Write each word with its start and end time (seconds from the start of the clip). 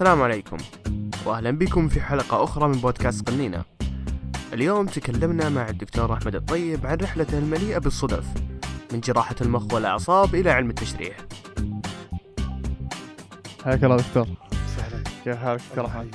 السلام 0.00 0.22
عليكم. 0.22 0.56
واهلا 1.26 1.50
بكم 1.50 1.88
في 1.88 2.00
حلقة 2.00 2.44
أخرى 2.44 2.68
من 2.68 2.74
بودكاست 2.74 3.30
قنينة. 3.30 3.64
اليوم 4.52 4.86
تكلمنا 4.86 5.48
مع 5.48 5.68
الدكتور 5.68 6.12
أحمد 6.12 6.34
الطيب 6.34 6.86
عن 6.86 6.96
رحلته 6.96 7.38
المليئة 7.38 7.78
بالصدف 7.78 8.26
من 8.92 9.00
جراحة 9.00 9.34
المخ 9.40 9.74
والأعصاب 9.74 10.34
إلى 10.34 10.50
علم 10.50 10.70
التشريح. 10.70 11.16
حياك 13.64 13.84
الله 13.84 13.96
دكتور. 13.96 14.26
سهلا 14.76 15.02
كيف 15.24 15.36
حالك 15.36 15.60
دكتور 15.70 15.86
أحمد؟ 15.86 16.14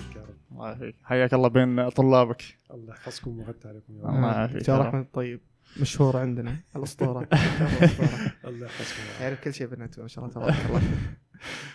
الله 0.52 0.68
يعافيك 0.68 0.96
حياك 1.04 1.34
الله 1.34 1.48
بين 1.48 1.90
طلابك. 1.90 2.44
الله 2.74 2.94
يحفظكم 2.94 3.38
ويغطي 3.38 3.68
عليكم 3.68 3.94
الله 3.94 4.28
يعافيك. 4.28 4.58
دكتور. 4.58 4.82
أحمد 4.82 5.02
الطيب 5.02 5.40
مشهور 5.82 6.18
عندنا 6.18 6.56
الأسطورة. 6.76 7.20
الله 8.48 8.66
يحفظكم 8.66 9.22
يعرف 9.22 9.44
كل 9.44 9.54
شيء 9.54 9.68
بنات 9.68 10.00
ما 10.00 10.08
شاء 10.08 10.26
الله 10.26 10.36
تبارك 10.36 10.66
الله. 10.70 10.82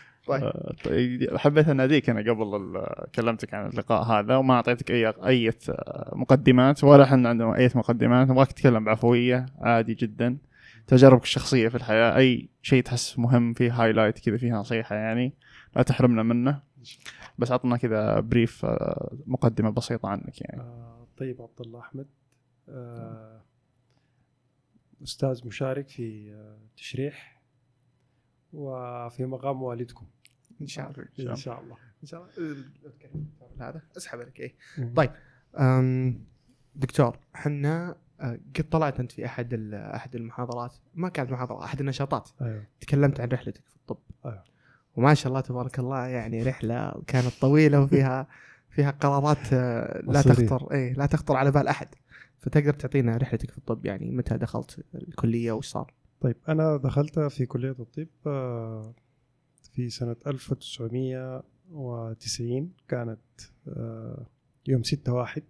طيب. 0.84 1.22
آه، 1.22 1.38
حبيت 1.38 1.68
اناديك 1.68 2.10
أنا 2.10 2.32
قبل 2.32 2.86
كلمتك 3.14 3.54
عن 3.54 3.70
اللقاء 3.70 4.02
هذا 4.02 4.36
وما 4.36 4.54
أعطيتك 4.54 4.90
اي 4.90 5.06
أي 5.06 5.52
مقدمات 6.12 6.84
ولا 6.84 7.04
إحنا 7.04 7.28
عندنا 7.28 7.56
أي 7.56 7.70
مقدمات 7.74 8.28
نبغاك 8.28 8.52
تتكلم 8.52 8.84
بعفوية 8.84 9.46
عادي 9.58 9.94
جدا. 9.94 10.38
تجاربك 10.86 11.22
الشخصية 11.22 11.68
في 11.68 11.74
الحياة 11.74 12.16
أي 12.16 12.48
شيء 12.62 12.82
تحس 12.82 13.18
مهم 13.18 13.52
فيه 13.52 13.82
highlight 13.82 14.18
كذا 14.18 14.36
فيه 14.36 14.52
نصيحة 14.52 14.96
يعني 14.96 15.34
لا 15.76 15.82
تحرمنا 15.82 16.22
منه. 16.22 16.62
بس 17.38 17.52
عطنا 17.52 17.76
كذا 17.76 18.20
brief 18.20 18.64
آه، 18.64 19.16
مقدمة 19.26 19.70
بسيطة 19.70 20.08
عنك 20.08 20.40
يعني. 20.40 20.62
آه، 20.62 21.06
طيب 21.18 21.42
عبد 21.42 21.60
الله 21.60 21.80
أحمد. 21.80 22.06
آه، 22.68 23.40
أستاذ 25.02 25.46
مشارك 25.46 25.88
في 25.88 26.34
تشريح 26.76 27.40
وفي 28.52 29.26
مقام 29.26 29.62
والدكم. 29.62 30.06
إن 30.60 30.66
شاء 30.66 30.90
الله 30.90 31.30
إن 31.30 31.36
شاء 31.36 31.60
الله 31.60 31.76
إن 32.02 32.06
شاء 32.06 32.22
الله 32.22 33.68
هذا 33.68 33.82
أسحب 33.96 34.20
عليك 34.20 34.40
اي. 34.40 34.54
طيب. 34.96 35.10
دكتور 36.74 37.18
إحنا 37.34 37.96
أه، 38.20 38.38
قد 38.56 38.68
طلعت 38.68 39.00
أنت 39.00 39.12
في 39.12 39.26
أحد 39.26 39.74
أحد 39.74 40.16
المحاضرات 40.16 40.72
ما 40.94 41.08
كانت 41.08 41.32
محاضرة 41.32 41.64
أحد 41.64 41.80
النشاطات 41.80 42.28
أيوه 42.42 42.64
تكلمت 42.80 43.20
عن 43.20 43.28
رحلتك 43.28 43.68
في 43.68 43.76
الطب 43.76 43.98
أيوة. 44.26 44.44
وما 44.96 45.14
شاء 45.14 45.28
الله 45.28 45.40
تبارك 45.40 45.78
الله 45.78 46.06
يعني 46.06 46.42
رحلة 46.42 47.02
كانت 47.06 47.32
طويلة 47.40 47.80
وفيها 47.80 48.26
فيها 48.70 48.90
قرارات 48.90 49.52
أه، 49.52 50.02
لا. 50.06 50.22
تخطر 50.22 50.72
اي 50.72 50.92
لا 50.92 51.06
تخطر 51.06 51.36
على 51.36 51.50
بال 51.50 51.68
أحد 51.68 51.88
فتقدر 52.38 52.72
تعطينا 52.72 53.16
رحلتك 53.16 53.50
في 53.50 53.58
الطب 53.58 53.86
يعني 53.86 54.10
متى 54.10 54.38
دخلت 54.38 54.84
الكلية 54.94 55.52
وش 55.52 55.66
صار؟ 55.66 55.94
طيب 56.20 56.36
أنا 56.48 56.76
دخلت 56.76 57.18
في 57.18 57.46
كلية 57.46 57.70
الطب 57.70 58.06
آه، 58.26 58.94
في 59.72 59.90
سنة 59.90 60.16
1990 60.26 62.72
كانت 62.88 63.18
آه، 63.68 64.26
يوم 64.68 64.82
6 64.82 65.12
واحد. 65.12 65.42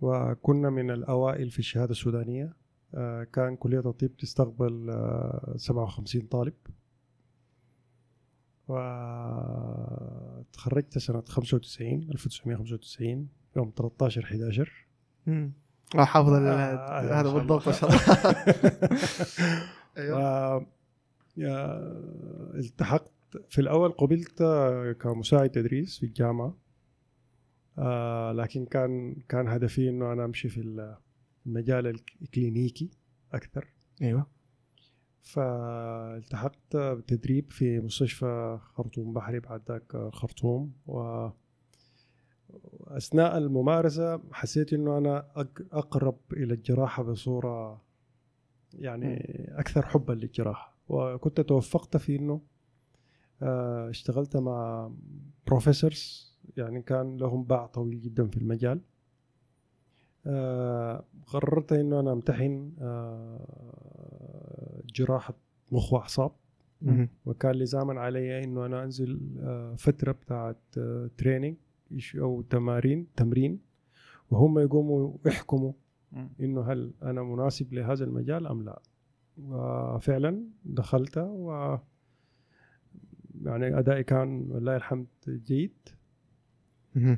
وكنا 0.00 0.70
من 0.70 0.90
الأوائل 0.90 1.50
في 1.50 1.58
الشهادة 1.58 1.90
السودانية 1.90 2.52
آه، 2.94 3.24
كان 3.24 3.56
كلية 3.56 3.78
الطب 3.78 4.10
تستقبل 4.18 4.90
آه، 4.90 5.54
57 5.56 6.22
طالب 6.26 6.52
وتخرجت 10.54 10.98
سنة 10.98 11.22
95 11.28 12.08
1995 12.10 13.28
يوم 13.56 13.72
13 13.76 14.24
11 14.24 14.86
مم. 15.26 15.52
آه، 15.98 16.04
حافظ 16.04 16.32
آه، 16.32 17.20
هذا 17.20 17.32
بالضبط 17.32 17.66
ما. 17.66 17.72
شاء 17.72 17.90
الله 17.90 18.00
أيوه 19.98 20.66
التحقت 22.54 23.10
في 23.48 23.60
الأول 23.60 23.92
قبلت 23.92 24.42
كمساعد 25.00 25.50
تدريس 25.50 25.98
في 25.98 26.06
الجامعة. 26.06 26.56
آه، 27.78 28.32
لكن 28.32 28.66
كان 28.66 29.14
كان 29.28 29.48
هدفي 29.48 29.88
إنه 29.88 30.12
أنا 30.12 30.24
أمشي 30.24 30.48
في 30.48 30.90
المجال 31.46 31.86
الكلينيكي 32.22 32.90
أكثر. 33.32 33.68
أيوه. 34.02 34.26
فالتحقت 35.22 36.76
بتدريب 36.76 37.50
في 37.50 37.80
مستشفى 37.80 38.58
خرطوم 38.74 39.12
بحري 39.12 39.40
بعد 39.40 39.62
ذاك 39.68 39.96
خرطوم. 40.12 40.72
و 40.86 41.28
أثناء 42.86 43.38
الممارسة 43.38 44.20
حسيت 44.32 44.72
إنه 44.72 44.98
أنا 44.98 45.26
أق- 45.36 45.64
أقرب 45.72 46.18
إلى 46.32 46.54
الجراحة 46.54 47.02
بصورة 47.02 47.82
يعني 48.74 49.16
أكثر 49.58 49.86
حبا 49.86 50.12
للجراحة. 50.12 50.73
وكنت 50.88 51.40
توفقت 51.40 51.96
في 51.96 52.16
إنه 52.16 52.40
آه، 53.42 53.90
اشتغلت 53.90 54.36
مع 54.36 54.90
بروفيسورز 55.46 56.34
يعني 56.56 56.82
كان 56.82 57.16
لهم 57.16 57.44
باع 57.44 57.66
طويل 57.66 58.00
جدا 58.00 58.28
في 58.28 58.36
المجال 58.36 58.80
آه، 60.26 61.04
قررت 61.26 61.72
إنه 61.72 62.00
أنا 62.00 62.12
أمتحن 62.12 62.72
آه، 62.80 64.82
جراحة 64.94 65.34
مخ 65.72 65.92
وأعصاب 65.92 66.32
مم. 66.82 67.08
وكان 67.26 67.52
لزاما 67.52 68.00
علي 68.00 68.44
إنه 68.44 68.66
أنا 68.66 68.84
أنزل 68.84 69.20
آه، 69.40 69.74
فترة 69.74 70.12
بتاعت 70.12 70.56
تريننج 71.18 71.56
أو 72.16 72.42
تمارين 72.42 73.06
تمرين 73.16 73.60
وهم 74.30 74.58
يقوموا 74.58 75.16
يحكموا. 75.26 75.72
إنه 76.40 76.72
هل 76.72 76.92
أنا 77.02 77.22
مناسب 77.22 77.72
لهذا 77.72 78.04
المجال 78.04 78.46
أم 78.46 78.62
لا 78.62 78.82
وفعلا 79.38 80.44
دخلت 80.64 81.18
و 81.18 81.76
يعني 83.42 83.78
أدائي 83.78 84.02
كان 84.04 84.50
والله 84.50 84.76
الحمد 84.76 85.06
جيد. 85.28 85.72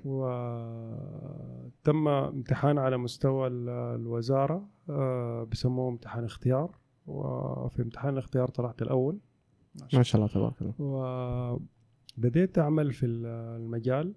وتم 0.05 2.09
امتحان 2.09 2.79
على 2.79 2.97
مستوى 2.97 3.47
ال- 3.49 3.69
الوزارة 4.01 4.69
آه، 4.91 5.45
بيسموه 5.45 5.89
امتحان 5.91 6.25
اختيار. 6.25 6.77
وفي 7.07 7.83
امتحان 7.83 8.13
الاختيار 8.13 8.49
طلعت 8.49 8.83
الأول. 8.83 9.19
ما 9.95 10.03
شاء 10.03 10.21
الله 10.23 10.33
تبارك 10.33 10.63
الله. 10.81 11.61
وبديت 12.19 12.59
أعمل 12.59 12.93
في 12.93 13.07
المجال 13.07 14.15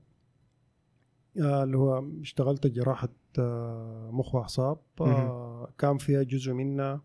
آه، 1.42 1.64
اللي 1.64 1.78
هو 1.78 2.04
اشتغلت 2.22 2.68
جراحة 2.68 3.10
آه، 3.40 4.10
مخ 4.14 4.36
وأعصاب. 4.36 4.78
آه، 5.02 5.70
كان 5.78 5.98
فيها 5.98 6.24
جزء 6.24 6.54
منها 6.54 7.02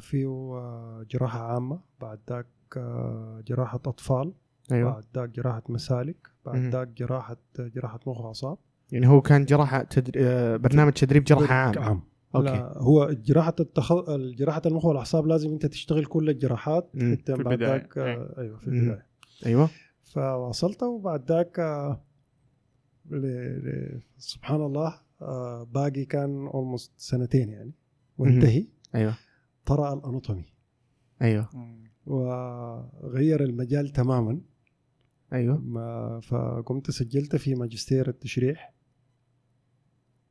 فيه 0.00 0.26
آه، 0.26 1.06
جراحة 1.10 1.40
عامة 1.54 1.80
بعد 2.00 2.18
ذاك 2.30 2.46
آه، 2.76 3.42
جراحة 3.46 3.80
أطفال 3.86 4.32
أيوه. 4.72 4.90
بعد 4.90 5.04
ذاك 5.14 5.28
جراحة 5.28 5.62
مسالك 5.68 6.30
بعد. 6.46 6.56
ذاك 6.56 6.88
جراحة 6.88 7.36
جراحة 7.58 8.00
مخ 8.06 8.20
وأعصاب 8.20 8.58
يعني 8.92 9.08
هو 9.08 9.20
كان 9.20 9.44
جراحة 9.44 9.82
تدر... 9.82 10.12
آه، 10.16 10.56
برنامج 10.56 10.92
تدريب 10.92 11.24
جراحة 11.24 11.54
عام. 11.54 11.78
عام. 11.78 12.02
أوكي. 12.34 12.46
لا 12.46 12.78
هو 12.78 13.10
جراحة 13.12 13.54
التخ... 13.60 13.92
جراحة 14.10 14.62
المخ 14.66 14.84
والأعصاب 14.84 15.26
لازم 15.26 15.50
أنت 15.50 15.66
تشتغل 15.66 16.04
كل 16.04 16.30
الجراحات. 16.30 16.90
حتى 16.94 17.36
في 17.36 17.42
بعد 17.42 17.52
البداية. 17.52 17.70
ذاك 17.70 17.98
آه، 17.98 18.34
أيوه 18.38 18.58
في. 18.58 18.68
البداية. 18.68 19.06
أيوه. 19.46 19.68
فواصلت 20.02 20.82
وبعد 20.82 21.32
ذاك 21.32 21.58
آه، 21.58 22.00
ل... 23.10 23.16
ل... 23.16 24.00
سبحان 24.18 24.62
الله 24.62 24.94
آه، 25.22 25.64
باقي 25.64 26.04
كان 26.04 26.46
almost 26.46 26.92
سنتين 26.96 27.48
يعني. 27.48 27.72
وانتهي. 28.18 28.66
أيوه. 28.94 29.14
طرأ 29.66 29.94
ال 29.94 30.00
anatomy. 30.00 30.44
أيوه. 31.22 31.48
وغير 32.06 33.44
المجال 33.44 33.88
تماما. 33.88 34.40
أيوه. 35.32 35.58
ما 35.58 36.20
فقمت 36.20 36.90
سجلت 36.90 37.36
في 37.36 37.54
ماجستير 37.54 38.08
التشريح. 38.08 38.74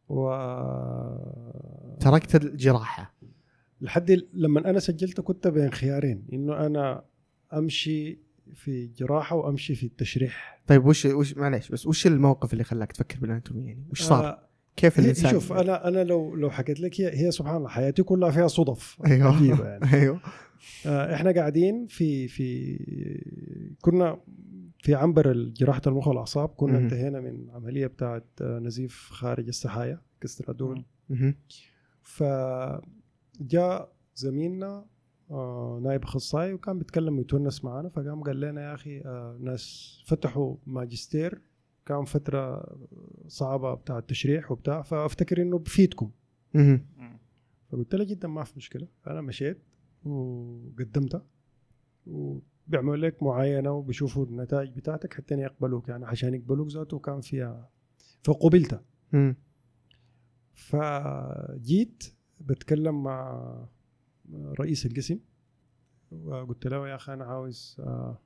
و 0.09 0.29
تركت 1.99 2.35
الجراحة. 2.35 3.15
لحد 3.81 4.11
لما 4.33 4.69
أنا 4.69 4.79
سجلت 4.79 5.21
كنت 5.21 5.47
بين 5.47 5.71
خيارين. 5.71 6.27
إنه 6.33 6.65
أنا 6.65 7.05
أمشي 7.53 8.19
في 8.53 8.87
جراحة 8.87 9.35
وأمشي 9.35 9.75
في 9.75 9.85
التشريح. 9.85 10.61
طيب 10.67 10.85
وش 10.85 11.05
وش 11.05 11.37
معليش 11.37 11.69
بس 11.69 11.87
وش 11.87 12.07
الموقف 12.07 12.53
اللي 12.53 12.63
خلاك 12.63 12.91
تفكر 12.91 13.19
بالاناتومي 13.19 13.67
يعني؟ 13.67 13.85
وش 13.91 14.01
صار؟ 14.01 14.25
آه 14.25 14.50
كيف 14.75 14.99
الإنسان 14.99 15.31
شوف 15.31 15.53
أنا 15.53 15.87
أنا 15.87 16.03
لو 16.03 16.35
لو 16.35 16.49
حكيت 16.49 16.79
لك 16.79 17.01
هي, 17.01 17.25
هي 17.25 17.31
سبحان 17.31 17.57
الله 17.57 17.69
حياتي 17.69 18.03
كلها 18.03 18.31
فيها 18.31 18.47
صدف 18.47 18.97
أيوه 19.05 19.35
عجيبة 19.35 19.67
يعني 19.69 19.93
أيوه 19.93 20.21
آه، 20.85 21.15
إحنا 21.15 21.31
قاعدين 21.31 21.87
في 21.87 22.27
في 22.27 22.77
كنا 23.81 24.21
في 24.79 24.95
عنبر 24.95 25.33
جراحة 25.33 25.81
المخ 25.87 26.07
والأعصاب 26.07 26.49
كنا. 26.49 26.77
انتهينا 26.77 27.19
من 27.19 27.49
عملية 27.49 27.87
بتاعت 27.87 28.25
آه، 28.41 28.59
نزيف 28.59 29.09
خارج 29.11 29.47
السحايا 29.47 30.01
كسر 30.21 30.77
مهم. 31.09 31.35
فجاء 32.01 32.81
زميلنا 34.15 34.85
آه، 35.31 35.79
نائب 35.83 36.03
أخصائي 36.03 36.53
وكان 36.53 36.79
بيتكلم 36.79 37.17
ويتونس 37.17 37.63
معنا 37.63 37.89
فقام 37.89 38.23
قال 38.23 38.39
لنا 38.39 38.61
يا 38.61 38.73
أخي 38.73 39.03
ناس 39.39 39.97
فتحوا 40.05 40.55
ماجستير 40.65 41.41
كان 41.91 42.05
فترة 42.05 42.77
صعبة 43.27 43.73
بتاع 43.73 43.97
التشريح 43.97 44.51
وبتاع 44.51 44.81
فأفتكر 44.81 45.41
إنه 45.41 45.57
بفيدكم. 45.59 46.11
فقلت 47.69 47.95
له 47.95 48.03
جدا 48.03 48.27
ما 48.27 48.43
في 48.43 48.53
مشكلة 48.57 48.87
أنا 49.07 49.21
مشيت 49.21 49.57
وقدمتها 50.05 51.25
بيعملوا 52.67 52.97
لك 52.97 53.23
معاينة 53.23 53.71
وبيشوفوا 53.71 54.25
النتائج 54.25 54.69
بتاعتك 54.75 55.13
حتى 55.13 55.35
يقبلوك 55.35 55.89
يعني 55.89 56.05
عشان 56.05 56.33
يقبلوك 56.33 56.67
ذاته 56.69 56.99
كان 56.99 57.21
فيها 57.21 57.69
فقبلت. 58.23 58.81
فجيت 60.53 62.03
بتكلم 62.39 63.03
مع 63.03 63.51
رئيس 64.59 64.85
القسم 64.85 65.19
وقلت 66.11 66.67
له 66.67 66.89
يا 66.89 66.95
أخي 66.95 67.13
أنا 67.13 67.25
عاوز 67.25 67.77
آه، 67.79 68.17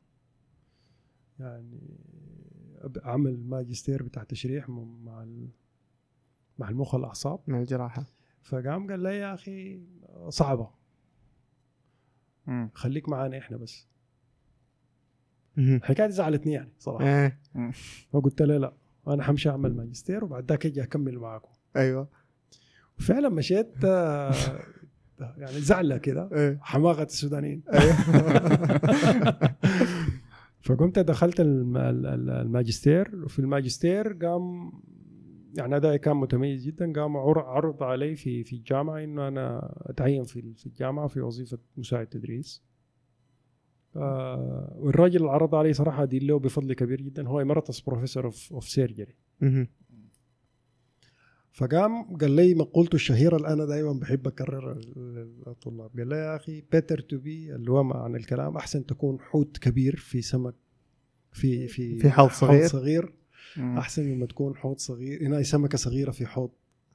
يعني 1.40 1.80
اعمل 3.06 3.40
ماجستير 3.40 4.04
بتاع 4.04 4.24
تشريح 4.24 4.70
مع 4.70 5.26
مع 6.60 6.70
المخ 6.70 6.94
والاعصاب 6.94 7.40
مع 7.48 7.60
الجراحة. 7.60 8.06
فقام 8.44 8.90
قال 8.92 9.00
لي 9.00 9.18
يا 9.18 9.34
أخي 9.34 9.82
صعبة. 10.30 10.70
مم. 12.48 12.70
خليك 12.74 13.10
معانا 13.10 13.38
إحنا 13.38 13.58
بس. 13.58 13.88
الحكاية 15.58 16.08
دي 16.08 16.14
زعلتني 16.14 16.54
يعني 16.54 16.72
صراحة. 16.80 17.06
إيه. 17.06 17.40
فقلت 18.12 18.42
له 18.42 18.58
لا 18.58 18.74
أنا 19.08 19.24
حمشي 19.24 19.50
أعمل 19.50 19.76
ماجستير 19.76 20.24
وبعد 20.24 20.50
ذاك 20.52 20.66
أجي 20.66 20.84
أكمل 20.84 21.20
معاكم. 21.20 21.50
أيوه. 21.76 22.08
وفعلا 23.00 23.30
مشيت 23.30 23.74
آه، 23.86 24.34
يعني 25.20 25.60
زعلة 25.62 25.98
كده. 25.98 26.30
إيه. 26.34 26.60
حماقة 26.62 27.04
السودانيين. 27.04 27.64
أيوه 27.74 27.96
فقمت 30.66 31.00
دخلت 31.00 31.40
الم- 31.40 31.78
ال- 31.78 32.06
ال- 32.06 32.30
الماجستير 32.30 33.24
وفي 33.26 33.40
الماجستير 33.40 34.14
قام 34.14 34.72
يعني 35.58 35.76
ادائي 35.76 35.98
كان 35.98 36.16
متميز 36.18 36.66
جدا 36.66 36.94
قام 36.94 37.18
عر- 37.18 37.40
عرض 37.46 37.84
علي 37.84 38.16
في 38.16 38.44
في 38.44 38.56
الجامعة 38.56 39.04
إنه 39.04 39.28
أنا 39.28 39.74
أتعين 39.82 40.24
في 40.24 40.54
في 40.54 40.66
الجامعة 40.66 41.08
في 41.08 41.22
وظيفة 41.22 41.58
مساعد 41.78 42.08
تدريس 42.08 42.64
آه 43.96 44.76
والراجل 44.80 45.18
اللي 45.20 45.30
عرض 45.32 45.56
علي 45.56 45.74
صراحة 45.74 46.04
ادين 46.04 46.28
له 46.28 46.40
بفضل 46.40 46.74
كبير 46.74 47.02
جدا 47.02 47.28
هو 47.28 47.42
emeritus 47.42 47.80
professor 47.82 48.26
of 48.26 48.54
of 48.54 48.64
surgery. 48.70 49.16
فقام 51.56 52.18
قال 52.18 52.32
لي 52.32 52.54
مقولته 52.56 52.96
الشهيره 52.96 53.36
اللي 53.38 53.48
أنا 53.54 53.66
دائما 53.66 53.94
بحب 53.94 54.28
اكررها 54.28 54.74
للطلاب 54.96 55.90
قال 55.98 56.08
لي 56.08 56.16
يا 56.16 56.36
أخي 56.36 56.64
better 56.72 57.00
to 57.00 57.18
be 57.18 57.56
اللي 57.56 57.72
هو 57.72 57.84
معنى 57.84 58.18
الكلام 58.18 58.58
أحسن 58.58 58.86
تكون 58.86 59.20
حوت 59.20 59.58
كبير 59.58 59.96
في 59.96 60.22
سمك 60.22 60.54
في 61.32 61.68
في 61.68 62.00
في 62.00 62.10
حوض 62.10 62.30
صغير. 62.30 62.68
صغير 62.68 63.14
مم. 63.58 63.78
أحسن 63.78 64.04
مما 64.06 64.26
تكون 64.26 64.56
حوض 64.56 64.78
صغير 64.78 65.24
هنا 65.28 65.44
سمكة 65.44 65.78
صغيرة 65.78 66.12
في 66.12 66.26
حوض 66.26 66.50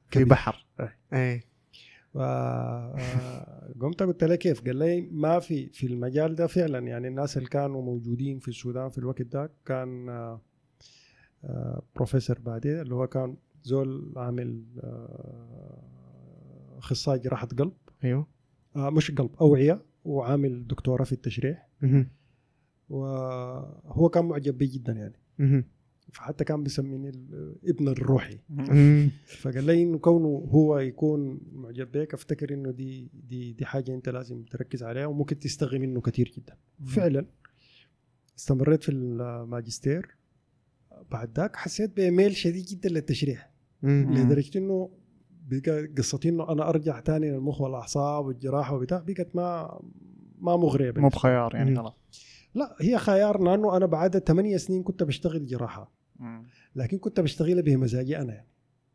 في 0.09 0.15
كبير. 0.15 0.29
بحر 0.29 0.67
إيه. 0.81 0.97
إيه 1.13 1.45
ف- 2.15 2.19
آه، 2.19 3.73
قمت 3.81 4.03
قلت 4.03 4.25
له 4.25 4.35
كيف؟ 4.35 4.65
قال 4.65 4.77
لي 4.77 5.01
ما 5.01 5.39
في 5.39 5.67
في 5.73 5.87
المجال 5.87 6.35
ده 6.35 6.47
فعلا 6.47 6.79
يعني 6.79 7.09
الناس 7.09 7.37
اللي 7.37 7.49
كانوا 7.49 7.83
موجودين 7.83 8.39
في 8.39 8.49
السودان 8.49 8.91
في 8.91 8.99
الوقت 8.99 9.23
ده 9.23 9.51
كان 9.67 10.09
آه، 10.09 10.41
آه، 11.45 11.83
بروفيسور 11.97 12.39
بعدين 12.39 12.81
اللي 12.81 12.95
هو 12.95 13.07
كان 13.07 13.37
زول 13.63 14.13
عامل 14.17 14.65
آه، 14.79 16.79
اخصائي 16.79 17.19
جراحة 17.21 17.47
قلب 17.47 17.73
أيوه 18.05 18.27
آه، 18.77 18.91
مش 18.91 19.11
قلب 19.11 19.31
أوعية 19.41 19.83
وعامل 20.05 20.67
دكتوراه 20.67 21.05
في 21.05 21.13
التشريح 21.13 21.69
مم. 21.83 22.11
وهو 22.89 24.09
كان 24.09 24.25
معجب 24.25 24.59
بي 24.59 24.67
جدا 24.67 24.93
يعني 24.93 25.21
مم. 25.39 25.65
فحتى 26.13 26.45
كان 26.45 26.63
بيسميني 26.63 27.09
ابن 27.65 27.89
الروحي. 27.89 28.39
فقال 29.27 29.65
لي 29.65 29.83
إنه 29.83 29.99
كونه 29.99 30.29
هو 30.29 30.79
يكون 30.79 31.41
معجب 31.53 31.93
بيك 31.93 32.15
أفتكر 32.15 32.55
إنه 32.55 32.71
دي 32.71 33.11
دي 33.15 33.53
دي 33.53 33.65
حاجة 33.65 33.95
أنت 33.95 34.09
لازم 34.09 34.45
تركز 34.45 34.83
عليها 34.83 35.07
وممكن 35.07 35.39
تستغي 35.39 35.79
منه 35.79 36.01
كثير 36.01 36.33
جدا 36.37 36.57
فعلا 36.87 37.27
استمريت 38.39 38.83
في 38.83 38.89
الماجستير 38.93 40.17
بعد 41.11 41.39
ذاك 41.39 41.57
حسيت 41.57 41.97
بميل 41.97 42.37
شديد 42.37 42.65
جدا 42.65 42.89
للتشريح. 42.89 43.50
لدرجة 43.83 44.59
إنه 44.59 44.91
بقى 45.49 45.87
قصتي 45.99 46.29
إنه 46.29 46.53
أنا 46.53 46.69
أرجع 46.69 47.01
تاني 47.01 47.31
للمخ 47.31 47.61
والأعصاب 47.61 48.27
والجراحه 48.27 48.75
وبتاع 48.75 49.05
بقت 49.07 49.37
ما 49.37 49.81
ما 50.39 50.57
مغرية 50.57 50.93
مو. 50.97 51.09
بخيار 51.09 51.55
يعني. 51.55 51.77
خلاص 51.77 51.93
لا 52.55 52.77
هي 52.81 52.99
خيار 52.99 53.43
لأنه 53.43 53.77
أنا 53.77 53.87
بعد 53.87 54.19
ثمانية 54.19 54.57
سنين 54.57 54.83
كنت 54.83 55.03
بشتغل 55.03 55.47
جراحة 55.47 55.93
مم. 56.19 56.47
لكن 56.77 56.99
كنت 56.99 57.21
بشتغلها 57.21 57.63
بمزاجي 57.63 58.19
أنا 58.19 58.33
يعني 58.35 58.49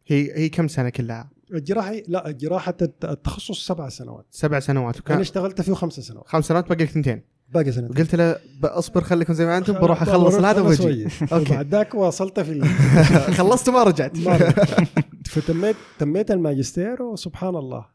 هي 0.08 0.38
هي 0.38 0.50
كم 0.50 0.68
سنة 0.68 0.90
كلها؟ 0.90 1.30
الجراحة 1.54 1.94
لا 2.08 2.28
الجراحة 2.30 2.76
الت- 2.82 3.06
التخصص 3.06 3.68
سبع 3.68 3.90
سنوات 3.90 4.26
سبع 4.30 4.60
سنوات 4.60 4.96
أنا 4.96 5.04
وكان 5.06 5.20
اشتغلت 5.20 5.62
فيه 5.62 5.74
خمس 5.74 6.00
سنوات 6.00 6.28
خمس 6.28 6.46
سنوات 6.48 6.70
باقي 6.70 6.84
لك 6.84 6.90
ثنتين 6.90 7.22
باقي 7.50 7.72
سنتين 7.72 7.92
وقلت 7.92 8.16
له 8.16 8.40
اصبر 8.64 9.02
خليكم 9.02 9.34
زي 9.34 9.46
ما 9.46 9.58
أنتم 9.58 9.74
بروح 9.74 10.02
أخلص 10.02 10.36
هذا 10.36 10.62
وبجي 10.62 11.08
أوكي. 11.34 11.52
وبعد 11.52 11.68
ذاك 11.68 11.96
واصلت 11.96 12.40
في 12.40 12.62
خلصت 13.38 13.70
وما 13.70 13.84
رجعت. 13.84 14.18
ما 14.18 14.36
رجعت. 14.36 14.88
فتميت 15.26 15.76
تميت 16.00 16.32
الماجستير 16.32 17.02
وسبحان 17.02 17.56
الله. 17.56 17.86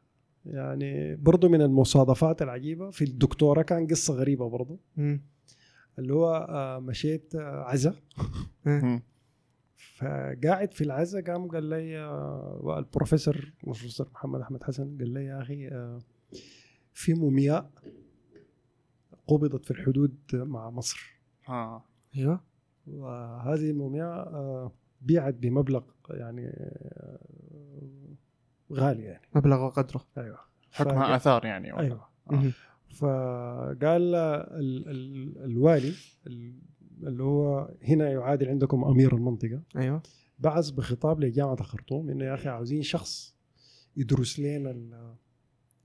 يعني 0.46 1.16
برضو 1.16 1.48
من 1.48 1.62
المصادفات 1.62 2.42
العجيبة. 2.42 2.90
في 2.90 3.04
الدكتوراه 3.04 3.62
كان 3.62 3.86
قصة 3.86 4.14
غريبة 4.14 4.48
برضو. 4.48 4.80
اللي 5.98 6.14
هو 6.14 6.46
آه، 6.50 6.78
مشيت 6.78 7.34
آه، 7.34 7.64
عزا. 7.64 7.94
فقاعد 9.96 10.74
في 10.74 10.84
العزا 10.84 11.20
قام 11.20 11.48
قال 11.48 11.64
لي 11.64 11.98
آه، 11.98 12.78
البروفيسور 12.78 13.52
البروفيسور 13.60 14.08
محمد 14.14 14.40
أحمد 14.40 14.64
حسن 14.64 14.98
قال 14.98 15.08
لي 15.08 15.24
يا 15.24 15.42
أخي 15.42 15.70
في 16.92 17.14
مومياء 17.14 17.70
قبضت 19.30 19.64
في 19.64 19.70
الحدود 19.70 20.14
مع 20.32 20.70
مصر. 20.70 21.20
آه. 21.48 21.84
أيوه. 22.16 22.40
وهذه 22.86 23.70
المومياء 23.70 24.28
آه، 24.28 24.72
بيعت 25.00 25.34
بمبلغ 25.34 25.82
يعني 26.10 26.46
آه، 26.46 27.18
غالي 28.72 29.02
يعني. 29.02 29.26
مبلغ 29.34 29.64
وقدره. 29.64 30.04
أيوه. 30.18 30.38
حكمها 30.72 30.94
فقال- 30.94 31.12
آثار 31.12 31.44
يعني. 31.44 31.72
ولا؟ 31.72 31.82
أيوه. 31.82 32.04
مم. 32.30 32.52
فقال 32.94 34.14
ال 34.14 34.88
ال 34.88 35.44
الوالي 35.44 35.92
ال- 36.26 36.58
اللي 37.02 37.22
هو 37.22 37.70
هنا 37.82 38.10
يعادل 38.10 38.48
عندكم 38.48 38.84
أمير 38.84 39.14
المنطقة. 39.14 39.62
أيوه. 39.76 40.02
بعث 40.38 40.70
بخطاب 40.70 41.20
لجامعة 41.20 41.54
الخرطوم 41.60 42.10
إنه 42.10 42.24
يا 42.24 42.34
أخي 42.34 42.48
عاوزين 42.48 42.82
شخص 42.82 43.36
يدرس 43.96 44.40
لنا 44.40 44.70
ال- 44.70 45.14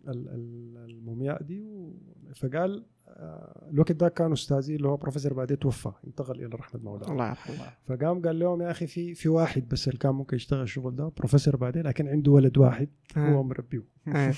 ال- 0.08 0.30
ال- 0.30 0.78
المومياء 0.90 1.44
دي 1.44 1.62
و- 1.62 1.94
فقال 2.36 2.78
آه، 2.80 2.86
الوقت 3.18 3.92
ده 3.92 4.10
كان 4.10 4.32
أستاذي 4.32 4.76
اللي 4.76 4.88
هو 4.88 4.98
بروفيسور 4.98 5.34
بعدين 5.34 5.60
توفى 5.60 5.92
انتقل 6.08 6.46
إلى 6.46 6.56
رحمة 6.56 6.82
مولاه 6.82 7.12
الله 7.12 7.30
يرحمه. 7.30 7.56
فقام 7.86 8.22
قال 8.22 8.40
لهم 8.40 8.62
يا 8.62 8.72
أخي 8.72 8.88
في 8.88 9.14
في 9.14 9.30
واحد 9.30 9.68
بس 9.68 9.88
اللي 9.88 10.00
كان 10.00 10.12
ممكن 10.16 10.36
يشتغل 10.36 10.62
الشغل 10.62 10.96
ده 10.96 11.08
بروفيسور 11.18 11.56
بعدين 11.56 11.84
لكن 11.84 12.08
عنده 12.08 12.32
ولد 12.32 12.58
واحد 12.58 12.90
هو 13.18 13.44
مربيه. 13.44 13.84
إيه. 14.08 14.34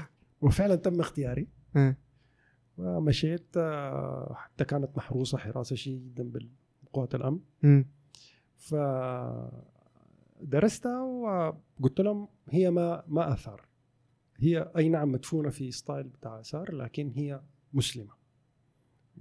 وفعلا 0.42 0.74
تم 0.74 1.00
اختياري. 1.00 1.48
ومشيت 2.78 3.56
آه، 3.56 4.34
حتى 4.34 4.64
كانت 4.64 4.96
محروسة 4.96 5.38
حراسة 5.38 5.76
شديده 5.76 6.04
جدا 6.04 6.30
بالقوات 6.82 7.14
الأمن. 7.14 7.40
ف 8.56 8.74
درستها 10.42 11.02
وقلت 11.02 12.00
لهم 12.00 12.28
هي 12.48 12.70
ما 12.70 13.02
ما 13.08 13.32
آثار. 13.32 13.66
هي 14.36 14.70
أي 14.76 14.88
نعم 14.88 15.12
مدفونة 15.12 15.50
في 15.50 15.70
style 15.70 16.08
بتاع 16.08 16.40
آثار 16.40 16.74
لكن 16.74 17.12
هي 17.16 17.40
مسلمة. 17.72 18.19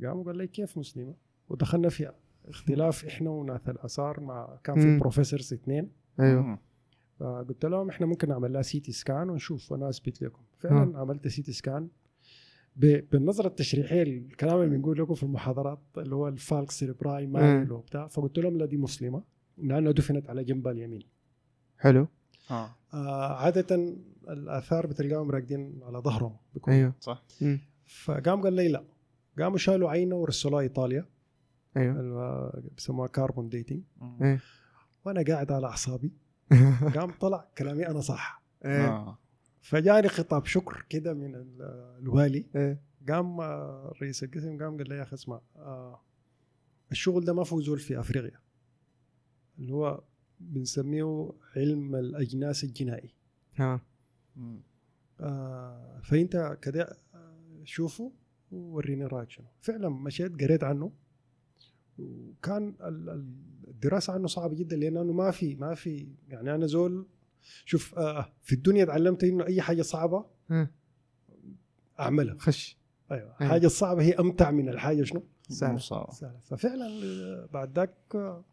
قام 0.05 0.23
قال 0.23 0.37
لي 0.37 0.47
كيف 0.47 0.77
مسلمة؟ 0.77 1.13
ودخلنا 1.49 1.89
في 1.89 2.11
اختلاف 2.47 3.05
إحنا 3.05 3.29
وناس 3.29 3.69
الاثار 3.69 4.19
مع 4.19 4.57
كان 4.63 4.75
في. 4.75 4.99
professors 4.99 5.53
اثنين. 5.53 5.91
أيوه. 6.19 6.59
فقلت 7.19 7.65
لهم 7.65 7.89
إحنا 7.89 8.05
ممكن 8.05 8.29
نعمل 8.29 8.53
لها 8.53 8.61
CT 8.61 8.91
scan 8.91 9.29
ونشوف 9.29 9.71
وأنا 9.71 9.89
اثبت 9.89 10.21
لكم 10.21 10.41
فعلا 10.57 10.99
عملت 10.99 11.27
CT 11.27 11.51
scan 11.51 11.87
ب- 12.75 13.09
بالنظرة 13.11 13.47
التشريحية 13.47 14.03
الكلام 14.03 14.61
اللي 14.61 14.75
بنقول 14.77 14.99
لكم 14.99 15.13
في 15.13 15.23
المحاضرات 15.23 15.79
اللي 15.97 16.15
هو 16.15 16.27
ال 16.27 16.36
falx 16.36 16.71
cerebri 16.71 17.27
مايل 17.27 17.71
وبتاع 17.71 18.07
فقلت 18.07 18.39
لهم 18.39 18.57
لا 18.57 18.65
دي 18.65 18.77
مسلمة. 18.77 19.23
لانها 19.57 19.91
دفنت 19.91 20.29
على 20.29 20.43
جنبها 20.43 20.71
اليمين. 20.71 21.01
حلو. 21.77 22.07
آه. 22.51 22.75
آه 22.93 23.33
عادة 23.43 23.75
الآثار 24.29 24.87
بتلقاهم 24.87 25.31
راقدين 25.31 25.79
على 25.83 25.97
ظهرهم. 25.97 26.35
أيوه. 26.67 26.93
صح. 26.99 27.23
مم. 27.41 27.59
فقام 27.85 28.41
قال 28.41 28.53
لي 28.53 28.67
لا. 28.67 28.83
قاموا 29.39 29.57
شالوا 29.57 29.89
عينه 29.89 30.15
ورسلوها 30.15 30.61
إيطاليا 30.61 31.05
أيوه 31.77 31.99
اللي 31.99 32.69
بيسموها 32.75 33.07
carbon 33.07 33.49
dating. 33.49 33.83
إيه. 34.21 34.39
وأنا 35.05 35.23
قاعد 35.27 35.51
على 35.51 35.67
أعصابي 35.67 36.11
قام 36.95 37.11
طلع 37.19 37.47
كلامي 37.57 37.87
أنا 37.87 38.01
صح 38.01 38.43
إيه. 38.65 38.87
آه. 38.87 39.17
فجاني 39.61 40.07
خطاب 40.07 40.45
شكر 40.45 40.85
كده 40.89 41.13
من 41.13 41.35
ال- 41.35 41.61
الوالي 42.01 42.45
إيه. 42.55 42.81
قام 43.09 43.41
رئيس 44.01 44.23
القسم 44.23 44.57
قام 44.63 44.77
قال 44.77 44.89
لي 44.89 44.95
يا 44.95 45.03
أخي 45.03 45.13
اسمع 45.15 45.41
آه، 45.55 46.01
الشغل 46.91 47.25
ده 47.25 47.33
ما 47.33 47.43
فيه 47.43 47.59
زول 47.59 47.79
في 47.79 47.99
أفريقيا 47.99 48.39
اللي 49.59 49.73
هو 49.73 50.03
بنسميه 50.39 51.31
علم 51.55 51.95
الأجناس 51.95 52.63
الجنائي 52.63 53.13
ها. 53.55 53.81
آه، 55.19 55.99
فأنت 56.03 56.57
كده 56.61 56.97
شوفه 57.63 58.11
ووريني 58.51 59.05
رأيك 59.05 59.29
شنو 59.29 59.45
فعلا 59.61 59.89
مشيت 59.89 60.41
قريت 60.41 60.63
عنه 60.63 60.91
وكان 61.99 62.75
ال- 62.81 63.09
ال- 63.09 63.33
الدراسة 63.67 64.13
عنه 64.13 64.27
صعبة 64.27 64.55
جدا 64.55 64.75
لأنه 64.75 65.03
ما 65.03 65.31
في 65.31 65.55
ما 65.55 65.75
في 65.75 66.07
يعني 66.27 66.55
أنا 66.55 66.65
زول 66.65 67.07
شوف 67.65 67.95
آه 67.99 68.33
في 68.41 68.53
الدنيا 68.55 68.85
تعلمت 68.85 69.23
إنه 69.23 69.45
أي 69.45 69.61
حاجة 69.61 69.81
صعبة 69.81 70.25
آه. 70.51 70.69
أعملها 71.99 72.35
خش 72.37 72.77
أيوه 73.11 73.21
أيوة. 73.23 73.35
الحاجة 73.41 73.65
الصعبه 73.65 74.01
هي 74.03 74.13
أمتع 74.13 74.51
من 74.51 74.69
الحاجة 74.69 75.03
شنو؟ 75.03 75.23
سهل. 75.49 75.73
مصارعة. 75.73 76.11
سهلة. 76.11 76.39
ففعلا 76.43 76.85
آه، 77.03 77.49
بعد 77.53 77.79
ذاك 77.79 77.93
آه، 78.15 78.43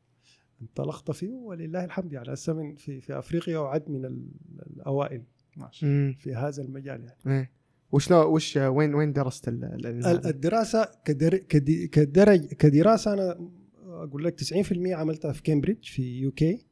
انطلقت 0.63 1.11
فيه 1.11 1.33
ولله 1.35 1.85
الحمد 1.85 2.13
يعني 2.13 2.33
هسه 2.33 2.53
من 2.53 2.75
في 2.75 3.01
في 3.01 3.19
أفريقيا 3.19 3.59
وعد 3.59 3.91
من 3.91 4.05
ال- 4.05 4.31
الأوائل. 4.77 5.23
في 6.19 6.35
هذا 6.37 6.63
المجال 6.63 7.05
يعني 7.05 7.17
إيه. 7.39 7.51
وش 7.93 8.11
لو 8.11 8.35
وش 8.35 8.57
وين 8.57 8.95
وين 8.95 9.13
درست 9.13 9.49
ال- 9.49 9.65
ال- 9.65 9.87
ال- 9.87 10.07
ال- 10.07 10.27
الدراسة 10.27 10.89
كدر 11.05 11.37
كدي- 11.37 11.89
كدرج 11.89 12.45
كدراسة 12.47 13.13
أنا 13.13 13.51
أقول 13.87 14.25
لك 14.25 14.35
90% 14.35 14.95
عملتها 14.95 15.33
في 15.33 15.43
كامبريدج 15.43 15.85
في 15.85 16.21
UK. 16.21 16.67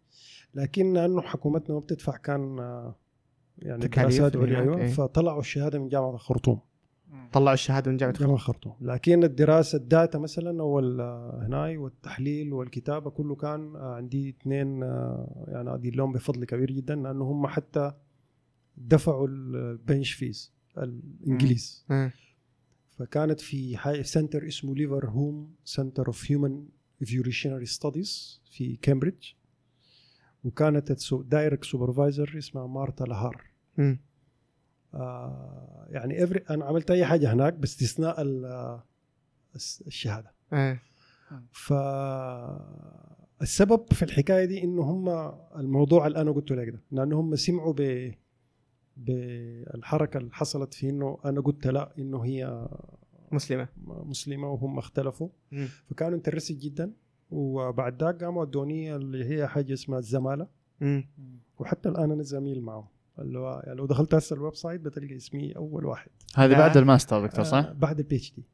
لكن 0.54 0.92
لأنه 0.92 1.21
حكومتنا 1.23 1.75
ما 1.75 1.80
بتدفع 1.80 2.16
كان 2.16 2.59
آه، 2.59 2.94
يعني 3.59 3.83
تكاليف 3.83 4.21
دراسات 4.21 4.37
عليا. 4.37 4.76
إيه. 4.78 4.87
فطلعوا 4.88 5.40
الشهادة 5.40 5.78
من 5.78 5.88
جامعة 5.88 6.14
الخرطوم 6.14 6.61
طلعوا 7.33 7.54
الشهادة 7.54 7.90
من 7.90 7.97
جامعة 7.97 8.14
الخرطوم 8.21 8.73
لكن 8.80 9.25
الدراسة 9.25 9.76
ال 9.78 9.87
data 9.87 10.18
مثلا 10.18 10.61
أو 10.61 10.78
ال- 10.78 11.00
هناي 11.47 11.76
والتحليل 11.76 12.52
والكتابة 12.52 13.11
كله 13.11 13.35
كان 13.35 13.76
آه، 13.76 13.94
عندي 13.94 14.28
اثنين 14.28 14.83
آه، 14.83 15.44
يعني 15.49 15.75
أدي 15.75 15.90
لهم 15.90 16.12
بفضل 16.12 16.44
كبير 16.44 16.71
جدا 16.71 16.94
لأنه 16.94 17.25
هم 17.25 17.47
حتى 17.47 17.92
دفعوا 18.76 19.28
ال 19.28 19.42
bench 19.42 20.12
fees 20.12 20.53
الإنجليز 20.78 21.85
إيه. 21.90 22.14
فكانت 22.99 23.40
في 23.40 23.76
حي 23.76 24.02
center 24.02 24.49
اسمه 24.49 24.75
Leverhulme 24.75 25.54
Centre 25.64 26.06
of 26.06 26.30
Human 26.30 26.64
Evolutionary 27.02 27.66
Studies 27.66 28.40
في 28.50 28.76
كامبريدج 28.76 29.25
وكانت 30.45 31.12
ال 31.12 31.20
direct 31.20 31.64
supervisor 31.64 32.34
اسمها 32.38 32.66
مارتا 32.66 33.04
لار 33.04 33.44
مم. 33.78 33.99
آه 34.95 35.87
يعني 35.90 36.26
every 36.26 36.50
أنا 36.50 36.64
عملت 36.64 36.90
أي 36.90 37.04
حاجة 37.07 37.33
هناك 37.33 37.52
باستثناء 37.54 38.23
ال- 38.23 38.45
آه، 38.45 38.85
الس- 39.54 39.83
الشهادة 39.87 40.33
إيه. 40.52 40.83
فالسبب 43.40 43.93
في 43.93 44.02
الحكاية 44.02 44.45
دي 44.45 44.62
إنه 44.64 44.83
هم 44.83 45.09
الموضوع 45.61 46.07
اللي 46.07 46.21
أنا 46.21 46.31
قلته 46.33 46.54
لك 46.54 46.69
ده 46.69 46.81
لأنه 46.93 47.21
هم 47.21 47.37
سمعوا 47.37 47.73
ب 47.76 48.11
بالحركة 48.96 50.18
اللي 50.18 50.30
حصلت 50.32 50.74
في 50.74 50.90
إنه 50.90 51.18
أنا 51.24 51.40
قلت 51.40 51.66
لا 51.66 51.92
إنه 51.98 52.24
هي 52.24 52.68
مسلمة 53.32 53.68
مسلمة 53.86 54.52
وهم 54.52 54.78
اختلفوا 54.78 55.28
مم. 55.52 55.68
فكانوا 55.90 56.16
interested 56.16 56.52
جدا 56.52 56.92
وبعد 57.30 58.02
ذاك 58.02 58.24
قاموا 58.24 58.42
أدوني 58.42 58.96
اللي 58.96 59.24
هي 59.24 59.48
حاجة 59.48 59.72
اسمها 59.72 59.98
الزمالة 59.98 60.46
مم. 60.80 61.08
وحتى 61.58 61.88
الآن 61.88 62.10
أنا 62.10 62.22
زميل 62.22 62.60
معهم 62.60 62.86
اللي 63.18 63.38
هو 63.38 63.62
يعني 63.66 63.78
لو 63.78 63.86
دخلت 63.86 64.14
هسه 64.14 64.34
ال 64.37 64.54
website 64.54 64.80
بتلقى 64.80 65.16
اسمي 65.16 65.56
أول 65.56 65.86
واحد 65.86 66.10
هذه 66.34 66.50
لا. 66.50 66.58
بعد 66.58 66.76
الماستر 66.76 67.26
دكتور 67.26 67.44
صح؟ 67.44 67.56
آه 67.56 67.72
بعد 67.72 67.98
ال 67.99 68.16
PhD 68.16 68.44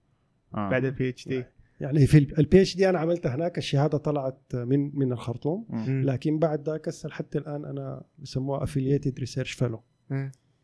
آه. 0.54 0.70
بعد 0.70 0.84
ال 0.84 1.08
PhD 1.08 1.44
يعني 1.80 2.06
في 2.06 2.18
ال 2.18 2.60
PhD 2.60 2.88
أنا 2.88 2.98
عملتها 2.98 3.34
هناك 3.34 3.58
الشهادة 3.58 3.98
طلعت 3.98 4.40
من 4.54 4.98
من 4.98 5.12
الخرطوم 5.12 5.66
مم. 5.68 6.02
لكن 6.06 6.38
بعد 6.38 6.68
ذاك 6.68 6.88
هسه 6.88 7.08
حتى 7.08 7.38
الآن 7.38 7.64
أنا 7.64 8.02
بسموها 8.18 8.62
affiliated 8.62 9.18
research 9.18 9.52
fellow. 9.52 9.82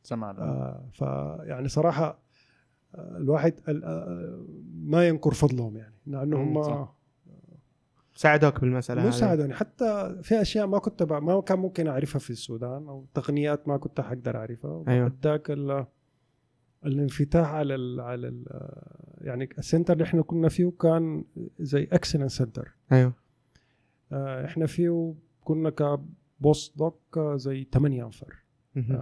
زمان 0.05 0.37
آه 0.37 0.85
فيعني 0.93 1.69
صراحة 1.69 2.19
آه، 2.95 3.17
الواحد 3.17 3.55
ال- 3.69 3.85
آه، 3.85 4.47
ما 4.75 5.09
ينكر 5.09 5.31
فضلهم 5.35 5.76
يعني 5.76 5.95
لأنه 6.07 6.43
هم 6.43 6.62
صح. 6.62 6.97
ساعدوك 8.15 8.61
بالمسألة 8.61 9.00
مو 9.03 9.09
هذه. 9.09 9.15
ساعدوني 9.15 9.55
حتى 9.55 10.19
في 10.23 10.41
أشياء 10.41 10.67
ما 10.67 10.79
كنت 10.79 11.03
بع- 11.03 11.12
ما 11.23 11.41
كان 11.41 11.59
ممكن 11.59 11.87
أعرفها 11.88 12.19
في 12.19 12.31
السودان 12.31 12.88
أو 12.88 13.07
تقنيات 13.15 13.69
ما 13.69 13.76
كنت 13.76 14.00
حقدر 14.00 14.37
أعرفها. 14.37 14.71
وبعد 14.71 15.12
ذاك 15.23 15.50
ال- 15.50 15.87
الانفتاح 16.87 17.49
على 17.49 17.75
ال 17.75 18.00
على 18.00 18.29
ال 18.29 18.45
يعني 19.21 19.49
ال 19.59 19.63
center 19.63 19.93
اللي 19.93 20.05
إحنا 20.05 20.23
كنا 20.23 20.49
فيه 20.49 20.73
كان 20.81 21.25
زي 21.61 21.88
excellent 21.93 22.31
center 22.31 22.73
أيوه 22.93 23.12
إحنا 24.45 24.67
فيه 24.67 25.15
كنا 25.45 25.71
كبوست 25.71 26.79
دوك 26.79 27.19
زي 27.35 27.69
8 27.73 28.05
أنفر 28.07 28.33
آه،. 28.33 28.46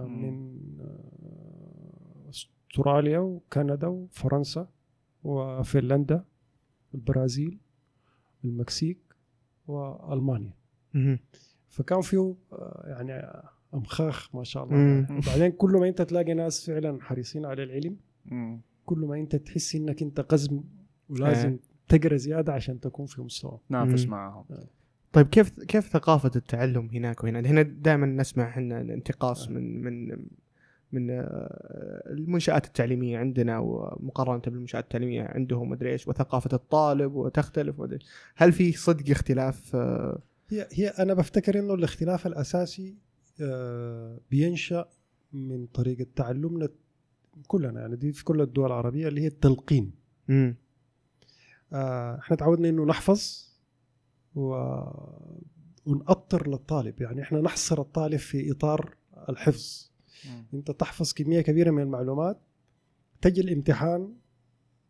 من 0.07 0.59
آه، 0.81 2.29
أستراليا 2.29 3.19
وكندا 3.19 3.87
وفرنسا 3.87 4.67
وفنلندا 5.23 6.25
البرازيل 6.95 7.57
المكسيك 8.45 8.97
وألمانيا. 9.67 10.53
فكان 11.69 12.01
فيه 12.01 12.35
آه، 12.53 12.83
يعني 12.87 13.43
أمخاخ 13.73 14.35
ما 14.35 14.43
شاء 14.43 14.63
الله 14.63 14.75
مم. 14.75 15.07
وبعدين 15.17 15.51
كل 15.51 15.71
ما 15.71 15.87
أنت 15.87 16.01
تلاقي 16.01 16.33
ناس 16.33 16.65
فعلا 16.69 17.01
حريصين 17.01 17.45
على 17.45 17.63
العلم. 17.63 17.97
كل 18.85 18.99
ما 18.99 19.15
أنت 19.15 19.35
تحس 19.35 19.75
إنك 19.75 20.01
أنت 20.01 20.19
قزم 20.21 20.63
ولازم 21.09 21.57
تقرأ 21.87 22.15
زيادة 22.15 22.53
عشان 22.53 22.79
تكون 22.79 23.05
في 23.05 23.21
مستوى 23.21 23.59
نافس 23.69 24.05
مم. 24.05 24.11
طيب 25.15 25.27
كيف 25.27 25.59
كيف 25.59 25.89
ثقافة 25.89 26.31
التعلم 26.35 26.89
هناك 26.93 27.23
وهنا؟ 27.23 27.39
هنا 27.39 27.61
دائما 27.61 28.05
نسمع 28.05 28.49
إحنا 28.49 28.81
الانتقاص 28.81 29.49
من 29.49 29.83
من 29.83 30.25
من 30.91 31.09
آه، 31.09 31.23
المنشآت 32.07 32.65
التعليمية 32.65 33.17
عندنا 33.17 33.59
ومقارنة 33.59 34.41
بالمنشآت 34.41 34.83
التعليمية 34.83 35.23
عندهم 35.23 35.69
مدري 35.69 35.91
إيش 35.91 36.07
وثقافة 36.07 36.49
الطالب 36.53 37.13
وتختلف 37.13 37.79
مدري 37.79 37.99
هل 38.35 38.53
في 38.53 38.71
صدق 38.71 39.11
اختلاف 39.11 39.75
آه، 39.75 40.21
هي 40.49 40.67
هي 40.71 40.87
أنا 40.87 41.13
بفتكر 41.13 41.59
إنه 41.59 41.73
الاختلاف 41.73 42.27
الأساسي 42.27 42.95
آه، 43.41 44.19
بينشأ 44.31 44.89
من 45.33 45.65
طريقة 45.65 46.05
تعلمنا 46.15 46.69
كلنا 47.47 47.81
يعني 47.81 47.95
دي 47.95 48.13
في 48.13 48.23
كل 48.23 48.41
الدول 48.41 48.65
العربية 48.65 49.07
اللي 49.07 49.21
هي 49.21 49.27
التلقين 49.27 49.91
مم. 50.27 50.55
آه، 51.73 52.19
إحنا 52.19 52.37
تعودنا 52.37 52.69
إنه 52.69 52.85
نحفظ 52.85 53.54
و... 54.35 54.49
ونأطر 55.85 56.47
للطالب 56.49 57.01
يعني 57.01 57.21
إحنا 57.21 57.41
نحصر 57.41 57.81
الطالب 57.81 58.15
في 58.19 58.51
إطار 58.51 58.95
الحفظ 59.29 59.91
مم. 60.29 60.45
أنت 60.53 60.71
تحفظ 60.71 61.13
كمية 61.13 61.41
كبيرة 61.41 61.71
من 61.71 61.81
المعلومات 61.81 62.39
تجي 63.21 63.41
الامتحان 63.41 64.13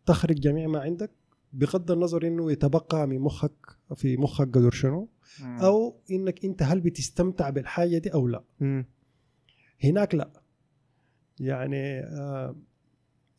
تخرج 0.06 0.40
جميع 0.40 0.68
ما 0.68 0.80
عندك 0.80 1.12
بغض 1.54 1.92
النظر 1.92 2.28
إنه 2.28 2.52
يتبقى 2.52 3.08
من 3.08 3.20
مخك 3.20 3.78
في 3.96 4.18
مخك 4.18 4.48
قدر 4.48 4.72
شنو 4.72 5.10
مم. 5.42 5.58
أو 5.60 5.96
إنك 6.12 6.46
أنت 6.46 6.64
هل 6.64 6.80
بتستمتع 6.82 7.50
بالحاجة 7.50 7.98
دي 7.98 8.14
أو 8.14 8.28
لا 8.28 8.44
مم. 8.60 8.86
هناك 9.84 10.16
لا 10.16 10.30
يعني 11.40 12.00
آه 12.00 12.56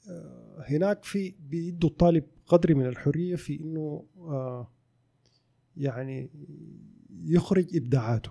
آه 0.09 0.65
هناك 0.69 1.05
في 1.05 1.35
بيدوا 1.41 1.89
الطالب 1.91 2.25
قدر 2.47 2.75
من 2.75 2.87
الحرية 2.87 3.37
في 3.37 3.61
إنه 3.61 4.05
آه 4.19 4.71
يعني 5.77 6.31
يخرج 7.25 7.77
إبداعاته. 7.77 8.31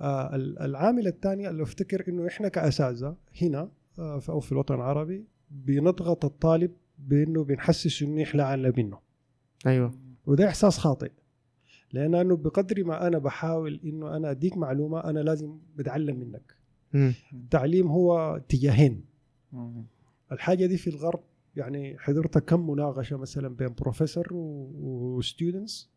آه 0.00 0.36
ال- 0.36 0.58
العامل 0.58 1.06
الثاني 1.06 1.48
اللي 1.50 1.62
أفتكر 1.62 2.04
إنه 2.08 2.26
إحنا 2.26 2.48
كأساتذة 2.48 3.16
هنا 3.42 3.70
آه 3.98 4.18
في- 4.18 4.28
أو 4.28 4.40
في 4.40 4.52
الوطن 4.52 4.74
العربي 4.74 5.24
بنضغط 5.50 6.24
الطالب 6.24 6.70
بإنه 6.98 7.44
بنحسس 7.44 8.02
إنه 8.02 8.22
إحنا 8.22 8.42
اعلى 8.42 8.72
منه. 8.76 8.98
أيوه. 9.66 9.94
وده 10.26 10.48
إحساس 10.48 10.78
خاطئ. 10.78 11.10
لأنه 11.92 12.36
بقدر 12.36 12.84
ما 12.84 13.06
أنا 13.06 13.18
بحاول 13.18 13.80
إنه 13.84 14.16
أنا 14.16 14.30
أديك 14.30 14.56
معلومة 14.56 15.00
أنا 15.04 15.20
لازم 15.20 15.58
بتعلم 15.76 16.20
منك. 16.20 16.56
مم. 16.92 17.14
التعليم 17.32 17.86
هو 17.88 18.36
اتجاهين. 18.36 19.04
الحاجة 20.32 20.66
دي 20.66 20.76
في 20.76 20.90
الغرب 20.90 21.20
يعني 21.56 21.98
حضرت 21.98 22.38
كم 22.38 22.70
مناقشة 22.70 23.16
مثلا 23.16 23.48
بين 23.48 23.68
بروفيسور 23.68 24.26
و 24.32 24.50
students 24.50 25.91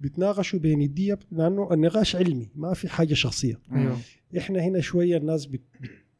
بيتناقشوا 0.00 0.58
بين 0.58 0.82
الدية 0.82 1.18
لأنه 1.32 1.72
النقاش 1.72 2.16
علمي 2.16 2.48
ما 2.54 2.74
في 2.74 2.88
حاجة 2.88 3.14
شخصية. 3.14 3.58
أيوه 3.72 3.96
إحنا 4.38 4.60
هنا 4.60 4.80
شوية 4.80 5.16
الناس 5.16 5.46
بت 5.46 5.60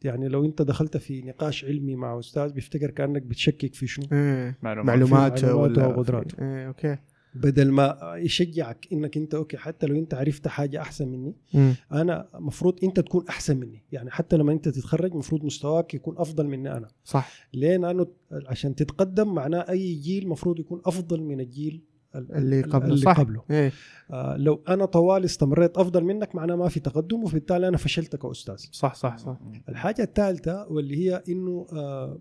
يعني 0.05 0.29
لو 0.29 0.45
أنت 0.45 0.63
دخلت 0.63 0.97
في 0.97 1.23
نقاش 1.23 1.65
علمي 1.65 1.97
مع 1.97 2.19
أستاذ 2.19 2.53
بيفتكر 2.53 2.91
كأنك 2.91 3.23
بتشكك 3.23 3.75
في 3.75 3.87
شنو؟ 3.87 4.07
إيه. 4.13 4.59
معلومات. 4.63 4.87
معلومات 4.97 5.45
ولا 5.45 5.87
وقدرات. 5.87 6.35
إيه 6.41 6.67
okay. 6.69 6.97
بدل 7.35 7.71
ما 7.71 7.99
يشجعك 8.17 8.87
إنك 8.93 9.17
أنت 9.17 9.35
أوكي 9.35 9.57
حتى 9.57 9.87
لو 9.87 9.97
أنت 9.99 10.15
عرفت 10.15 10.49
حاجة 10.49 10.81
أحسن 10.81 11.09
مني 11.09 11.35
مم. 11.55 11.75
أنا 11.93 12.29
مفروض 12.35 12.85
أنت 12.85 13.01
تكون 13.01 13.25
أحسن 13.29 13.57
مني. 13.57 13.83
يعني 13.93 14.11
حتى 14.11 14.37
لما 14.37 14.53
أنت 14.53 14.69
تتخرج 14.69 15.15
مفروض 15.15 15.45
مستواك 15.45 15.95
يكون 15.95 16.19
أفضل 16.19 16.47
مني 16.47 16.73
أنا. 16.77 16.89
صح. 17.05 17.49
ليه؟ 17.55 17.77
لأنه 17.77 18.07
عشان 18.47 18.75
تتقدم 18.75 19.35
معناه 19.35 19.59
أي 19.71 19.95
جيل 19.95 20.29
مفروض 20.29 20.61
يكون 20.61 20.81
أفضل 20.85 21.23
من 21.23 21.41
الجيل 21.41 21.75
ال- 21.75 21.81
اللي 22.15 22.61
ال- 22.61 22.71
قبله. 22.73 22.87
اللي 22.89 22.97
صح. 23.05 23.21
قبله. 23.21 23.43
إيه. 23.51 23.73
آه 24.11 24.37
لو 24.37 24.63
أنا 24.69 24.85
طوال 24.85 25.25
استمريت 25.25 25.79
أفضل 25.79 26.05
منك 26.05 26.35
معناه 26.35 26.55
ما 26.57 26.69
في 26.69 26.81
تقدم 26.81 27.25
وبالتالي 27.25 27.69
أنا 27.69 27.77
فشلت 27.77 28.17
كأستاذ. 28.17 28.57
صح 28.57 28.95
صح 28.95 29.17
صح. 29.19 29.37
الحاجة 29.69 30.03
الثالثة 30.03 30.67
واللي 30.73 30.97
هي 30.97 31.23
إنه 31.29 31.67
آه 31.73 32.19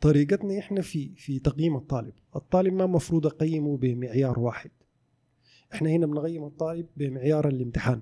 طريقتنا 0.00 0.58
إحنا 0.58 0.80
في 0.80 1.10
في 1.16 1.38
تقييم 1.38 1.76
الطالب. 1.76 2.12
الطالب 2.36 2.72
ما 2.72 2.86
مفروض 2.86 3.26
أقيمه 3.26 3.76
بمعيار 3.76 4.38
واحد. 4.38 4.70
إحنا 5.74 5.90
هنا 5.90 6.06
بنقيم 6.06 6.44
الطالب 6.44 6.86
بمعيار 6.96 7.48
الامتحان. 7.48 8.00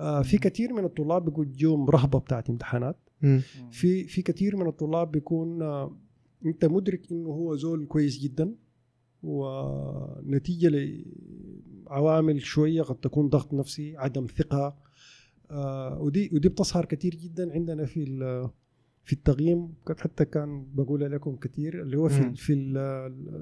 آه 0.00 0.22
في 0.22 0.38
كثير 0.38 0.72
من 0.72 0.84
الطلاب 0.84 1.24
بيكون 1.24 1.52
جوهم 1.52 1.90
رهبة 1.90 2.18
بتاعت 2.18 2.50
امتحانات. 2.50 2.96
في 3.70 4.04
في 4.04 4.22
كثير 4.22 4.56
من 4.56 4.66
الطلاب 4.66 5.10
بيكون 5.10 5.62
آه، 5.62 5.96
أنت 6.46 6.64
مدرك 6.64 7.12
إنه 7.12 7.28
هو 7.28 7.56
زول 7.56 7.86
كويس 7.86 8.18
جدا. 8.18 8.54
ونتيجة 9.22 10.68
لعوامل 11.86 12.42
شوية 12.42 12.82
قد 12.82 12.94
تكون 12.96 13.28
ضغط 13.28 13.54
نفسي 13.54 13.96
عدم 13.96 14.26
ثقة 14.26 14.76
آه، 15.50 15.98
ودي 16.00 16.30
ودي 16.32 16.48
بتظهر 16.48 16.84
كثير 16.84 17.14
جدا 17.14 17.52
عندنا 17.52 17.84
في 17.86 18.04
في 19.04 19.12
التقييم 19.12 19.74
حتى 19.98 20.24
كان 20.24 20.66
بقول 20.74 21.00
لكم 21.12 21.36
كثير 21.36 21.82
اللي 21.82 21.96
هو 21.98 22.08
في. 22.08 22.20
في 22.36 22.52
ال- 22.52 22.78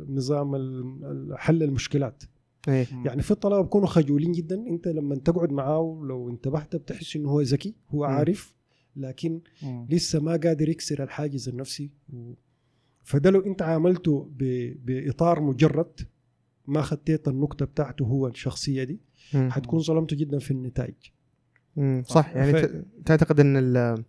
النظام 0.09 0.55
ال- 0.55 1.35
حل 1.39 1.63
المشكلات 1.63 2.23
إيه 2.69 2.87
يعني 3.05 3.23
في 3.23 3.31
الطلبة 3.31 3.61
بيكونوا 3.63 3.87
خجولين 3.87 4.33
جدا 4.33 4.67
أنت 4.67 4.89
لما 4.89 5.17
تقعد 5.17 5.53
معاه 5.53 6.01
لو 6.09 6.29
انتبهت 6.31 6.77
بتحس 6.77 7.17
إنه 7.17 7.29
هو 7.31 7.41
ذكي 7.41 7.75
هو. 7.91 8.05
عارف 8.05 8.55
لكن 8.97 9.41
لسه 9.91 10.21
ما 10.21 10.31
قادر 10.37 10.69
يكسر 10.69 11.03
الحاجز 11.03 11.49
النفسي. 11.49 11.91
فده 13.09 13.31
لو 13.31 13.41
انت 13.41 13.63
عاملته 13.63 14.29
ب... 14.39 14.45
بإطار 14.87 15.41
مجرد 15.41 16.01
ما 16.67 16.83
خطيت 16.83 17.29
النقطة 17.29 17.65
بتاعته 17.67 18.05
هو 18.05 18.27
الشخصية 18.27 18.85
دي 18.85 19.01
مم. 19.35 19.51
حتكون 19.51 19.81
ظلمته 19.81 20.17
جدا 20.17 20.39
في 20.39 20.51
النتائج. 20.51 20.95
مم. 21.77 22.03
صح. 22.07 22.37
يعني 22.37 22.53
ف- 22.53 22.83
تعتقد 23.05 23.41
إن 23.41 23.57
ال- 23.57 24.05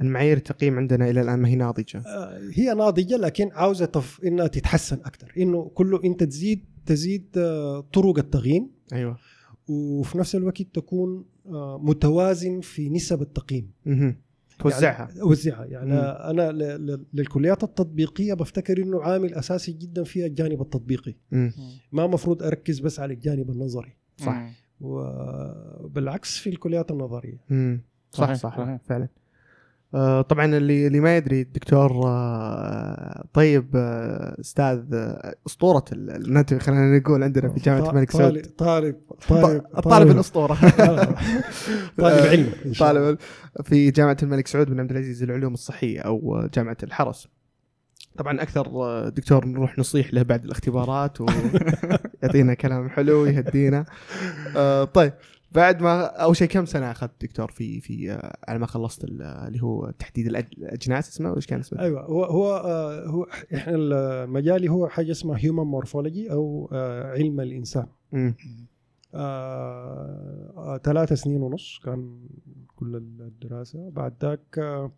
المعايير 0.00 0.36
التقييم 0.36 0.76
عندنا 0.78 1.10
إلى 1.10 1.20
الآن 1.20 1.38
ما 1.38 1.48
هي 1.48 1.54
ناضجة؟ 1.54 1.98
آه، 2.06 2.40
هي 2.54 2.74
ناضجة 2.74 3.16
لكن 3.16 3.50
عاوزة 3.52 3.84
تف... 3.84 4.20
إنها 4.24 4.46
تتحسن 4.46 4.96
أكثر 4.96 5.32
إنه 5.38 5.70
كله 5.74 6.00
أنت 6.04 6.22
تزيد 6.22 6.64
تزيد 6.86 7.24
آه، 7.38 7.80
طرق 7.92 8.18
التقييم. 8.18 8.70
أيوه. 8.92 9.18
وفي 9.68 10.18
نفس 10.18 10.34
الوقت 10.34 10.62
تكون 10.62 11.24
آه، 11.46 11.80
متوازن 11.82 12.60
في 12.60 12.88
نسب 12.90 13.22
التقييم. 13.22 13.70
مهم. 13.86 14.16
توزعها 14.70 15.08
يعني 15.08 15.20
اوزعها 15.22 15.64
يعني 15.64 15.90
مم. 15.92 15.98
أنا 16.00 16.52
ل- 16.52 16.86
ل- 16.86 17.06
للكليات 17.14 17.64
التطبيقية 17.64 18.34
بفتكر 18.34 18.82
إنه 18.82 19.02
عامل 19.02 19.34
أساسي 19.34 19.72
جدا 19.72 20.04
فيها 20.04 20.26
الجانب 20.26 20.60
التطبيقي 20.62 21.14
مم. 21.32 21.52
ما 21.92 22.06
مفروض 22.06 22.42
أركز 22.42 22.80
بس 22.80 23.00
على 23.00 23.14
الجانب 23.14 23.50
النظري 23.50 23.96
صح. 24.16 24.50
وبالعكس 24.80 26.38
في 26.38 26.50
الكليات 26.50 26.90
النظرية 26.90 27.40
مم. 27.50 27.80
صح 28.10 28.24
صحيح، 28.24 28.36
صح 28.36 28.56
صحيح. 28.58 28.80
فعلا 28.84 29.04
آه، 29.04 29.08
طبعا 30.28 30.44
اللي 30.56 30.86
اللي 30.86 31.00
ما 31.00 31.16
يدري 31.16 31.40
الدكتور 31.40 32.02
آه، 32.06 33.24
طيب 33.34 33.66
آه، 33.74 34.36
أستاذ 34.40 34.80
آه، 34.94 35.34
أسطورة 35.46 35.84
ال- 35.92 36.10
النت 36.26 36.54
خلينا 36.54 36.98
نقول 36.98 37.22
عندنا 37.22 37.48
في 37.48 37.60
جامعة 37.60 37.90
الملك 37.90 38.12
طالب 38.12 38.32
سعود 38.34 38.46
طالب 38.58 38.96
طالب 39.28 39.62
الطالب 39.78 40.10
الأسطورة. 40.10 40.54
طالب 41.98 42.26
علم. 42.26 42.52
طالب 42.78 43.18
في 43.64 43.90
جامعة 43.90 44.16
الملك 44.22 44.46
سعود 44.46 44.70
بن 44.70 44.80
عبد 44.80 44.90
العزيز 44.90 45.24
للعلوم 45.24 45.54
الصحية 45.54 46.00
أو 46.00 46.48
جامعة 46.54 46.76
الحرس. 46.82 47.28
طبعا 48.18 48.42
أكثر 48.42 48.66
آه، 48.66 49.08
دكتور 49.08 49.46
نروح 49.46 49.78
نصيح 49.78 50.14
له 50.14 50.22
بعد 50.22 50.44
الاختبارات 50.44 51.18
ويعطينا 51.20 52.54
كلام 52.64 52.88
حلو 52.88 53.24
يهدينا 53.26 53.84
آه، 54.56 54.84
طيب. 54.84 55.12
بعد 55.54 55.82
ما 55.82 56.04
أول 56.04 56.36
شيء 56.36 56.48
كم 56.48 56.64
سنة 56.66 56.90
أخذت 56.90 57.12
دكتور 57.20 57.50
في 57.50 57.80
في 57.80 58.12
آه، 58.12 58.36
على 58.48 58.58
ما 58.58 58.66
خلصت 58.66 59.04
ال- 59.04 59.22
اللي 59.22 59.62
هو 59.62 59.90
تحديد 59.90 60.26
الأجناس 60.26 61.08
اسمه 61.08 61.36
إيش 61.36 61.46
كان 61.46 61.60
اسمه؟ 61.60 61.80
أيوه 61.80 62.02
هو 62.04 62.24
هو 62.24 62.56
آه، 62.56 63.06
هو 63.06 63.26
إحنا 63.54 63.72
المجالي 63.74 64.68
هو 64.68 64.88
حاجة 64.88 65.10
اسمها 65.10 65.38
human 65.38 65.62
morphology 65.64 66.32
أو 66.32 66.68
آه، 66.72 67.12
علم 67.12 67.40
الإنسان 67.40 67.86
مم. 68.12 68.34
آه، 69.14 70.76
آه، 70.76 70.76
سنين 71.14 71.42
ونص 71.42 71.80
كان 71.84 72.28
كل 72.76 72.96
الدراسة 72.96 73.90
بعد 73.90 74.14
ذاك 74.22 74.58
آه، 74.58 74.92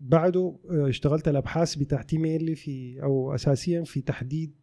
بعده 0.00 0.56
آه، 0.70 0.88
اشتغلت 0.88 1.28
الأبحاث 1.28 1.74
بتاعتي 1.74 2.18
mainly 2.18 2.54
في 2.54 3.02
أو 3.02 3.34
أساسيا 3.34 3.84
في 3.84 4.00
تحديد 4.00 4.54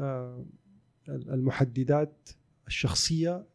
آه، 0.00 0.44
المحددات 1.08 2.28
الشخصية 2.66 3.46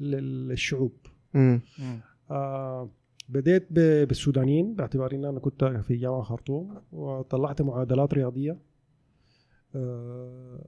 للشعوب. 0.00 0.92
مم. 1.34 1.60
آه، 2.30 2.90
بديت 3.28 3.66
ب- 3.70 4.08
بالسودانيين 4.08 4.74
باعتبار 4.74 5.14
إن 5.14 5.24
أنا 5.24 5.38
كنت 5.40 5.64
في 5.64 5.96
جامعة 5.96 6.22
خرطوم 6.22 6.80
وطلعت 6.92 7.62
معادلات 7.62 8.14
رياضية 8.14 8.58
آه، 9.74 10.58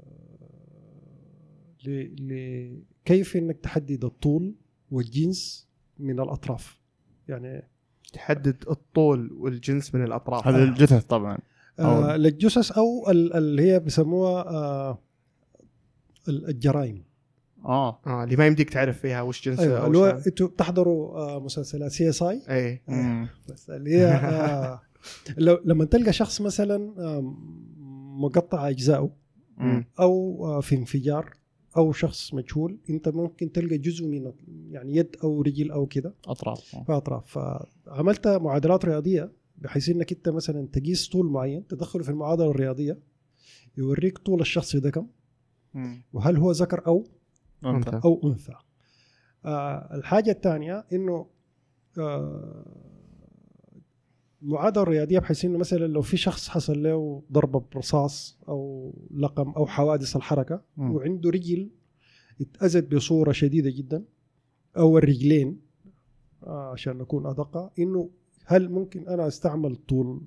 ل- 1.87 2.29
ل- 2.33 2.83
كيف 3.05 3.37
إنك 3.37 3.57
تحدد 3.59 4.05
الطول 4.05 4.55
والجنس 4.91 5.69
من 5.99 6.21
الأطراف. 6.21 6.81
يعني 7.29 7.69
تحدد 8.13 8.65
الطول 8.71 9.33
والجنس 9.33 9.95
من 9.95 10.05
الأطراف. 10.05 10.47
هذا 10.49 10.65
الجثث 10.65 11.05
طبعا. 11.05 11.39
آه 11.79 12.17
للجثث 12.17 12.73
أو 12.73 13.11
ال- 13.11 13.35
اللي 13.35 13.63
هي 13.73 13.81
بيسموها 13.81 14.43
آه 14.51 14.99
ال- 16.29 16.49
الجرائم. 16.49 17.03
آه 17.65 18.01
آه 18.07 18.25
اللي 18.25 18.37
ما 18.37 18.47
يمديك 18.47 18.71
تعرف 18.71 18.99
فيها 19.01 19.23
وش 19.23 19.49
جنسها 19.49 19.79
أو 19.79 19.87
اللي 19.87 19.99
هو 19.99 20.05
وش 20.05 20.13
هذا. 20.13 20.23
أنتوا 20.27 20.49
بتحضروا 20.49 21.19
آه 21.19 21.41
مسلسلات 21.41 21.93
CSI 21.93 22.43
إيه 22.49 22.83
مم. 22.89 23.29
بس 23.49 23.71
اللي 23.71 23.91
هي 23.91 24.07
آه 24.07 24.81
لو 25.39 25.61
لما 25.65 25.85
تلقى 25.85 26.13
شخص 26.13 26.41
مثلا 26.41 26.95
آه 26.99 27.35
مقطع 28.21 28.69
اجزائه. 28.69 29.11
أو 30.01 30.47
آه 30.47 30.61
في 30.61 30.77
انفجار 30.77 31.35
أو 31.77 31.93
شخص 31.93 32.35
مجهول 32.35 32.79
أنت 32.91 33.09
ممكن 33.09 33.53
تلقى 33.53 33.79
جزء 33.79 34.07
من 34.07 34.33
يعني 34.71 34.97
يد 34.97 35.17
أو 35.25 35.43
رجل 35.43 35.71
أو 35.71 35.87
كده 35.87 36.15
أطراف 36.27 36.61
في 36.61 36.93
أطراف 36.93 37.39
فعملت 37.87 38.29
معادلات 38.29 38.85
رياضية 38.85 39.33
بحيث 39.59 39.89
إنك 39.89 40.13
أنت 40.13 40.29
مثلا 40.29 40.69
تقيس 40.73 41.09
طول 41.09 41.27
معين 41.27 41.67
تدخله 41.67 42.03
في 42.03 42.09
المعادلة 42.09 42.51
الرياضية 42.51 42.99
يوريك 43.77 44.19
طول 44.19 44.41
الشخص 44.41 44.77
ده 44.77 44.91
كم. 44.91 45.07
وهل 46.13 46.37
هو 46.37 46.51
ذكر 46.51 46.87
أو 46.87 47.07
ممتاز. 47.63 48.01
أو 48.05 48.21
أنثى 48.25 48.55
آه 49.45 49.95
الحاجة 49.95 50.31
الثانية 50.31 50.87
إنه 50.93 51.27
آه 51.99 52.65
معادله 54.43 54.85
رياضيه 54.85 55.19
بحيث 55.19 55.45
إنه 55.45 55.59
مثلا 55.59 55.87
لو 55.87 56.03
في 56.03 56.17
شخص 56.17 56.49
حصل 56.49 56.83
له 56.83 57.23
ضربة 57.33 57.65
برصاص 57.75 58.39
أو 58.49 58.93
لقم 59.15 59.51
أو 59.51 59.67
حوادث 59.67 60.17
الحركة 60.17 60.63
مم. 60.77 60.95
وعنده 60.95 61.31
رجل 61.31 61.71
اتأذت 62.41 62.95
بصورة 62.95 63.33
شديدة 63.33 63.71
جدا 63.71 64.05
أو 64.77 64.99
الرجلين 64.99 65.61
آه 66.43 66.71
عشان 66.73 66.99
نكون 66.99 67.27
أدق 67.27 67.73
إنه 67.79 68.11
هل 68.45 68.69
ممكن 68.71 69.09
أنا 69.09 69.27
أستعمل 69.27 69.77
طول 69.77 70.21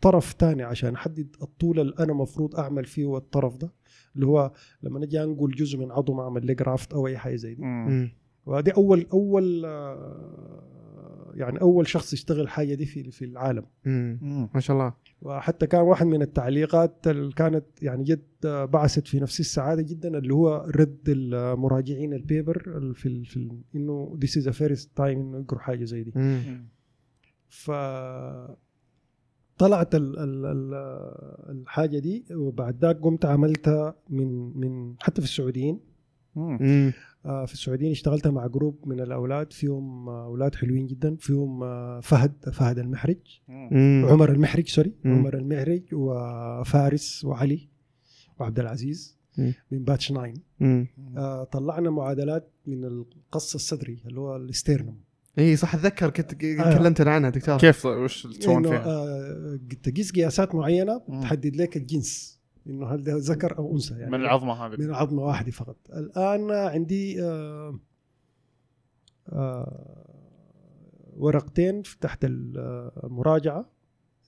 طرف 0.00 0.34
ثاني 0.38 0.62
عشان 0.62 0.94
أحدد 0.94 1.36
الطول 1.42 1.80
اللي 1.80 1.94
أنا 2.00 2.12
مفروض 2.12 2.56
أعمل 2.56 2.84
فيه 2.84 3.16
الطرف 3.16 3.56
ده 3.56 3.72
اللي 4.14 4.26
هو 4.26 4.52
لما 4.82 5.00
نجي 5.00 5.22
انقل 5.22 5.50
جزء 5.50 5.78
من 5.78 5.92
عضو 5.92 6.20
أعمل 6.22 6.46
له 6.46 6.52
graft 6.54 6.92
أو 6.92 7.06
أي 7.06 7.18
حاجة 7.18 7.36
زي 7.36 7.54
دي. 7.54 7.62
وهذه 8.46 8.70
أول 8.76 9.06
أول 9.12 9.64
يعني 11.34 11.60
أول 11.60 11.86
شخص 11.88 12.12
يشتغل 12.12 12.40
الحاجة 12.40 12.74
دي 12.74 12.86
في 12.86 13.10
في 13.10 13.24
العالم 13.24 13.64
مم. 13.84 14.18
مم. 14.22 14.48
ما 14.54 14.60
شاء 14.60 14.76
الله 14.76 14.94
وحتى 15.22 15.66
كان 15.66 15.80
واحد 15.80 16.06
من 16.06 16.22
التعليقات 16.22 17.06
اللي 17.08 17.32
كانت 17.32 17.64
يعني 17.82 18.04
جد 18.04 18.22
بعثت 18.46 19.06
في 19.08 19.20
نفس 19.20 19.40
السعادة 19.40 19.82
جدا 19.82 20.18
اللي 20.18 20.34
هو 20.34 20.66
رد 20.76 21.00
المراجعين 21.08 22.12
ال 22.14 22.22
paper 22.22 22.62
ال- 22.76 22.94
في 22.94 23.24
في 23.24 23.50
إنه 23.74 24.18
this 24.24 24.28
is 24.42 24.46
a 24.46 24.52
first 24.52 24.86
time 24.98 25.00
إنه 25.00 25.38
يقروا 25.38 25.60
حاجة 25.60 25.84
زي 25.84 26.02
دي 26.02 26.12
مم. 26.16 26.68
ف 27.48 27.70
طلعت 29.58 29.94
ال 29.94 30.18
ال 30.18 30.46
ال 30.46 30.74
الحاجة 31.50 31.98
دي 31.98 32.24
وبعد 32.32 32.76
ذاك 32.80 33.00
قمت 33.00 33.24
عملتها 33.24 33.94
من 34.10 34.58
من 34.58 34.94
حتى 35.00 35.20
في 35.20 35.26
السعوديين 35.26 35.80
مم. 36.36 36.92
آه، 37.26 37.44
في 37.44 37.52
السعوديين 37.52 37.90
اشتغلت 37.90 38.26
مع 38.26 38.46
group 38.46 38.78
من 38.86 39.00
الأولاد 39.00 39.52
فيهم 39.52 40.08
آه، 40.08 40.24
أولاد 40.24 40.54
حلوين 40.54 40.86
جدا 40.86 41.16
فيهم 41.16 41.62
آه، 41.62 42.00
فهد 42.00 42.32
فهد 42.52 42.78
المحرج 42.78 43.40
مم. 43.48 44.06
عمر 44.08 44.32
المحرج 44.32 44.68
sorry 44.68 44.92
مم. 45.04 45.14
عمر 45.14 45.36
المحرج 45.36 45.82
وفارس 45.92 47.24
وعلي 47.24 47.68
وعبد 48.40 48.58
العزيز 48.60 49.16
مم. 49.38 49.54
من 49.70 49.84
batch 49.84 50.08
9 50.08 50.34
مم. 50.60 50.86
آه، 51.16 51.44
طلعنا 51.44 51.90
معادلات 51.90 52.50
من 52.66 52.84
القص 52.84 53.54
الصدري 53.54 53.98
اللي 54.06 54.20
هو 54.20 54.36
ال 54.36 54.44
sternum 54.44 54.96
إي 55.38 55.56
صح 55.56 55.74
أتذكر 55.74 56.10
كنت 56.10 56.44
آه. 56.44 56.78
كلمتنا 56.78 57.10
عنها 57.10 57.30
دكتور 57.30 57.58
كيف 57.58 57.86
وش 57.86 58.26
تسوون 58.26 58.62
فيها؟ 58.62 58.84
آه، 58.86 59.58
تقيس 59.82 60.12
قياسات 60.12 60.54
معينة 60.54 61.02
مم. 61.08 61.20
تحدد 61.20 61.56
لك 61.56 61.76
الجنس 61.76 62.36
إنه 62.66 62.86
هل 62.86 63.02
ده 63.02 63.16
ذكر 63.16 63.58
أو 63.58 63.74
أنثى 63.74 63.94
يعني 63.94 64.10
من 64.10 64.20
العظمة 64.20 64.52
هذه 64.52 64.76
من 64.78 64.94
عظمه 64.94 65.22
واحدة 65.22 65.50
فقط 65.50 65.76
الآن 65.96 66.50
عندي 66.50 67.22
آه، 67.22 67.80
آه، 69.28 70.06
ورقتين 71.16 71.82
تحت 72.00 72.18
المراجعه 72.24 73.70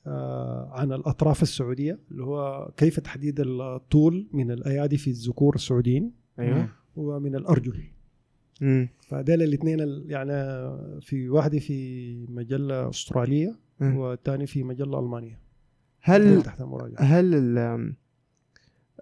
آه، 0.07 0.71
عن 0.73 0.93
الأطراف 0.93 1.43
السعودية 1.43 1.99
اللي 2.11 2.25
هو 2.25 2.71
كيف 2.77 3.01
تحديد 3.01 3.41
الطول 3.41 4.29
من 4.33 4.51
الأيادي 4.51 4.97
في 4.97 5.11
الذكور 5.11 5.55
السعوديين 5.55 6.13
أيوه 6.39 6.69
ومن 6.97 7.37
الأرجل. 7.37 7.85
فديل 9.09 9.43
الاثنين 9.43 10.05
يعني 10.07 10.33
في 11.01 11.29
واحدة 11.29 11.59
في 11.59 12.27
مجله 12.29 12.89
أسترالية. 12.89 13.55
والثاني 13.81 14.47
في 14.47 14.63
مجله 14.63 15.01
ألمانية 15.01 15.39
هل 16.01 16.43
تحت 16.43 16.61
المراجعة 16.61 17.03
هل 17.03 17.35
ال 17.35 17.95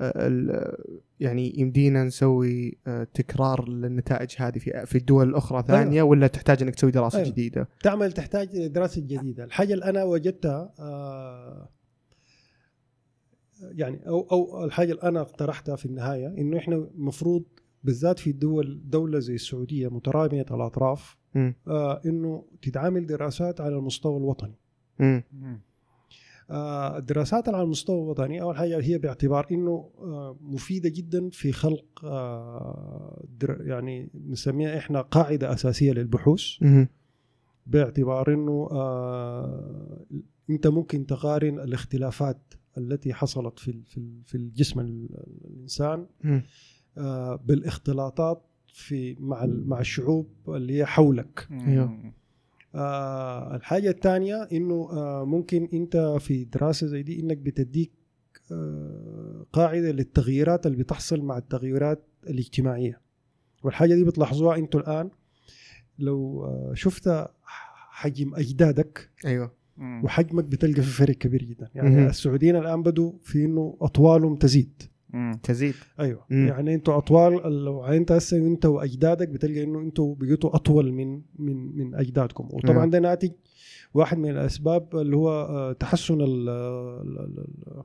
ال 0.00 0.76
يعني 1.20 1.60
يمدينا 1.60 2.04
نسوي 2.04 2.78
آه، 2.86 3.04
تكرار 3.14 3.68
للنتائج 3.68 4.34
هذه 4.38 4.58
في 4.58 4.86
في 4.86 4.98
الدول 4.98 5.28
الأخرى 5.28 5.64
ثانية 5.66 6.02
ولا 6.02 6.26
تحتاج 6.26 6.62
إنك 6.62 6.74
تسوي 6.74 6.90
دراسة 6.90 7.18
أيوة. 7.18 7.30
جديدة؟ 7.30 7.68
تعمل 7.82 8.12
تحتاج 8.12 8.66
دراسة 8.66 9.00
جديدة 9.00 9.44
الحاجة 9.44 9.74
اللي 9.74 9.84
أنا 9.84 10.04
وجدتها 10.04 10.74
آه، 10.78 11.68
يعني 13.62 14.08
أو 14.08 14.20
أو 14.32 14.64
الحاجة 14.64 14.92
اللي 14.92 15.02
أنا 15.02 15.20
اقترحتها 15.20 15.76
في 15.76 15.86
النهاية 15.86 16.26
إنه 16.26 16.58
إحنا 16.58 16.76
المفروض 16.76 17.44
بالذات 17.86 18.18
في 18.18 18.30
الدول 18.30 18.80
دولة 18.84 19.18
زي 19.18 19.34
السعودية 19.34 19.88
متراميه 19.88 20.46
الأطراف 20.50 21.16
مم. 21.34 21.54
آه 21.68 22.00
إنه 22.06 22.44
تتعامل 22.62 23.06
دراسات 23.06 23.60
على 23.60 23.76
المستوى 23.76 24.16
الوطني. 24.16 24.54
آه، 26.50 26.98
الدراسات 26.98 27.48
على 27.48 27.62
المستوى 27.62 28.02
الوطني 28.02 28.42
أول 28.42 28.56
حاجة 28.56 28.80
هي 28.80 28.98
باعتبار 28.98 29.46
إنه 29.52 29.90
آه، 29.98 30.36
مفيدة 30.40 30.88
جدا 30.88 31.28
في 31.30 31.52
خلق 31.52 32.04
آه، 32.04 33.24
در- 33.40 33.62
يعني 33.66 34.10
نسميها 34.28 34.78
إحنا 34.78 35.00
قاعدة 35.00 35.52
أساسية 35.52 35.92
للبحوث 35.92 36.42
مم. 36.60 36.88
باعتبار 37.66 38.34
إنه 38.34 38.68
آه، 38.72 40.06
أنت 40.50 40.66
ممكن 40.66 41.06
تقارن 41.06 41.60
الاختلافات 41.60 42.54
التي 42.78 43.14
حصلت 43.14 43.58
في 43.58 43.82
في 43.84 43.96
ال- 43.98 44.22
في 44.26 44.34
الجسم 44.34 44.80
ال- 44.80 45.08
الإنسان 45.50 46.06
مم. 46.24 46.42
بالاختلاطات 47.44 48.42
في 48.74 49.16
مع 49.20 49.44
ال- 49.44 49.68
مع 49.68 49.80
الشعوب 49.80 50.26
اللي 50.48 50.78
هي 50.78 50.86
حولك. 50.86 51.46
آه 52.74 53.56
الحاجة 53.56 53.90
الثانية 53.90 54.42
إنه 54.52 54.88
آه 54.92 55.24
ممكن 55.24 55.68
إنت 55.72 56.16
في 56.20 56.44
دراسة 56.44 56.86
زي 56.86 57.02
دي 57.02 57.20
إنك 57.20 57.36
بتديك 57.38 57.92
آه 58.52 59.46
قاعدة 59.52 59.90
للتغييرات 59.90 60.66
اللي 60.66 60.78
بتحصل 60.78 61.20
مع 61.22 61.38
التغيرات 61.38 62.04
الاجتماعية. 62.26 63.00
والحاجة 63.62 63.94
دي 63.94 64.04
بتلاحظوها 64.04 64.56
إنتوا 64.56 64.80
الآن. 64.80 65.10
لو 65.98 66.44
آه 66.44 66.72
شفت 66.74 67.26
حجم 67.90 68.34
أجدادك 68.34 69.10
أيوه. 69.24 69.52
وحجمك 70.04 70.44
بتلقى 70.44 70.82
في 70.82 70.90
فرق 70.90 71.14
كبير 71.14 71.44
جدا. 71.44 71.68
يعني. 71.74 71.88
السعوديين 72.06 72.56
الآن 72.56 72.82
بدوا 72.82 73.12
في 73.22 73.44
إنه 73.44 73.76
أطوالهم 73.80 74.36
تزيد. 74.36 74.82
تزيد. 75.42 75.74
أيوه. 76.00 76.24
مم. 76.30 76.48
يعني 76.48 76.74
أنتوا 76.74 76.98
أطوال 76.98 77.64
لو 77.64 77.84
أنت 77.84 78.12
هسه 78.12 78.36
أنت 78.36 78.66
وأجدادك 78.66 79.28
بتلقى 79.28 79.62
إنه 79.62 79.80
أنتوا 79.80 80.14
بقيتوا 80.14 80.56
أطول 80.56 80.92
من 80.92 81.22
من 81.38 81.76
من 81.78 81.94
أجدادكم. 81.94 82.48
وطبعا. 82.52 82.90
ده 82.90 82.98
ناتج 82.98 83.30
واحد 83.94 84.18
من 84.18 84.30
الأسباب 84.30 84.96
اللي 84.96 85.16
هو 85.16 85.28
آه، 85.30 85.72
تحسن 85.72 86.20
ال- 86.20 86.48
ال- 86.48 87.18
ال- 87.18 87.84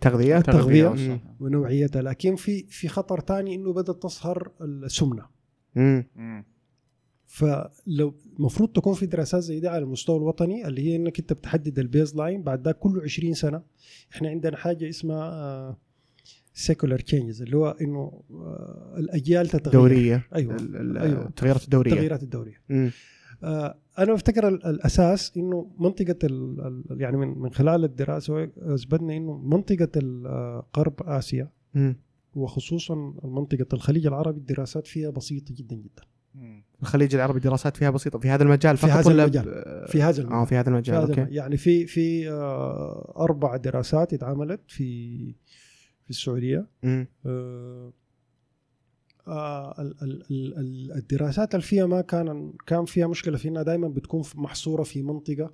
تغذية. 0.00 0.38
التغذية. 0.38 0.88
مم. 0.88 1.20
ونوعيتها. 1.40 2.02
لكن 2.02 2.36
في 2.36 2.62
في 2.68 2.88
خطر 2.88 3.20
ثاني 3.20 3.54
إنه 3.54 3.72
بدأت 3.72 4.02
تظهر 4.02 4.50
السمنة. 4.60 5.26
مم. 5.76 6.04
فلو 7.26 8.14
المفروض 8.38 8.68
تكون 8.68 8.94
في 8.94 9.06
دراسات 9.06 9.42
زي 9.42 9.60
دي 9.60 9.68
على 9.68 9.84
المستوى 9.84 10.16
الوطني 10.16 10.66
اللي 10.68 10.82
هي 10.82 10.96
إنك 10.96 11.18
أنت 11.20 11.32
بتحدد 11.32 11.78
ال 11.78 12.16
baseline 12.16 12.42
بعد 12.42 12.62
ده 12.62 12.72
كل 12.72 13.00
20 13.04 13.34
سنة. 13.34 13.62
إحنا 14.12 14.28
عندنا 14.28 14.56
حاجة 14.56 14.88
اسمها 14.88 15.76
secular 16.56 16.98
changes 16.98 17.42
اللي 17.42 17.56
هو 17.56 17.76
إنه 17.80 18.22
آه، 18.30 18.94
الأجيال 18.98 19.48
تتغير. 19.48 19.72
دورية. 19.72 20.26
أيوه. 20.34 20.56
أيوة. 20.60 21.26
التغيرات 21.26 21.64
الدورية. 21.64 21.92
التغييرات 21.92 22.22
الدورية. 22.22 22.60
آه، 23.44 23.78
أنا 23.98 24.12
بفتكر 24.14 24.48
ال- 24.48 24.66
الأساس 24.66 25.32
إنه 25.36 25.70
منطقة 25.78 26.16
ال 26.24 26.84
يعني 26.90 27.16
من 27.16 27.38
من 27.38 27.50
خلال 27.52 27.84
الدراسة 27.84 28.50
أثبتنا 28.58 29.16
إنه 29.16 29.38
منطقة 29.38 29.88
آه، 30.26 30.66
غرب 30.76 30.94
آسيا. 31.02 31.50
وخصوصا 32.34 32.94
منطقة 33.24 33.66
الخليج 33.72 34.06
العربي 34.06 34.38
الدراسات 34.38 34.86
فيها 34.86 35.10
بسيطة 35.10 35.54
جدا 35.54 35.76
جدا. 35.76 36.02
الخليج 36.82 37.14
العربي 37.14 37.40
دراسات 37.40 37.76
فيها 37.76 37.90
بسيطة. 37.90 38.18
في 38.18 38.28
هذا 38.28 38.42
المجال 38.42 38.76
في 38.76 38.86
فقط 38.86 38.96
هذا 38.96 39.08
ولا 39.10 39.24
المجال. 39.24 39.44
ب- 39.44 39.88
في 39.90 40.02
هذا 40.02 40.20
المجال. 40.20 40.32
آه 40.40 40.44
في 40.44 40.54
هذا 40.54 40.62
في 40.62 40.68
المجال 40.70 40.96
هذا 40.96 41.20
أوكي. 41.22 41.34
يعني 41.34 41.56
في 41.56 41.86
في 41.86 42.30
آه، 42.30 43.14
أربع 43.16 43.56
دراسات 43.56 44.14
اتعملت 44.14 44.60
في 44.68 45.34
في 46.04 46.10
السعودية. 46.10 46.66
آه، 47.26 47.92
آه، 49.26 49.82
ال- 49.82 50.02
ال- 50.02 50.22
ال- 50.30 50.58
ال- 50.58 50.92
الدراسات 50.92 51.54
اللي 51.54 51.66
فيها 51.66 51.86
ما 51.86 52.00
كان 52.00 52.52
كان 52.66 52.84
فيها 52.84 53.06
مشكلة 53.06 53.36
في 53.36 53.48
إنها 53.48 53.62
دائما 53.62 53.88
بتكون 53.88 54.22
محصورة 54.34 54.82
في 54.82 55.02
منطقة 55.02 55.50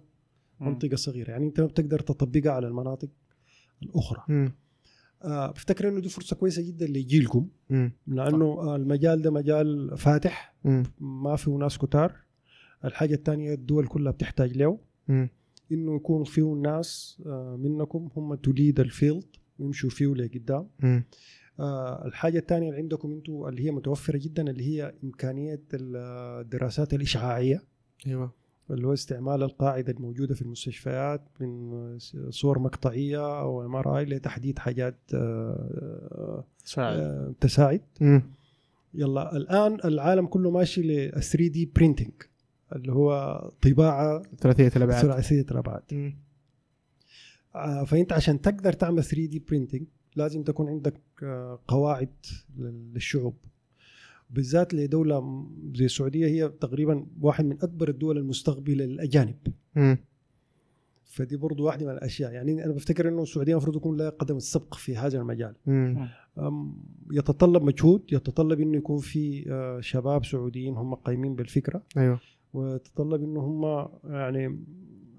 منطقة 0.60 0.96
صغيرة 0.96 1.30
يعني 1.30 1.46
أنت 1.46 1.60
ما 1.60 1.66
بتقدر 1.66 1.98
تطبقها 2.00 2.52
على 2.52 2.68
المناطق 2.68 3.08
الأخرى 3.82 4.22
مم. 4.28 4.52
آه، 5.22 5.50
بفتكر 5.50 5.88
إنه 5.88 6.00
دي 6.00 6.08
فرصة 6.08 6.36
كويسة 6.36 6.62
جدا 6.62 6.86
لجيلكم. 6.86 7.48
لأنه 8.06 8.44
آه، 8.44 8.76
المجال 8.76 9.22
ده 9.22 9.30
مجال 9.30 9.98
فاتح 9.98 10.54
مم. 10.64 10.82
ما 11.00 11.36
فيه 11.36 11.50
ناس 11.52 11.78
كتار 11.78 12.16
الحاجة 12.84 13.14
الثانية 13.14 13.54
الدول 13.54 13.86
كلها 13.86 14.12
بتحتاج 14.12 14.56
له. 14.56 14.78
إنه 15.72 15.96
يكون 15.96 16.24
فيه 16.24 16.42
ناس 16.54 17.22
آه، 17.26 17.56
منكم 17.56 18.08
هم 18.16 18.34
تليد 18.34 18.80
الفيلد 18.80 19.24
ويمشوا 19.60 19.90
فيه 19.90 20.14
لقدام. 20.14 20.66
آه، 21.60 22.06
الحاجة 22.06 22.38
الثانية 22.38 22.68
اللي 22.68 22.80
عندكم 22.80 23.12
أنتم 23.12 23.44
اللي 23.48 23.64
هي 23.66 23.70
متوفرة 23.70 24.18
جدا 24.18 24.50
اللي 24.50 24.64
هي 24.64 24.94
إمكانية 25.04 25.60
الدراسات 25.74 26.94
الإشعاعية. 26.94 27.62
أيوه. 28.06 28.32
اللي 28.70 28.86
هو 28.86 28.92
استعمال 28.92 29.42
القاعدة 29.42 29.92
الموجودة 29.92 30.34
في 30.34 30.42
المستشفيات 30.42 31.22
من 31.40 31.98
صور 32.30 32.58
مقطعية 32.58 33.40
أو 33.40 33.66
MRI 33.66 34.04
لتحديد 34.04 34.58
حاجات 34.58 34.96
آه، 35.14 36.44
آه، 36.98 37.34
تساعد. 37.40 37.80
مم. 38.00 38.22
يلا 38.94 39.36
الآن 39.36 39.78
العالم 39.84 40.26
كله 40.26 40.50
ماشي 40.50 40.82
لل 40.82 41.22
3D 41.22 41.70
printing 41.76 42.10
اللي 42.76 42.92
هو 42.92 43.40
طباعة 43.62 44.22
ثلاثية 44.40 44.72
الابعاد 44.76 45.02
ثلاثية 45.02 45.46
الأبعاد 45.50 45.82
مم. 45.92 46.06
آه، 46.06 46.29
فأنت 47.86 48.12
عشان 48.12 48.40
تقدر 48.40 48.72
تعمل 48.72 49.04
3D 49.04 49.38
printing 49.48 49.86
لازم 50.16 50.42
تكون 50.42 50.68
عندك 50.68 50.94
آه، 51.22 51.58
قواعد 51.68 52.08
للشعوب. 52.58 53.34
بالذات 54.30 54.74
لدولة 54.74 55.46
زي 55.74 55.84
السعودية 55.84 56.26
هي 56.26 56.48
تقريبا 56.48 57.06
واحد 57.20 57.44
من 57.44 57.52
أكبر 57.62 57.88
الدول 57.88 58.18
المستقبلة 58.18 58.84
للأجانب. 58.84 59.36
فدي 61.04 61.36
برضو 61.36 61.64
واحدة 61.66 61.86
من 61.86 61.92
الأشياء. 61.92 62.32
يعني 62.32 62.64
أنا 62.64 62.72
بفتكر 62.72 63.08
إنه 63.08 63.22
السعودية 63.22 63.52
المفروض 63.52 63.76
يكون 63.76 63.96
لها 63.96 64.10
قدم 64.10 64.36
السبق 64.36 64.74
في 64.74 64.96
هذا 64.96 65.18
المجال. 65.18 65.54
يتطلب 67.12 67.62
مجهود 67.62 68.02
يتطلب 68.12 68.60
إنه 68.60 68.76
يكون 68.76 68.98
في 68.98 69.44
آه، 69.52 69.80
شباب 69.80 70.24
سعوديين 70.24 70.74
هم 70.76 70.94
قايمين 70.94 71.34
بالفكرة. 71.34 71.82
أيوه. 71.96 72.20
ويتطلب 72.54 73.22
إنه 73.22 73.40
هم 73.40 73.88
يعني 74.04 74.46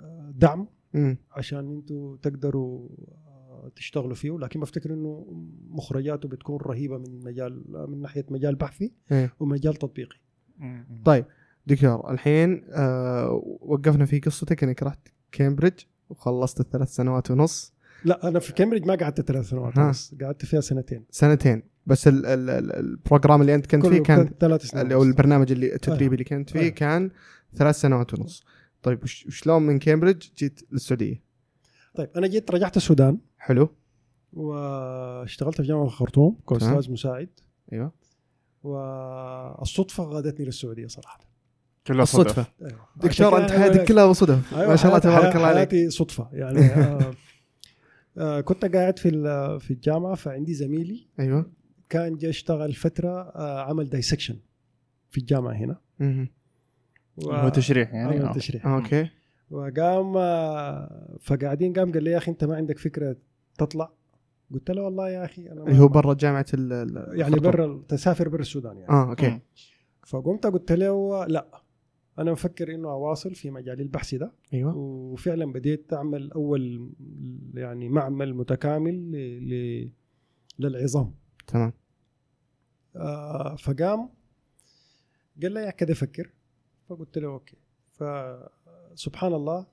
آه، 0.01 0.33
دعم. 0.35 0.67
مم. 0.93 1.17
عشان 1.31 1.75
أنتوا 1.75 2.17
تقدروا 2.21 2.89
آه، 3.27 3.71
تشتغلوا 3.75 4.15
فيه. 4.15 4.37
لكن 4.39 4.59
بفتكر 4.59 4.93
انه 4.93 5.25
مخرجاته 5.69 6.29
بتكون 6.29 6.61
رهيبة 6.61 6.97
من 6.97 7.23
مجال 7.23 7.63
من 7.89 8.01
ناحية 8.01 8.25
مجال 8.29 8.55
بحثي 8.55 8.91
إيه. 9.11 9.33
ومجال 9.39 9.75
تطبيقي. 9.75 10.17
طيب 11.05 11.25
دكتور 11.67 12.11
الحين 12.11 12.63
آه 12.69 13.41
وقفنا 13.61 14.05
في 14.05 14.19
قصتك. 14.19 14.63
انك 14.63 14.83
رحت 14.83 15.07
كامبريدج 15.31 15.79
وخلصت 16.09 16.59
الثلاث 16.59 16.95
سنوات 16.95 17.31
ونص. 17.31 17.73
لا 18.05 18.27
أنا 18.27 18.39
في 18.39 18.53
كامبريدج 18.53 18.87
ما 18.87 18.95
قعدت 18.95 19.21
ثلاث 19.21 19.49
سنوات. 19.49 19.77
ونص 19.77 20.15
قعدت 20.21 20.45
فيها 20.45 20.61
سنتين. 20.61 21.05
سنتين. 21.11 21.63
بس 21.85 22.07
ال 22.07 22.25
ال 22.25 22.49
ال 22.49 22.75
ال 22.75 22.84
program 22.84 23.41
اللي 23.41 23.55
أنت 23.55 23.65
كنت 23.65 23.85
فيه 23.85 24.03
كان 24.03 24.31
ثلاث 24.39 24.65
سنوات. 24.65 24.93
هو 24.93 25.03
البرنامج 25.03 25.51
اللي 25.51 25.73
التدريبي 25.75 26.03
أيوة. 26.03 26.13
اللي 26.13 26.23
كنت 26.23 26.49
فيه 26.49 26.59
أيوة. 26.59 26.71
كان 26.71 27.11
ثلاث 27.55 27.75
سنوات 27.75 28.13
ونص. 28.13 28.43
طيب 28.83 29.03
وش- 29.03 29.25
وشلون 29.27 29.61
من 29.63 29.79
كامبريدج 29.79 30.27
جيت 30.37 30.59
للسعودية؟ 30.71 31.23
طيب 31.95 32.09
أنا 32.15 32.27
جيت 32.27 32.51
رجعت 32.51 32.77
السودان. 32.77 33.17
حلو. 33.37 33.69
واشتغلت 34.33 35.57
في 35.61 35.63
جامعة 35.67 35.83
الخرطوم 35.85 36.39
كاستاذ 36.49 36.91
مساعد. 36.91 37.29
أيوه. 37.73 37.91
والصدفة 38.63 40.03
قادتني 40.03 40.45
للسعودية 40.45 40.87
صراحة. 40.87 41.19
كلها 41.87 42.05
صدفه 42.05 42.45
أيوة. 42.61 42.87
دكتور 42.95 43.41
أنت 43.41 43.51
حياتك 43.51 43.87
كلها 43.87 44.13
صدف. 44.13 44.53
أيوة 44.53 44.67
ما 44.69 44.75
شاء 44.75 44.87
الله 44.87 44.99
تبارك 44.99 45.35
الله 45.35 45.47
عليك. 45.47 45.57
حياتي 45.71 45.89
صدفة. 45.89 46.29
يعني 46.33 46.59
آه، 46.59 47.13
آه، 48.17 48.41
كنت 48.41 48.65
قاعد 48.65 48.99
في 48.99 49.09
ال- 49.09 49.59
في 49.59 49.71
الجامعة 49.71 50.15
فعندي 50.15 50.53
زميلي 50.53 51.07
أيوه. 51.19 51.51
كان 51.89 52.17
جاي 52.17 52.29
اشتغل 52.29 52.73
فترة 52.73 53.09
آه، 53.21 53.61
عمل 53.61 53.89
dissection 53.89 54.37
في 55.09 55.17
الجامعة 55.17 55.53
هنا. 55.53 55.81
و- 57.17 57.31
هو 57.31 57.49
تشريح 57.49 57.93
يعني؟ 57.93 58.13
عمل 58.15 58.25
آه. 58.25 58.33
تشريح. 58.33 58.67
أوكي. 58.67 59.09
وقام 59.51 60.13
فقاعدين 61.19 61.73
قام 61.73 61.91
قال 61.91 62.03
لي 62.03 62.11
يا 62.11 62.17
أخي 62.17 62.31
أنت 62.31 62.43
ما 62.43 62.55
عندك 62.55 62.77
فكرة 62.79 63.15
تطلع؟ 63.57 63.91
قلت 64.53 64.71
له 64.71 64.81
والله 64.81 65.09
يا 65.09 65.25
أخي 65.25 65.51
أنا 65.51 65.63
اللي 65.63 65.79
هو 65.79 65.87
برا 65.87 66.13
جامعة 66.13 66.45
ال- 66.53 67.19
يعني. 67.19 67.35
برا 67.39 67.83
تسافر 67.87 68.29
برا 68.29 68.41
السودان 68.41 68.77
يعني. 68.77 68.89
آه 68.89 69.09
أوكي. 69.09 69.39
فقمت 70.07 70.45
قلت 70.45 70.71
له 70.71 71.25
لا 71.25 71.61
أنا 72.19 72.31
مفكر 72.31 72.75
إنه 72.75 72.91
أواصل 72.91 73.35
في 73.35 73.51
مجال 73.51 73.81
البحث 73.81 74.15
ده. 74.15 74.31
أيوه. 74.53 74.77
وفعلا 74.77 75.51
بديت 75.53 75.93
أعمل 75.93 76.31
أول 76.31 76.91
يعني 77.53 77.89
معمل 77.89 78.33
متكامل 78.35 79.11
ل... 79.11 79.15
ل... 79.49 79.89
للعظام. 80.59 81.13
تمام. 81.47 81.73
آه 82.95 83.55
فقام 83.55 84.09
قال 85.41 85.51
لي 85.51 85.71
كده 85.77 85.93
فكر. 85.93 86.29
فقلت 86.95 87.17
له 87.17 87.27
أوكي. 87.27 87.57
فسبحان 87.91 89.33
الله 89.33 89.65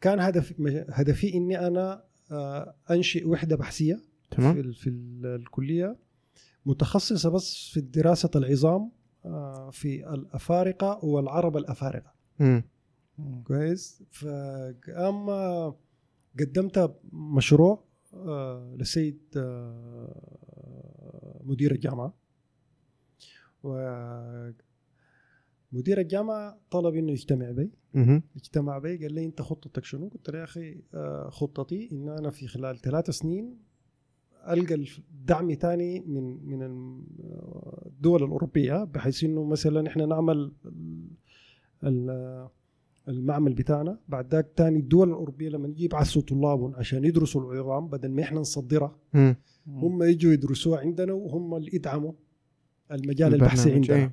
كان 0.00 0.20
هدف 0.20 0.60
هدفي 0.90 1.34
إني 1.34 1.66
أنا 1.66 2.04
آه 2.30 2.74
أنشئ 2.90 3.24
وحدة 3.28 3.56
بحثية 3.56 4.00
تمام. 4.30 4.54
في, 4.54 4.60
ال- 4.60 4.74
في 4.74 4.90
ال- 4.90 5.26
الكلية 5.26 5.96
متخصصة 6.66 7.30
بس 7.30 7.68
في 7.72 7.80
دراسة 7.80 8.30
العظام 8.36 8.90
آه 9.24 9.70
في 9.70 10.14
الأفارقة 10.14 11.04
والعرب 11.04 11.56
الأفارقة. 11.56 12.12
كويس؟ 13.44 14.02
فقام 14.10 15.30
آه، 15.30 15.76
قدمت 16.40 16.96
مشروع 17.12 17.84
آه، 18.14 18.74
للسيد 18.78 19.18
آه، 19.36 21.40
مدير 21.44 21.72
الجامعة. 21.72 22.14
ومدير 25.76 26.00
الجامعة 26.00 26.58
طلب 26.70 26.94
إنه 26.94 27.12
يجتمع 27.12 27.50
بي. 27.50 27.70
اجتمع 28.36 28.78
بي 28.78 28.96
قال 28.96 29.12
لي 29.14 29.24
أنت 29.24 29.42
خطتك 29.42 29.84
شنو؟ 29.84 30.08
قلت 30.08 30.30
له 30.30 30.38
يا 30.38 30.44
أخي 30.44 30.80
آه، 30.94 31.28
خطتي 31.30 31.88
إن 31.92 32.08
أنا 32.08 32.30
في 32.30 32.46
خلال 32.46 32.78
ثلاث 32.80 33.10
سنين 33.10 33.58
ألقى 34.48 34.74
الدعم 35.10 35.52
ثاني 35.54 36.00
من 36.00 36.46
من 36.46 36.62
الدول 37.86 38.22
الأوروبية 38.24 38.84
بحيث 38.84 39.24
إنه 39.24 39.44
مثلا 39.44 39.88
إحنا 39.88 40.06
نعمل 40.06 40.52
ال- 40.66 41.08
ال- 41.84 42.48
المعمل 43.08 43.54
بتاعنا 43.54 43.98
بعد 44.08 44.34
ذاك 44.34 44.48
ثاني 44.56 44.78
الدول 44.78 45.08
الأوروبية 45.08 45.48
لما 45.48 45.68
يجي 45.68 45.84
يبعثوا 45.84 46.22
طلابهم 46.22 46.74
عشان 46.74 47.04
يدرسوا 47.04 47.40
العظام 47.52 47.88
بدل 47.88 48.10
ما 48.10 48.22
إحنا 48.22 48.40
نصدرها. 48.40 48.98
هم 49.66 50.02
يجوا 50.02 50.32
يدرسوها 50.32 50.80
عندنا 50.80 51.12
وهم 51.12 51.54
اللي 51.56 51.70
يدعموا 51.74 52.12
المجال. 52.92 53.34
البحثي 53.34 53.72
عندنا. 53.74 54.12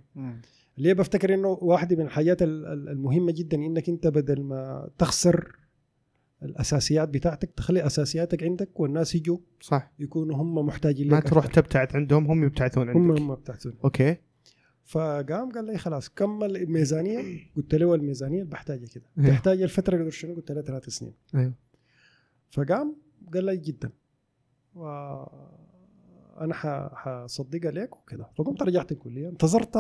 ليه 0.77 0.93
بفتكر 0.93 1.33
إنه 1.33 1.47
واحدة 1.61 1.95
من 1.95 2.01
الحاجات 2.05 2.41
ال- 2.41 2.65
ال- 2.65 2.89
المهمة 2.89 3.31
جدا 3.31 3.57
إنك 3.57 3.89
أنت 3.89 4.07
بدل 4.07 4.41
ما 4.43 4.89
تخسر 4.97 5.55
الأساسيات 6.43 7.09
بتاعتك 7.09 7.51
تخلي 7.51 7.85
أساسياتك 7.85 8.43
عندك 8.43 8.79
والناس 8.79 9.15
يجوا 9.15 9.37
صح. 9.61 9.91
يكونوا 9.99 10.35
هم 10.35 10.55
محتاجين 10.65 11.07
ما 11.11 11.15
لك 11.17 11.23
تروح 11.29 11.45
أكتر. 11.45 11.61
تبتعد 11.61 11.95
عندهم 11.95 12.25
هم 12.27 12.43
يبتعثون 12.43 12.89
هم 12.89 13.11
عندك. 13.11 13.21
هم 13.21 13.35
بتاعتهم 13.35 13.73
أوكي. 13.83 14.17
فقام 14.85 15.51
قال 15.51 15.65
لي 15.65 15.77
خلاص 15.77 16.09
كمل 16.09 16.55
الميزانية. 16.57 17.19
قلت 17.55 17.75
له 17.75 17.95
الميزانيه 17.95 18.39
اللي 18.39 18.51
بحتاجها 18.51 18.87
كده. 18.87 19.03
أيوه. 19.19 19.29
تحتاج 19.29 19.61
الفترة 19.61 20.09
شنو؟ 20.09 20.35
قلت 20.35 20.51
له 20.51 20.61
ثلاث 20.61 20.89
سنين. 20.89 21.13
أيوه. 21.35 21.53
فقام 22.51 22.95
قال 23.33 23.45
لي 23.45 23.57
جدا. 23.57 23.89
وأنا 24.75 26.53
حصدقها 26.93 27.71
لك 27.71 27.95
وكذا 27.95 28.29
فقمت 28.37 28.63
رجعت 28.63 28.91
الكلية 28.91 29.29
انتظرت 29.29 29.77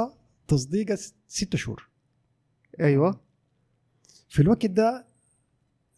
تصديقها 0.47 0.97
ست 1.27 1.55
شهور. 1.55 1.89
أيوه. 2.79 3.19
في 4.29 4.41
الوقت 4.41 4.65
ده 4.65 5.05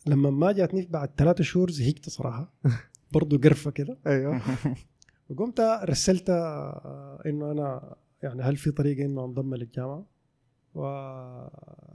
لما 0.08 0.30
ما 0.30 0.52
جاتني 0.52 0.86
بعد 0.86 1.10
ثلاثة 1.18 1.44
شهور 1.44 1.72
زهقت 1.72 2.10
صراحة. 2.10 2.54
برضو 3.14 3.38
قرفة 3.38 3.72
كده. 3.72 3.98
أيوه. 4.08 4.42
وقمت 5.30 5.60
رسلت 5.84 6.30
آه، 6.30 7.22
إنه 7.26 7.52
أنا 7.52 7.96
يعني 8.24 8.44
هل 8.44 8.58
في 8.58 8.72
طريقة 8.72 9.06
إنه 9.06 9.26
أنضم 9.26 9.56
للجامعة؟ 9.56 10.06
و 10.76 10.86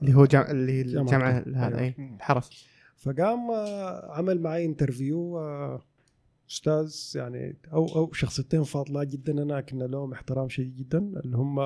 اللي 0.03 0.15
هو 0.15 0.25
جامعة 0.25 0.51
اللي 0.51 0.81
الجامعة. 0.81 1.45
هذا. 1.55 1.79
أي 1.79 1.95
الحرس 1.99 2.67
فقام 2.97 3.51
آه، 3.51 4.13
عمل 4.13 4.41
معي 4.41 4.65
interview 4.65 5.39
آه، 5.39 5.83
أستاذ 6.51 6.95
يعني 7.15 7.57
أو 7.73 7.87
أو 7.87 8.13
شخصيتين 8.13 8.63
فاضلات 8.63 9.09
جدا. 9.09 9.43
أنا 9.43 9.61
كنا 9.61 9.85
لهم 9.85 10.13
احترام 10.13 10.49
شديد 10.49 10.77
جدا 10.77 10.99
اللي 10.99 11.37
هم 11.37 11.59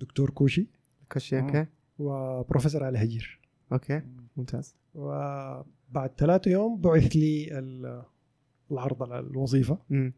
دكتور 0.00 0.30
كوشي. 0.30 0.66
كوشي 1.12 1.40
أوكي. 1.40 1.66
وبروفيسور 1.98 2.84
علي 2.84 2.98
هجير. 2.98 3.40
أوكي 3.72 4.02
ممتاز. 4.36 4.76
وبعد 4.94 6.10
ثلاثة 6.18 6.50
يوم 6.50 6.80
بعث 6.80 7.16
لي 7.16 7.58
ال- 7.58 8.02
العرض 8.70 9.02
على 9.02 9.20
الوظيفة. 9.20 9.78
مم. 9.90 10.12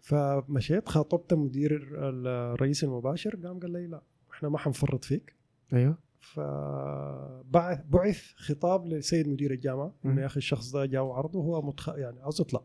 فمشيت 0.00 0.88
خاطبت 0.88 1.34
مدير 1.34 1.88
الرئيس 1.94 2.84
المباشر 2.84 3.36
قام 3.46 3.60
قال 3.60 3.70
لي 3.72 3.86
لا 3.86 4.02
إحنا 4.32 4.48
ما 4.48 4.58
حنفرط 4.58 5.04
فيك. 5.04 5.34
أيوه. 5.72 5.98
فبعث 6.20 7.80
بعث 7.88 8.32
خطاب 8.36 8.86
لسيد 8.86 9.28
مدير 9.28 9.50
الجامعة. 9.52 9.94
إنه 10.04 10.20
يا 10.20 10.26
أخي 10.26 10.36
الشخص 10.36 10.72
ده 10.72 10.86
جاء 10.86 11.04
عرضه 11.06 11.38
وهو 11.38 11.62
متخ... 11.62 11.88
يعني 11.88 12.20
عاوز 12.20 12.40
يطلع. 12.40 12.62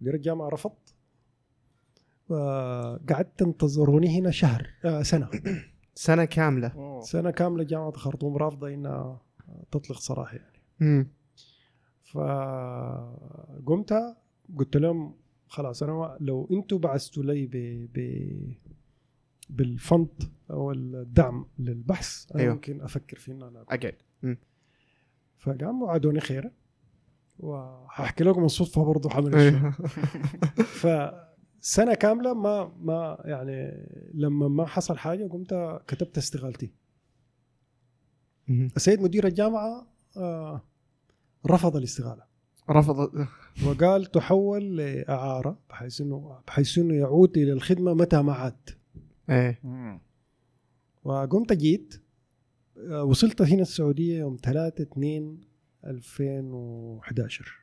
مدير 0.00 0.14
الجامعة 0.14 0.48
رفض. 0.48 0.72
وقعدت 2.32 3.42
انتظروني 3.42 4.18
هنا 4.18 4.30
شهر 4.30 4.66
آه 4.84 5.02
سنة. 5.02 5.28
سنة 5.94 6.24
كاملة. 6.24 7.00
سنة 7.02 7.30
كاملة 7.30 7.64
جامعة 7.64 7.88
الخرطوم 7.88 8.36
رافضة 8.36 8.74
إنها 8.74 9.20
تطلق 9.70 9.98
سراح 9.98 10.34
يعني. 10.34 10.62
مم. 10.80 11.06
فقمت 12.02 13.94
قلت 14.58 14.76
لهم 14.76 15.14
خلاص 15.48 15.82
أنا 15.82 16.16
لو 16.20 16.48
أنتم 16.52 16.78
بعثتوا 16.78 17.22
لي 17.22 17.46
ب... 17.46 17.50
ب... 17.94 17.98
بالفند 19.50 20.08
أو 20.50 20.72
الدعم 20.72 21.46
للبحث 21.58 22.32
أنا 22.32 22.42
أيوه. 22.42 22.54
ممكن 22.54 22.80
أفكر 22.80 23.18
في 23.18 23.32
ان 23.32 23.42
أنا 23.42 23.62
اقعد 23.62 23.94
مم. 24.22 24.38
فقام 25.38 25.82
وعدوني 25.82 26.20
خيرا 26.20 26.50
وحاحكي 27.38 28.24
لكم 28.24 28.44
الصدفة 28.44 28.84
برضه 28.84 29.10
حمل 29.10 29.34
الشيء. 29.34 29.54
أيوه 30.84 31.31
فسنه 31.62 31.94
كاملة 31.94 32.34
ما 32.34 32.72
ما 32.80 33.22
يعني 33.24 33.86
لما 34.14 34.48
ما 34.48 34.66
حصل 34.66 34.98
حاجة 34.98 35.26
قمت 35.28 35.80
كتبت 35.86 36.18
استقالتي. 36.18 36.72
السيد 38.76 39.00
مدير 39.00 39.26
الجامعة 39.26 39.86
آه 40.16 40.62
رفض 41.46 41.76
الاستقاله 41.76 42.22
رفض. 42.70 43.26
وقال 43.66 44.06
تحول 44.06 44.76
لإعارة 44.76 45.58
بحيث 45.70 46.00
إنه 46.00 46.38
بحيث 46.46 46.78
إنه 46.78 46.94
يعود 46.94 47.38
إلى 47.38 47.52
الخدمة 47.52 47.94
متى 47.94 48.22
ما 48.22 48.32
عاد. 48.32 48.70
إيه. 49.30 49.60
وقمت 51.04 51.52
جيت 51.52 52.02
آه، 52.78 53.04
وصلت 53.04 53.42
هنا 53.42 53.62
السعودية 53.62 54.18
يوم 54.18 54.36
3 54.42 54.82
2 54.82 55.40
2011 55.86 57.61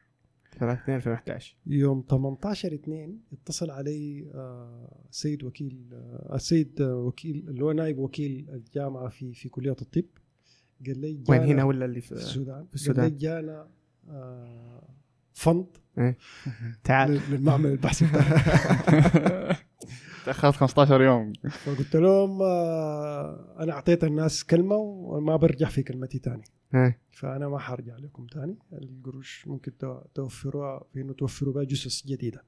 3 0.59 0.73
2 0.83 0.95
2011 0.97 1.55
يوم 1.67 2.03
18 2.09 2.73
2 2.73 3.19
اتصل 3.33 3.71
علي 3.71 4.31
آه، 4.33 5.05
السيد 5.09 5.43
وكيل 5.43 5.89
آه، 5.93 6.35
السيد 6.35 6.81
آه، 6.81 6.95
وكيل 6.95 7.45
اللي 7.49 7.63
هو 7.63 7.71
نائب 7.71 7.97
وكيل 7.97 8.49
الجامعة 8.49 9.09
في 9.09 9.33
في 9.33 9.49
كلية 9.49 9.71
الطب. 9.81 10.03
قال 10.85 10.97
لي 11.01 11.23
وين 11.29 11.41
هنا 11.41 11.63
ولا 11.63 11.85
اللي 11.85 12.01
في 12.01 12.11
السودان. 12.11 12.65
في 12.65 12.75
السودان. 12.75 13.01
قال 13.03 13.11
لي 13.13 13.17
جانا 13.19 13.67
آه، 14.09 14.89
فند 15.33 15.65
تعال 16.83 17.11
لل- 17.11 17.21
للمعمل 17.31 17.71
البحثي 17.71 18.05
تاخرت 20.25 20.55
15 20.55 21.01
يوم. 21.01 21.33
فقلت 21.49 21.95
لهم 21.95 22.41
آه، 22.41 23.55
أنا 23.59 23.71
أعطيت 23.73 24.03
الناس 24.03 24.43
كلمة 24.43 24.75
وما 24.75 25.35
برجع 25.35 25.67
في 25.69 25.83
كلمتي 25.83 26.19
تاني. 26.19 26.43
إيه. 26.75 26.99
فأنا 27.11 27.47
ما 27.49 27.59
حرجع 27.59 27.97
لكم 27.97 28.25
تاني. 28.27 28.57
القروش 28.73 29.47
ممكن 29.47 29.77
تو- 29.77 30.01
توفروها 30.15 30.83
في 30.93 31.01
انه 31.01 31.13
توفروا 31.13 31.53
بها 31.53 31.63
جثث 31.63 32.05
جديدة. 32.05 32.43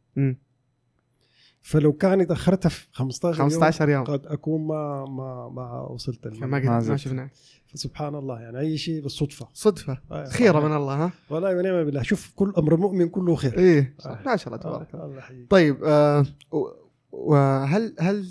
فلو 1.64 1.94
كانت 1.94 2.32
اخرتها 2.32 2.70
في 2.70 2.88
15 2.92 3.40
يوم 3.40 3.50
15 3.50 3.90
يوم. 3.90 4.04
قد 4.04 4.26
أكون 4.28 4.68
ما 4.68 5.06
ما 5.06 5.50
ما 5.50 5.82
وصلت 5.82 6.28
ما. 6.28 6.58
قد 6.58 6.90
ما. 6.90 6.98
شفناه 6.98 7.30
فسبحان 7.68 8.16
الله 8.16 8.40
يعني 8.42 8.60
أي 8.60 8.78
شيء 8.78 9.02
بالصدفة. 9.02 9.48
صدفة. 9.54 9.98
آه، 10.12 10.26
خيرة 10.30 10.52
صحيح. 10.52 10.66
من 10.66 10.76
الله 10.76 10.94
ها؟ 11.06 11.12
والله 11.30 11.58
ونعم 11.58 11.84
بالله. 11.84 12.02
شوف 12.04 12.32
كل 12.36 12.54
أمر 12.58 12.76
المؤمن 12.76 13.10
كله 13.10 13.36
خير. 13.36 13.58
إيه. 13.60 13.94
صح. 14.00 14.22
ما 14.26 14.36
شاء 14.36 14.48
الله 14.48 14.58
تبارك 14.64 14.94
الله 14.94 15.04
آه، 15.04 15.08
الله. 15.08 15.18
يحييك. 15.18 15.52
طيب 15.52 15.84
آه 15.84 16.26
و- 16.52 16.68
وهل 17.12 17.96
هل 18.00 18.28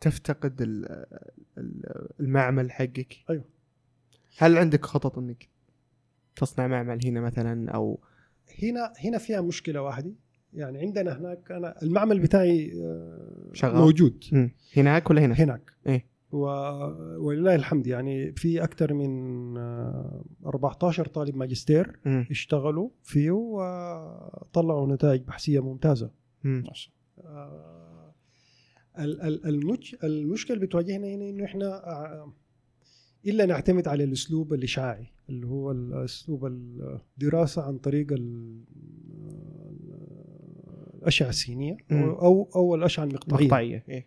تفتقد 0.00 0.62
ال- 0.62 1.06
ال- 1.58 2.08
المعمل 2.20 2.72
حقك؟ 2.72 3.16
أيوه. 3.30 3.44
هل 4.38 4.58
عندك 4.58 4.84
خطط 4.86 5.18
إنك 5.18 5.48
تصنع 6.36 6.66
معمل 6.66 7.06
هنا 7.06 7.20
مثلا 7.20 7.70
أو 7.70 8.00
هنا 8.62 8.92
هنا 9.04 9.18
فيها 9.18 9.40
مشكلة 9.40 9.82
واحدة 9.82 10.12
يعني 10.52 10.78
عندنا 10.78 11.18
هناك 11.18 11.52
أنا 11.52 11.82
المعمل 11.82 12.20
بتاعي 12.20 12.72
آه، 12.82 13.50
شغال. 13.52 13.76
موجود. 13.76 14.24
هناك 14.76 15.10
ولا 15.10 15.20
هنا؟ 15.24 15.34
هناك 15.34 15.72
إيه. 15.86 16.06
و- 16.32 17.26
ولله 17.26 17.54
الحمد 17.54 17.86
يعني 17.86 18.32
في 18.32 18.64
أكثر 18.64 18.94
من 18.94 19.56
آه، 19.56 20.24
14 20.46 21.06
طالب 21.06 21.36
ماجستير 21.36 21.98
مم. 22.04 22.26
اشتغلوا 22.30 22.88
فيه 23.02 23.30
وطلعوا 23.30 24.94
نتائج 24.94 25.22
بحثية 25.22 25.60
ممتازة 25.60 26.10
مم. 26.44 26.64
آه، 26.64 26.74
ال- 27.18 27.24
ال- 27.24 27.24
المج... 27.24 27.68
المشكلة 28.98 30.56
اللي 30.56 30.66
بتواجهنا 30.66 31.06
هنا 31.06 31.28
إنه 31.28 31.44
إحنا 31.44 31.66
آه، 31.66 32.32
إلا 33.26 33.46
نعتمد 33.46 33.88
على 33.88 34.04
الأسلوب 34.04 34.54
الاشعاعي 34.54 35.06
اللي 35.28 35.46
هو 35.46 35.70
الاسلوب 35.70 36.46
الدراسة 36.46 37.62
عن 37.62 37.78
طريق 37.78 38.12
ال- 38.12 38.64
الأشعة 40.98 41.28
السينية. 41.28 41.76
أو 41.92 42.48
أو 42.56 42.74
الأشعة 42.74 43.04
المقطعية 43.04 43.44
مقطعيه 43.46 43.84
إيه. 43.88 44.06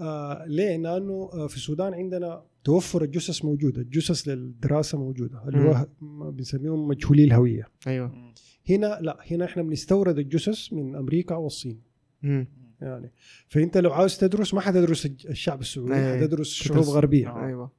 آه 0.00 0.44
ليه؟ 0.46 0.76
لأنه 0.76 1.30
آه، 1.32 1.46
في 1.46 1.56
السودان 1.56 1.94
عندنا 1.94 2.42
توفر 2.64 3.02
الجثث 3.04 3.44
موجودة، 3.44 3.80
الجثث 3.82 4.28
للدراسة 4.28 4.98
موجودة 4.98 5.48
اللي 5.48 5.58
هو 5.68 5.86
بنسميهم 6.30 6.88
مجهولي 6.88 7.24
الهوية. 7.24 7.68
أيوه 7.86 8.32
هنا 8.70 8.98
لا 9.02 9.18
هنا 9.30 9.44
إحنا 9.44 9.62
بنستورد 9.62 10.18
الجثث 10.18 10.72
من 10.72 10.94
أمريكا 10.96 11.34
والصين 11.34 11.80
مم. 12.22 12.46
يعني. 12.80 13.12
فأنت 13.48 13.78
لو 13.78 13.92
عاوز 13.92 14.18
تدرس 14.18 14.54
ما 14.54 14.60
حتدرس 14.60 15.06
الشعب 15.06 15.60
السعودي 15.60 15.94
أي. 15.94 16.18
حتدرس 16.20 16.46
شعوب 16.52 16.84
غربية. 16.84 17.46
أيوه. 17.46 17.70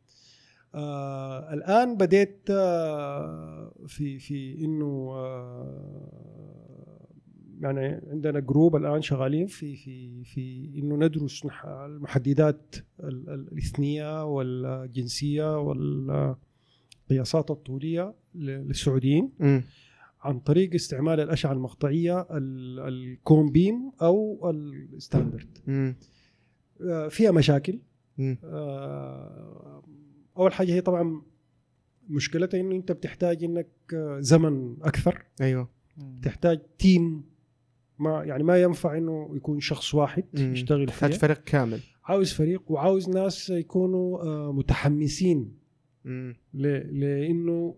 آه 0.75 1.53
الآن 1.53 1.97
بديت 1.97 2.39
آه 2.51 3.73
في 3.87 4.19
في 4.19 4.65
إنه 4.65 5.11
آه 5.15 7.07
يعني 7.61 8.01
عندنا 8.11 8.39
group 8.39 8.75
الآن 8.75 9.01
شغالين 9.01 9.47
في 9.47 9.75
في 9.75 10.23
في 10.23 10.71
إنه 10.75 10.95
ندرس 10.95 11.45
المحددات 11.65 12.75
ال- 12.99 13.29
ال- 13.29 13.47
الاثنية 13.51 14.25
والجنسية 14.25 15.59
والقياسات 15.59 17.51
الطولية 17.51 18.13
للسعوديين. 18.35 19.31
مم. 19.39 19.63
عن 20.21 20.39
طريق 20.39 20.73
استعمال 20.73 21.19
الأشعة 21.19 21.51
المقطعية 21.53 22.21
ال- 22.21 22.79
ال 22.79 22.94
cone 22.94 23.51
beam 23.51 23.91
أو 24.01 24.49
ال 24.49 24.60
standard. 24.60 25.57
آه، 26.81 27.07
فيها 27.07 27.31
مشاكل. 27.31 27.79
آه، 28.43 29.83
أول 30.37 30.53
حاجة 30.53 30.73
هي 30.73 30.81
طبعا 30.81 31.21
مشكلتها 32.09 32.59
إنه 32.59 32.75
أنت 32.75 32.91
بتحتاج 32.91 33.43
إنك 33.43 33.67
آه، 33.93 34.19
زمن 34.19 34.77
أكثر 34.81 35.25
أيوه 35.41 35.69
تحتاج 36.23 36.59
تيم 36.79 37.23
ما 37.99 38.23
يعني 38.23 38.43
ما 38.43 38.61
ينفع 38.61 38.97
إنه 38.97 39.31
يكون 39.35 39.59
شخص 39.59 39.95
واحد 39.95 40.23
مم. 40.33 40.53
يشتغل 40.53 40.85
تحتاج 40.85 41.11
فيه 41.11 41.17
فريق 41.17 41.43
كامل 41.43 41.79
عاوز 42.03 42.33
فريق 42.33 42.71
وعاوز 42.71 43.09
ناس 43.09 43.49
يكونوا 43.49 44.51
متحمسين 44.51 45.51
مم. 46.05 46.35
لإنه 46.53 47.75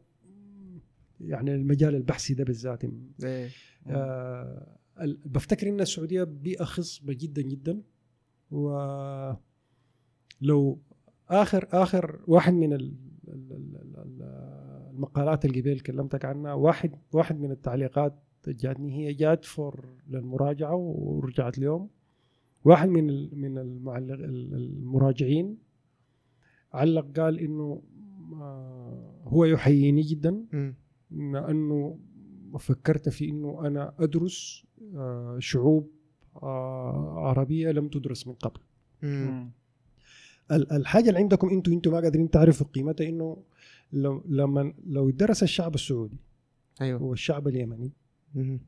يعني 1.26 1.56
المجال 1.56 1.96
البحثي 1.96 2.34
ده 2.34 2.44
بالذات. 2.44 2.84
إيه. 3.24 3.50
آه 3.88 4.78
بفتكر 5.26 5.70
إن 5.70 5.82
السعودية 5.82 6.24
بيئه 6.24 6.64
خصبه 6.64 7.14
جدا 7.14 7.42
جدا. 7.42 7.82
ولو 8.52 9.38
اخر 11.30 11.68
آخر 11.72 12.20
واحد 12.28 12.54
من 12.54 12.74
ال- 12.74 12.96
ال- 13.28 13.54
ال- 13.54 13.98
ال- 13.98 14.92
المقالات 14.94 15.46
اللي 15.46 15.62
قبل 15.62 15.80
كلمتك 15.80 16.26
عنها 16.26 16.54
واحد 16.54 16.92
واحد 17.14 17.40
من 17.40 17.52
التعليقات 17.52 18.24
جاتني 18.48 18.94
هي 18.98 19.14
جات 19.14 19.46
فور 19.46 19.86
للمراجعة 20.08 20.76
ورجعت 20.76 21.58
اليوم. 21.58 21.90
واحد 22.66 22.90
من 22.90 23.08
من 23.42 23.58
المعلق 23.58 24.14
المراجعين 24.24 25.58
علق 26.74 27.20
قال 27.20 27.40
إنه 27.40 27.82
آه، 28.34 29.22
هو 29.24 29.46
يحييني 29.46 30.02
جدا. 30.02 30.46
مم. 31.12 31.36
لأنه 31.38 31.98
فكرت 32.60 33.10
في 33.10 33.30
إنه 33.30 33.68
أنا 33.68 33.94
أدرس 34.00 34.64
آه، 34.96 35.38
شعوب 35.40 35.92
آه، 36.44 37.14
عربية 37.20 37.72
لم 37.72 37.88
تدرس 37.88 38.28
من 38.28 38.34
قبل 38.34 38.60
مم. 39.04 39.52
ال- 40.52 40.72
الحاجة 40.72 41.10
اللي 41.10 41.20
عندكم 41.20 41.50
أنتم 41.50 41.72
أنتم 41.72 41.92
ما 41.92 42.00
قادرين 42.00 42.30
تعرفوا 42.30 42.68
قيمتها 42.68 43.10
إنه 43.10 43.38
لو 43.94 44.24
لما 44.30 44.74
لو 44.88 45.10
درس 45.10 45.44
الشعب 45.44 45.76
السعودي 45.76 46.18
أيوه 46.82 47.04
والشعب 47.04 47.48
اليمني 47.48 47.92
مم. 48.36 48.60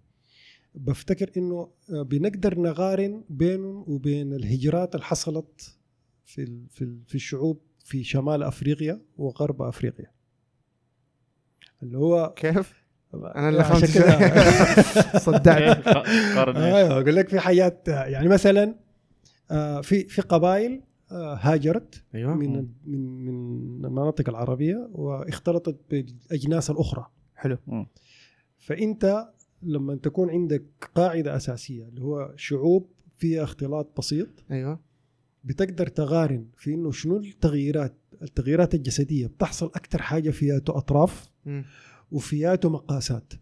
بفتكر 0.75 1.32
إنه 1.38 1.69
آه، 1.93 2.01
بنقدر 2.01 2.60
نقارن 2.60 3.23
بينهم 3.29 3.84
وبين 3.88 4.34
الهجرات 4.34 4.95
اللي 4.95 5.06
حصلت 5.06 5.77
في 6.25 6.58
في 7.08 7.15
الشعوب 7.15 7.60
في 7.86 8.03
شمال 8.03 8.43
أفريقيا 8.43 9.01
وغرب 9.17 9.62
أفريقيا 9.62 10.12
اللي 11.84 11.98
هو 11.98 12.34
كيف؟ 12.36 12.84
أنا 13.13 13.50
اللي 13.50 13.63
فهمت 13.63 15.17
صدعت 15.26 15.88
قارن 16.36 16.56
إيش؟ 16.58 16.76
أيوه 16.76 17.02
أقول 17.02 17.15
لك 17.15 17.30
في 17.30 17.39
حاجات 17.39 17.88
يعني 17.88 18.28
مثلا 18.28 18.76
آه، 19.52 19.82
في 19.82 20.04
في 20.04 20.22
قبائل 20.22 20.82
آه، 21.12 21.36
هاجرت 21.41 22.04
أيوه. 22.15 22.36
من 22.36 22.67
من 22.86 23.26
من 23.26 23.86
المناطق 23.86 24.30
العربية 24.30 24.89
واختلطت 24.91 25.80
بالأجناس 25.89 26.69
الأخرى. 26.69 27.06
حلو. 27.36 27.58
فأنت 28.58 29.28
لما 29.63 29.96
تكون 29.96 30.30
عندك 30.30 30.63
قاعدة 30.96 31.36
أساسية 31.36 31.88
اللي 31.88 32.02
هو 32.02 32.34
شعوب 32.36 32.89
فيها 33.17 33.43
اختلاط 33.43 33.98
بسيط 33.98 34.30
أيوه. 34.52 34.80
بتقدر 35.43 35.88
تقارن 35.88 36.46
في 36.58 36.74
إنه 36.74 36.91
شنو 36.91 37.17
التغييرات 37.17 37.96
التغييرات 38.23 38.75
الجسدية 38.75 39.27
بتحصل 39.27 39.65
أكثر 39.65 40.01
حاجة 40.01 40.29
فياته 40.29 40.77
أطراف 40.77 41.29
مم. 41.45 41.65
وفياته 42.12 42.69
مقاسات. 42.69 43.33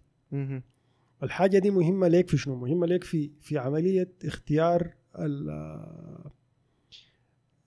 الحاجة 1.24 1.58
دي 1.60 1.70
مهمة 1.72 2.08
ليك 2.08 2.30
في 2.30 2.38
شنو 2.38 2.56
مهمة 2.56 2.88
ليك 2.88 3.04
في 3.04 3.32
في 3.41 3.58
عملية 3.58 4.12
اختيار 4.26 4.94
ال- 5.20 6.32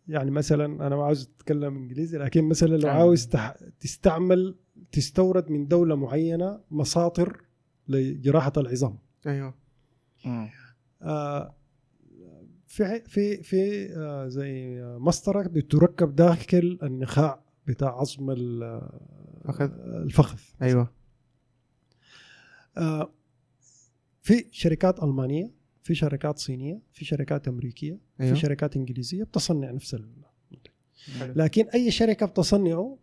يعني 0.08 0.30
مثلا 0.30 0.86
أنا 0.86 0.96
ما 0.96 1.04
عاوز 1.04 1.30
أتكلم 1.36 1.76
إنجليزي 1.76 2.18
لكن 2.18 2.44
مثلا 2.48 2.76
لو. 2.76 2.88
عاوز 2.88 3.26
تح- 3.26 3.56
تستعمل 3.80 4.56
تستورد 4.92 5.50
من 5.50 5.68
دولة 5.68 5.94
معينة 5.96 6.60
مساطر 6.70 7.40
لجراحة 7.88 8.52
العظام 8.56 8.98
أيوه. 9.26 9.54
آه، 11.02 11.54
في 12.74 13.00
في 13.06 13.42
في 13.42 13.92
آه، 13.96 14.28
زي 14.28 14.82
مسطرة 14.98 15.42
بتركب 15.48 16.16
داخل 16.16 16.78
النخاع 16.82 17.40
بتاع 17.66 17.88
عظم 18.00 18.30
ال- 18.30 18.88
فخذ. 19.44 19.70
الفخذ 19.80 20.38
أيوه 20.62 20.90
آه، 22.76 23.10
في 24.22 24.44
شركات 24.50 25.02
ألمانية 25.02 25.50
في 25.82 25.94
شركات 25.94 26.38
صينية 26.38 26.80
في 26.92 27.04
شركات 27.04 27.48
أمريكية 27.48 27.98
أيوه. 28.20 28.34
في 28.34 28.40
شركات 28.40 28.76
إنجليزية 28.76 29.24
بتصنع 29.24 29.70
نفس 29.70 29.94
ال... 29.94 30.08
حلو. 31.18 31.32
لكن 31.36 31.68
أي 31.68 31.90
شركة 31.90 32.26
بتصنعه 32.26 32.98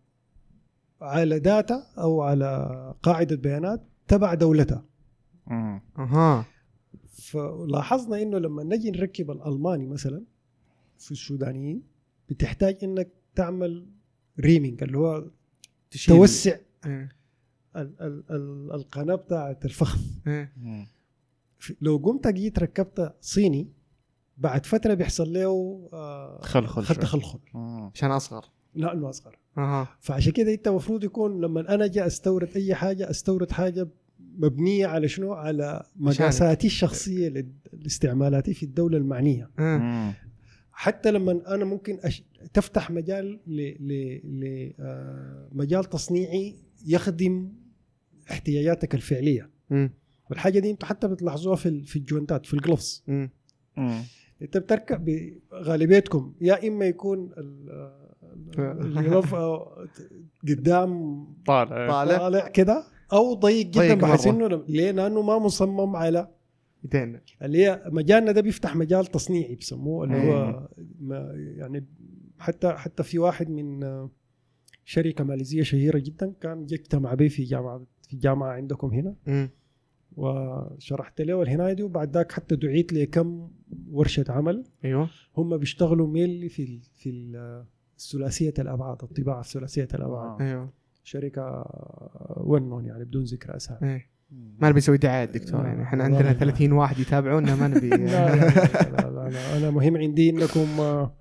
على 1.01 1.39
داتا 1.39 1.83
أو 1.97 2.21
على 2.21 2.93
قاعدة 3.03 3.35
بيانات 3.35 3.83
تبع 4.07 4.33
دولتها. 4.33 4.85
أها 5.97 6.45
فلاحظنا 7.31 8.21
إنه 8.21 8.37
لما 8.37 8.63
نجي 8.63 8.91
نركب 8.91 9.31
الألماني 9.31 9.87
مثلا 9.87 10.23
في 10.99 11.11
السودانيين 11.11 11.81
بتحتاج 12.29 12.77
إنك 12.83 13.09
تعمل 13.35 13.85
ريمينج 14.39 14.83
اللي 14.83 14.97
هو 14.97 15.25
تشيل 15.91 16.15
توسع 16.15 16.55
إيه. 16.85 17.09
ال- 17.75 18.01
ال- 18.01 18.23
ال- 18.31 18.71
القناة 18.73 19.15
بتاعت 19.15 19.65
الفخذ. 19.65 19.99
في- 21.59 21.75
لو 21.81 21.97
قمت 21.97 22.27
جيت 22.27 22.59
ركبت 22.59 23.15
صيني 23.21 23.67
بعد 24.37 24.65
فترة 24.65 24.93
بيحصل 24.93 25.33
له 25.33 25.49
آه، 25.93 26.39
تخلخل 26.41 26.81
خل- 26.83 26.95
شوي. 26.95 27.03
تخلخل 27.03 27.39
مم. 27.53 27.91
عشان 27.95 28.11
أصغر 28.11 28.45
لأنه 28.75 29.09
أصغر 29.09 29.37
أها 29.57 29.87
فعشان 29.99 30.31
كده 30.31 30.53
أنت 30.53 30.67
المفروض 30.67 31.03
يكون 31.03 31.41
لما 31.41 31.73
أنا 31.75 31.85
أجي 31.85 32.05
أستورد 32.05 32.49
أي 32.55 32.75
حاجة 32.75 33.09
أستورد 33.09 33.51
حاجة 33.51 33.87
مبنية 34.41 34.87
على 34.87 35.07
شنو؟ 35.07 35.33
على 35.33 35.83
مقاساتي 35.95 36.67
الشخصية 36.67 37.45
لاستعمالاتي 37.73 38.53
في 38.53 38.63
الدولة 38.63 38.97
المعنية 38.97 39.49
إيه. 39.59 39.77
مم. 39.77 40.13
حتى 40.71 41.11
لما 41.11 41.55
أنا 41.55 41.65
ممكن 41.65 41.97
أش... 42.03 42.23
تفتح 42.53 42.91
مجال 42.91 43.39
ل... 43.47 43.61
ل... 43.79 44.21
ل... 44.39 44.73
آه، 44.79 45.47
مجال 45.51 45.83
تصنيعي 45.85 46.55
يخدم 46.85 47.49
احتياجاتك 48.31 48.95
الفعلية 48.95 49.49
مم. 49.69 49.89
والحاجة 50.29 50.59
دي 50.59 50.71
أنتم 50.71 50.87
حتى 50.87 51.07
بتلاحظوها 51.07 51.55
في 51.55 51.65
ال- 51.69 51.85
في 51.85 51.95
الجوانتات 51.95 52.45
في 52.45 52.53
الجلوفز. 52.53 53.03
انت 54.41 54.57
بتركب 54.57 55.05
ب- 55.05 55.33
غالبيتكم 55.53 56.33
يا 56.41 56.67
إما 56.67 56.85
يكون 56.85 57.31
ال- 57.37 57.69
ال- 58.59 58.97
الجلوف 58.97 59.33
آه، 59.35 59.85
قدام 60.47 61.23
طالع 61.45 61.87
طالع 61.89 62.17
طالع 62.17 62.47
كده 62.47 62.83
أو 63.13 63.33
ضيق 63.33 63.65
جدا 63.67 63.81
ضيق 63.81 63.93
بحيث. 63.93 64.27
انه 64.27 64.47
ليه؟ 64.47 64.91
لأنه 64.91 65.21
ما 65.21 65.39
مصمم 65.39 65.95
على 65.95 66.27
يدين 66.83 67.19
اللي 67.41 67.65
هي 67.65 67.83
مجالنا 67.85 68.31
ده 68.31 68.41
بيفتح 68.41 68.75
مجال 68.75 69.05
تصنيعي 69.05 69.55
بسموه 69.55 70.03
اللي 70.03 70.15
هو 70.17 70.67
ما 71.01 71.31
يعني 71.35 71.85
حتى 72.39 72.71
حتى 72.73 73.03
في 73.03 73.19
واحد 73.19 73.49
من 73.49 73.79
شركة 74.85 75.23
ماليزية 75.23 75.63
شهيرة 75.63 75.97
جدا 75.99 76.33
كان 76.41 76.61
اجتمع 76.63 77.13
بي 77.13 77.29
في 77.29 77.43
جامعة 77.43 77.81
في 78.09 78.17
جامعة 78.17 78.51
عندكم 78.51 78.87
هنا. 78.87 79.15
وشرحت 80.17 81.21
له 81.21 81.41
الهنايه 81.41 81.73
دي 81.73 81.83
وبعد 81.83 82.13
ذاك 82.13 82.31
حتى 82.31 82.55
دعيت 82.55 82.93
لكم 82.93 83.49
ورشة 83.91 84.25
عمل. 84.29 84.63
أيوه. 84.85 85.09
هم 85.37 85.57
بيشتغلوا 85.57 86.07
ميل 86.07 86.49
في 86.49 86.63
ال 86.63 86.79
في 86.93 87.09
ال- 87.09 87.65
ثلاثية 88.11 88.53
الأبعاد 88.59 88.97
الطباعة 89.03 89.41
ثلاثيه 89.43 89.87
الأبعاد. 89.93 90.41
أيوه. 90.41 90.69
شركة 91.03 91.63
ونون 92.37 92.85
يعني 92.85 93.03
بدون 93.05 93.23
ذكر 93.23 93.55
أسامي. 93.55 93.79
إيه. 93.83 94.11
ما 94.59 94.69
نبي 94.69 94.77
نسوي 94.77 94.97
دعاية 94.97 95.25
دكتور 95.25 95.65
يعني 95.65 95.83
إحنا 95.83 96.03
عندنا 96.03 96.17
والله. 96.19 96.33
30 96.39 96.71
واحد 96.71 96.99
يتابعونا 96.99 97.55
ما 97.55 97.67
نبي 97.67 97.89
لا 97.89 98.35
لا, 98.35 98.35
لا, 98.35 99.09
لا, 99.09 99.29
لا 99.29 99.57
أنا 99.57 99.71
مهم 99.71 99.97
عندي 99.97 100.29
إنكم 100.29 100.79
آه، 100.79 101.13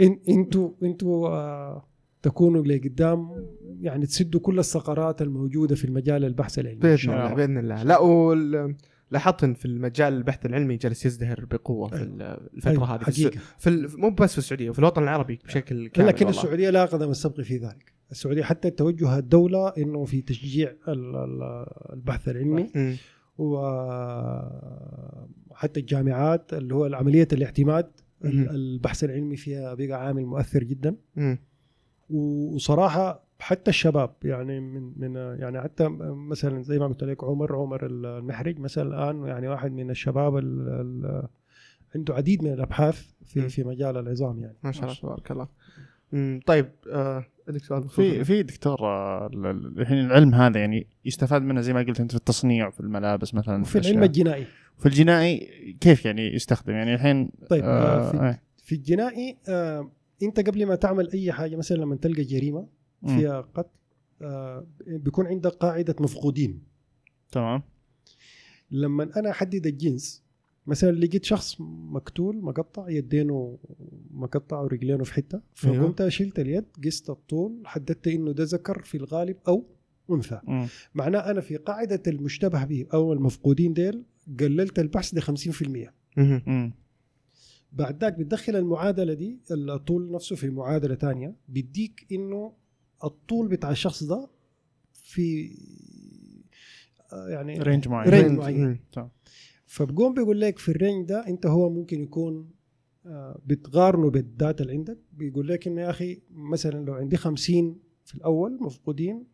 إن 0.00 0.18
أنتوا 0.28 0.70
أنتوا 0.82 1.28
آه، 1.28 1.84
تكونوا 2.22 2.62
لقدام 2.64 3.46
يعني 3.80 4.06
تسدوا 4.06 4.40
كل 4.40 4.58
الثغرات 4.58 5.22
الموجودة 5.22 5.74
في 5.74 5.84
المجال 5.84 6.24
البحث 6.24 6.58
العلمي. 6.58 6.80
بإذن 6.80 7.10
الله. 7.12 7.24
الله. 7.26 7.34
بإذن 7.34 7.58
الله. 7.58 7.82
لا 7.82 7.98
وال- 7.98 8.74
لاحظت 9.12 9.44
إن 9.44 9.54
في 9.54 9.64
المجال 9.64 10.12
البحث 10.12 10.46
العلمي 10.46 10.76
جالس 10.76 11.06
يزدهر 11.06 11.44
بقوة 11.44 11.88
في 11.88 12.02
ال- 12.02 12.22
الفترة 12.54 12.84
هذه 12.84 13.00
حقيقة 13.02 13.38
في 13.58 13.88
مو 13.98 14.10
بس 14.10 14.32
في 14.32 14.38
السعودية 14.38 14.70
في 14.70 14.78
الوطن 14.78 15.02
العربي 15.02 15.38
بشكل 15.44 15.88
كامل 15.88 16.08
لكن 16.08 16.26
والله. 16.26 16.40
السعودية 16.40 16.70
لا 16.70 16.84
قدم 16.84 17.10
السبق 17.10 17.40
في 17.40 17.56
ذلك 17.56 17.92
السعودية 18.10 18.42
حتى 18.42 18.70
توجه 18.70 19.18
الدولة 19.18 19.68
إنه 19.78 20.04
في 20.04 20.22
تشجيع 20.22 20.72
ال- 20.88 21.16
ال- 21.16 21.66
البحث 21.92 22.28
العلمي. 22.28 22.96
وحتى 25.50 25.80
الجامعات 25.80 26.52
اللي 26.54 26.74
هو 26.74 26.84
عمليه 26.94 27.28
الاعتماد. 27.32 27.90
البحث 28.24 29.04
العلمي 29.04 29.36
فيها 29.36 29.74
بقى 29.74 30.06
عامل 30.06 30.26
مؤثر 30.26 30.62
جدا 30.64 30.96
مم. 31.16 31.38
وصراحة 32.10 33.24
حتى 33.42 33.70
الشباب 33.70 34.10
يعني 34.24 34.60
من 34.60 34.92
من 34.96 35.14
يعني 35.16 35.60
حتى 35.60 35.88
مثلا 36.30 36.62
زي 36.62 36.78
ما 36.78 36.86
قلت 36.86 37.04
لك 37.04 37.24
عمر 37.24 37.56
عمر 37.56 37.86
المحرج 37.86 38.58
مثلا 38.58 38.88
الآن 38.88 39.26
يعني 39.26 39.48
واحد 39.48 39.72
من 39.72 39.90
الشباب 39.90 40.36
ال 40.36 40.68
ال 40.68 41.22
عنده 41.94 42.14
عديد 42.14 42.44
من 42.44 42.52
الأبحاث. 42.52 43.06
في 43.26 43.48
في 43.48 43.64
مجال 43.64 43.96
العظام 43.96 44.38
يعني 44.40 44.56
ما 44.64 44.72
شاء 44.72 44.84
الله 44.84 44.94
تبارك 44.94 45.30
الله. 45.30 45.48
طيب 46.46 46.68
آه، 46.92 47.24
عندك 47.48 47.64
سؤال 47.64 47.88
في 47.88 48.24
في 48.24 48.42
دكتور 48.42 48.78
آه، 48.80 49.26
ال- 49.26 49.46
ال- 49.46 49.80
الحين 49.80 49.98
العلم 49.98 50.34
هذا 50.34 50.60
يعني 50.60 50.86
يستفاد 51.04 51.42
منه 51.42 51.60
زي 51.60 51.72
ما 51.72 51.80
قلت 51.82 52.00
أنت 52.00 52.10
في 52.10 52.16
التصنيع 52.16 52.70
في 52.70 52.80
الملابس 52.80 53.34
مثلا 53.34 53.62
وفي. 53.62 53.78
العلم 53.78 54.02
الجنائي 54.02 54.46
في 54.78 54.86
الجنائي 54.86 55.38
كيف 55.80 56.04
يعني 56.04 56.34
يستخدم 56.34 56.72
يعني 56.72 56.94
الحين 56.94 57.30
طيب 57.50 57.64
آه 57.64 57.68
آه 57.68 58.10
في, 58.10 58.16
آه. 58.16 58.38
في 58.64 58.74
الجنائي 58.74 59.36
آه 59.48 59.90
أنت 60.22 60.40
قبل 60.40 60.66
ما 60.66 60.74
تعمل 60.74 61.10
أي 61.12 61.32
حاجة 61.32 61.56
مثلا 61.56 61.76
لما 61.76 61.96
تلقى 61.96 62.22
جريمة. 62.22 62.66
فيها 63.06 63.40
قتل 63.40 63.68
آه 64.22 64.66
بيكون 64.86 65.26
عندك 65.26 65.50
قاعدة 65.50 65.96
مفقودين 66.00 66.62
تمام 67.32 67.62
لما 68.70 69.18
أنا 69.18 69.30
أحدد 69.30 69.66
الجنس 69.66 70.22
مثلا 70.66 70.90
لقيت 70.90 71.24
شخص 71.24 71.56
مقتول 71.60 72.36
مقطع 72.42 72.88
يدينه 72.88 73.58
مقطع 74.10 74.60
ورجلينه 74.60 75.04
في 75.04 75.14
حتة 75.14 75.40
أيوه. 75.64 75.76
فقمت 75.76 76.08
شلت 76.08 76.38
اليد 76.38 76.64
قست 76.84 77.10
الطول 77.10 77.62
حددت 77.64 78.08
إنه 78.08 78.32
ده 78.32 78.44
ذكر 78.44 78.82
في 78.82 78.96
الغالب 78.96 79.36
أو 79.48 79.64
أنثى 80.10 80.40
مم. 80.44 80.66
معناه 80.94 81.30
أنا 81.30 81.40
في 81.40 81.56
قاعدة 81.56 82.02
المشتبه 82.06 82.64
به 82.64 82.86
أو 82.94 83.12
المفقودين 83.12 83.72
ديل 83.72 84.02
قللت 84.40 84.78
البحث 84.78 85.14
ل 85.14 85.22
50% 85.22 85.90
مهم. 86.16 86.42
مم. 86.46 86.72
بعد 87.72 88.00
ذاك 88.04 88.18
بتدخل 88.18 88.56
المعادلة 88.56 89.14
دي 89.14 89.38
الطول 89.50 90.12
نفسه 90.12 90.36
في 90.36 90.50
معادلة 90.50 90.94
تانية 90.94 91.34
بيديك 91.48 92.06
إنه 92.12 92.52
الطول 93.04 93.48
بتاع 93.48 93.70
الشخص 93.70 94.04
ده 94.04 94.28
في 94.92 95.56
آه، 97.12 97.28
يعني 97.28 97.58
range 97.62 97.88
معين 97.88 98.10
range. 98.10 98.38
معين. 98.38 98.78
فبقوم 99.66 100.14
بيقول 100.14 100.40
لك 100.40 100.58
في 100.58 100.68
ال 100.68 100.75
range 100.75 101.08
ده 101.08 101.26
انت 101.28 101.46
هو 101.46 101.70
ممكن 101.70 102.00
يكون 102.02 102.50
آه، 103.06 103.40
بتقارنه 103.46 104.10
بال 104.10 104.28
data 104.28 104.64
اللي 104.64 104.74
عندك 104.74 104.98
بيقول 105.12 105.48
لك 105.48 105.66
إنه 105.66 105.80
يا 105.82 105.90
أخي 105.90 106.22
مثلا 106.30 106.84
لو 106.84 106.94
عندي 106.94 107.16
50 107.16 107.80
في 108.04 108.14
الأول 108.14 108.58
مفقودين 108.60 109.24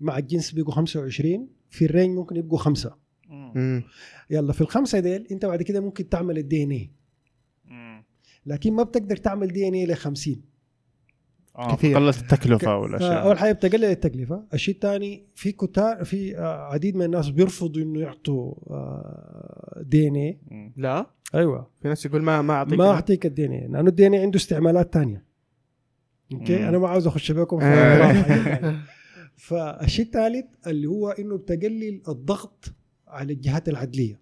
مع 0.00 0.18
الجنس 0.18 0.52
بيبقوا 0.52 0.74
25 0.74 1.48
في 1.70 1.84
ال 1.84 1.89
range 1.89 2.16
ممكن 2.18 2.36
يبقوا 2.36 2.58
خمسة 2.58 2.96
مم. 3.28 3.82
يلا 4.30 4.52
في 4.52 4.60
الخمسة 4.60 5.00
ديل 5.00 5.26
انت 5.30 5.46
بعد 5.46 5.62
كده 5.62 5.80
ممكن 5.80 6.08
تعمل 6.08 6.38
ال 6.38 6.62
DNA. 6.62 6.90
لكن 8.46 8.72
ما 8.72 8.82
بتقدر 8.82 9.16
تعمل 9.16 9.48
DNA 9.48 9.86
ل 9.86 9.94
50 9.96 10.34
آه 10.34 10.40
كثير. 11.68 11.98
قلت 11.98 12.18
التكلفة 12.18 12.70
آه، 12.70 12.78
والاشياء 12.78 13.22
اول 13.26 13.38
حاجة 13.38 13.52
بتقلل 13.52 13.84
التكلفة 13.84 14.44
الشيء 14.54 14.74
الثاني 14.74 15.26
في 15.34 15.52
كتار 15.52 16.04
في 16.04 16.38
آه، 16.38 16.72
عديد 16.72 16.96
من 16.96 17.04
الناس 17.04 17.28
بيرفضوا 17.28 17.82
إنه 17.82 18.00
يعطوا 18.00 18.54
DNA. 19.82 20.38
لا 20.76 21.06
أيوه 21.34 21.70
في 21.82 21.88
ناس 21.88 22.06
يقول 22.06 22.22
ما 22.22 22.42
ما 22.42 22.54
أعطيك 22.54 22.78
ما 22.78 22.90
أعطيك 22.90 23.26
ال 23.26 23.46
DNA 23.46 23.68
لأنه 23.68 23.88
ال 23.88 24.06
DNA 24.06 24.22
عنده 24.22 24.36
استعمالات 24.36 24.94
ثانية 24.94 25.24
أوكي. 26.32 26.68
أنا 26.68 26.78
ما 26.78 26.88
عاوز 26.88 27.06
أخش 27.06 27.32
بكم 27.32 27.58
في 27.58 27.64
آه. 27.64 28.80
فالشيء 29.46 30.04
الثالث 30.04 30.46
اللي 30.66 30.86
هو 30.86 31.10
إنه 31.10 31.36
بتقلل 31.36 32.02
الضغط 32.08 32.64
على 33.08 33.32
الجهات 33.32 33.68
العدلية 33.68 34.20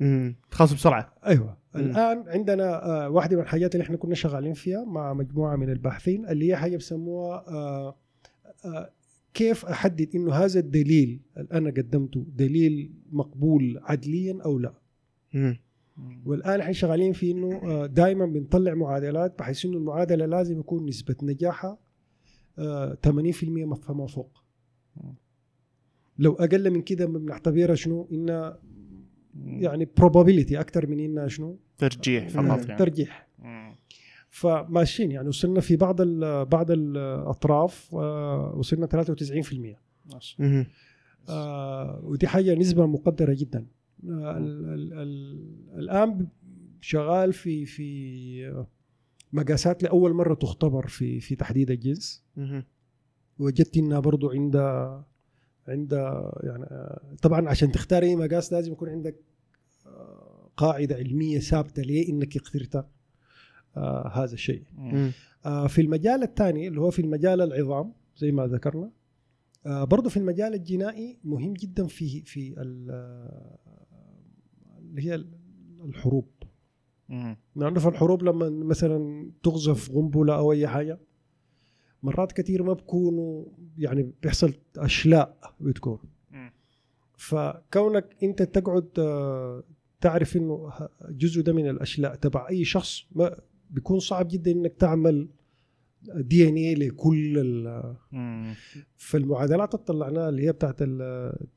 مم. 0.00 0.36
تخلص 0.50 0.72
بسرعة 0.72 1.12
أيوه. 1.26 1.56
الآن 1.80 2.24
عندنا 2.26 2.84
آه، 2.84 3.08
واحدة 3.10 3.36
من 3.36 3.42
الحاجات 3.42 3.74
اللي 3.74 3.84
إحنا 3.84 3.96
كنا 3.96 4.14
شغالين 4.14 4.54
فيها 4.54 4.84
مع 4.84 5.14
مجموعة 5.14 5.56
من 5.56 5.70
الباحثين 5.70 6.28
اللي 6.28 6.48
هي 6.48 6.56
حاجة 6.56 6.76
بسموها 6.76 7.44
آه، 7.48 7.96
آه، 8.64 8.90
كيف 9.34 9.66
أحدد 9.66 10.08
إنه 10.14 10.32
هذا 10.32 10.60
الدليل 10.60 11.20
اللي 11.36 11.48
أنا 11.52 11.70
قدمته 11.70 12.26
دليل 12.36 12.92
مقبول 13.12 13.80
عدليا 13.82 14.38
أو 14.44 14.58
لا. 14.58 14.72
والآن 16.26 16.60
إحنا 16.60 16.72
شغالين 16.72 17.12
في 17.12 17.30
إنه 17.30 17.86
دائما 17.86 18.26
بنطلع 18.26 18.74
معادلات 18.74 19.38
بحيث 19.38 19.64
إنه 19.64 19.76
المعادلة 19.76 20.26
لازم 20.26 20.60
يكون 20.60 20.86
نسبة 20.86 21.16
نجاحها 21.22 21.78
آه، 22.58 22.98
80% 23.06 23.74
فما 23.74 24.06
فوق. 24.06 24.42
لو 26.18 26.32
أقل 26.32 26.70
من 26.70 26.82
كده 26.82 27.06
بنعتبرها 27.06 27.74
شنو؟ 27.74 28.08
إنها 28.12 28.58
يعني 29.44 29.88
probability 30.00 30.52
أكثر 30.52 30.86
من 30.86 31.00
إنها 31.00 31.28
شنو؟ 31.28 31.58
ترجيح 31.78 32.28
فقط 32.28 32.66
يعني. 32.66 32.78
ترجيح. 32.78 33.28
فماشيين 34.30 35.10
يعني 35.10 35.28
وصلنا 35.28 35.60
في 35.60 35.76
بعض 35.76 36.00
ال 36.00 36.44
بعض 36.44 36.70
الأطراف 36.70 37.94
آه، 37.94 38.54
وصلنا 38.56 38.86
93% 38.86 39.76
ماشي. 40.14 40.64
آه، 41.28 42.00
ودي 42.04 42.26
حاجة 42.26 42.54
نسبة 42.54 42.86
مقدرة 42.86 43.34
جدا. 43.34 43.66
آه، 44.08 44.36
ال 44.38 44.64
ال 44.64 44.92
ال 44.92 45.78
الآن 45.78 46.26
شغال 46.80 47.32
في 47.32 47.66
في 47.66 48.66
مقاسات 49.32 49.82
لأول 49.82 50.12
مرة 50.14 50.34
تختبر 50.34 50.86
في 50.86 51.20
في 51.20 51.36
تحديد 51.36 51.70
الجنس. 51.70 52.24
وجدت 53.38 53.76
إنها 53.76 54.00
برضو 54.00 54.30
عند 54.30 54.56
عند 55.68 55.92
يعني 56.42 56.64
طبعا 57.22 57.48
عشان 57.48 57.72
تختار 57.72 58.02
اي 58.02 58.16
مقاس 58.16 58.52
لازم 58.52 58.72
يكون 58.72 58.88
عندك 58.88 59.16
آه، 59.86 60.50
قاعدة 60.56 60.94
علمية 60.94 61.38
ثابتة 61.38 61.82
ليه 61.82 62.08
إنك 62.08 62.36
اخترت 62.36 62.86
آه، 63.76 64.08
هذا 64.14 64.32
الشيء. 64.34 64.62
آه، 65.46 65.66
في 65.66 65.80
المجال 65.80 66.22
الثاني 66.22 66.68
اللي 66.68 66.80
هو 66.80 66.90
في 66.90 67.02
المجال 67.02 67.40
العظام 67.40 67.92
زي 68.16 68.32
ما 68.32 68.46
ذكرنا 68.46 68.90
برضه 69.66 70.10
في 70.10 70.16
المجال 70.16 70.54
الجنائي 70.54 71.18
مهم 71.24 71.52
جدا 71.54 71.86
في 71.86 72.22
في 72.22 72.54
ال- 72.60 72.90
اللي 74.78 75.02
هي 75.10 75.24
الحروب. 75.84 76.28
في 77.80 77.88
الحروب 77.88 78.22
لما 78.22 78.48
مثلا 78.50 79.30
تقذف 79.42 79.92
قنبله 79.92 80.36
أو 80.36 80.52
أي 80.52 80.68
حاجة؟ 80.68 80.98
مرات 82.06 82.32
كثير 82.32 82.62
ما 82.62 82.72
بكونوا 82.72 83.44
يعني 83.78 84.10
بيحصل 84.22 84.52
أشلاء 84.78 85.36
بتكون. 85.60 85.98
فكونك 87.16 88.16
أنت 88.22 88.42
تقعد 88.42 88.88
آه، 88.98 89.62
تعرف 90.00 90.36
إنه 90.36 90.70
جزء 91.08 91.42
ده 91.42 91.52
من 91.52 91.68
الأشلاء 91.70 92.14
تبع 92.14 92.48
أي 92.50 92.64
شخص 92.64 93.06
ما 93.12 93.36
بيكون 93.70 93.98
صعب 93.98 94.28
جدا 94.28 94.50
إنك 94.50 94.72
تعمل 94.78 95.28
DNA 96.14 96.74
لكل 96.74 97.38
ال-. 97.38 97.94
فالمعادلات 98.96 99.74
اللي 99.74 99.84
طلعناها 99.86 100.28
اللي 100.28 100.46
هي 100.46 100.52
بتاعت 100.52 100.76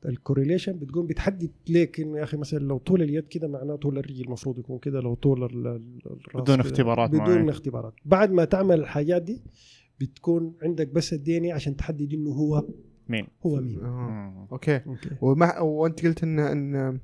ال 0.06 0.12
correlation 0.12 0.72
بتقوم 0.78 1.06
بتحدد 1.06 1.50
ليك 1.68 2.00
إنه 2.00 2.18
يا 2.18 2.22
أخي 2.24 2.36
مثلا 2.36 2.58
لو 2.58 2.78
طول 2.78 3.02
اليد 3.02 3.26
كده 3.26 3.48
معناه 3.48 3.76
طول 3.76 3.98
الرجل 3.98 4.24
المفروض 4.24 4.58
يكون 4.58 4.78
كده 4.78 5.00
لو 5.00 5.14
طول 5.14 5.44
ال- 5.44 5.66
ال- 5.66 6.00
الراس 6.06 6.42
بدون. 6.44 6.60
اختبارات 6.60 7.10
بدون. 7.10 7.48
اختبارات 7.48 7.94
بعد 8.04 8.30
ما 8.32 8.44
تعمل 8.44 8.80
الحاجات 8.80 9.22
دي 9.22 9.42
بتكون 10.00 10.54
عندك 10.62 10.88
بس 10.88 11.12
ال 11.12 11.36
DNA 11.36 11.50
عشان 11.50 11.76
تحدد 11.76 12.12
إنه 12.12 12.30
هو 12.30 12.66
مين؟ 13.08 13.26
هو 13.46 13.56
مين. 13.60 13.84
آه. 13.84 14.48
أوكي. 14.52 14.76
أوكي. 14.86 15.10
وما 15.20 15.58
وأنت 15.58 16.06
قلت 16.06 16.22
ان 16.22 16.38
إن 16.38 17.00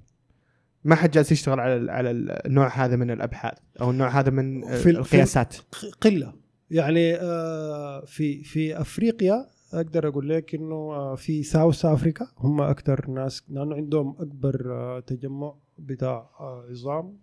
ما 0.84 0.94
حد 0.94 1.10
جالس 1.10 1.32
يشتغل 1.32 1.60
على 1.60 1.76
ال- 1.76 1.90
على 1.90 2.10
النوع 2.10 2.68
هذا 2.68 2.96
من 2.96 3.10
الأبحاث 3.10 3.58
أو 3.80 3.90
النوع 3.90 4.08
هذا 4.08 4.30
من 4.30 4.66
في 4.76 4.90
ال- 4.90 4.96
القياسات. 4.96 5.56
ق- 5.56 5.94
قلة. 6.00 6.32
يعني 6.70 7.14
آه، 7.14 8.04
في 8.04 8.42
في 8.44 8.80
أفريقيا 8.80 9.46
أقدر 9.72 10.08
أقول 10.08 10.28
لك 10.28 10.54
إنه 10.54 10.74
آه، 10.74 11.14
في 11.14 11.42
South 11.42 11.84
Africa 11.84 12.26
هم 12.38 12.60
أكثر 12.60 13.10
ناس 13.10 13.42
لأنه 13.48 13.74
عندهم 13.74 14.16
أكبر 14.18 14.72
آه، 14.74 15.00
تجمع 15.00 15.54
بتاع 15.78 16.30
عظام 16.40 17.16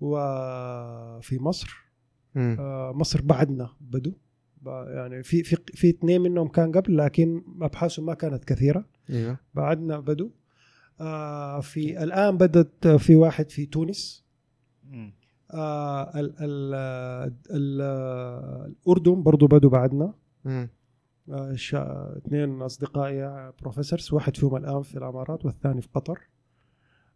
وفي 0.00 1.38
مصر. 1.42 1.84
مصر 2.94 3.22
بعدنا 3.22 3.68
بدو. 3.80 4.12
يعني 4.66 5.22
في 5.22 5.42
في 5.42 5.56
في 5.66 5.90
اثنين 5.90 6.20
منهم 6.20 6.48
كان 6.48 6.72
قبل 6.72 6.96
لكن 6.98 7.42
أبحاثهم 7.60 8.06
ما 8.06 8.14
كانت 8.14 8.44
كثيرة. 8.44 8.84
أيوه 9.10 9.38
بعدنا 9.54 10.00
بدو. 10.00 10.30
آه، 11.00 11.60
في 11.60 12.02
الآن 12.02 12.36
بدت 12.36 12.88
في 12.88 13.16
واحد 13.16 13.50
في 13.50 13.66
تونس. 13.66 14.24
آه، 15.50 16.20
ال 16.20 16.34
ال 16.40 16.74
ال 17.50 17.80
الأردن 18.86 19.22
برضو 19.22 19.46
بدوا 19.46 19.70
بعدنا. 19.70 20.14
آه، 21.30 22.16
اثنين 22.16 22.62
أصدقائي 22.62 23.52
بروفيسورز 23.60 24.12
واحد 24.12 24.36
فيهم 24.36 24.56
الآن 24.56 24.82
في 24.82 24.98
الإمارات 24.98 25.44
والثاني 25.44 25.80
في 25.80 25.88
قطر. 25.94 26.28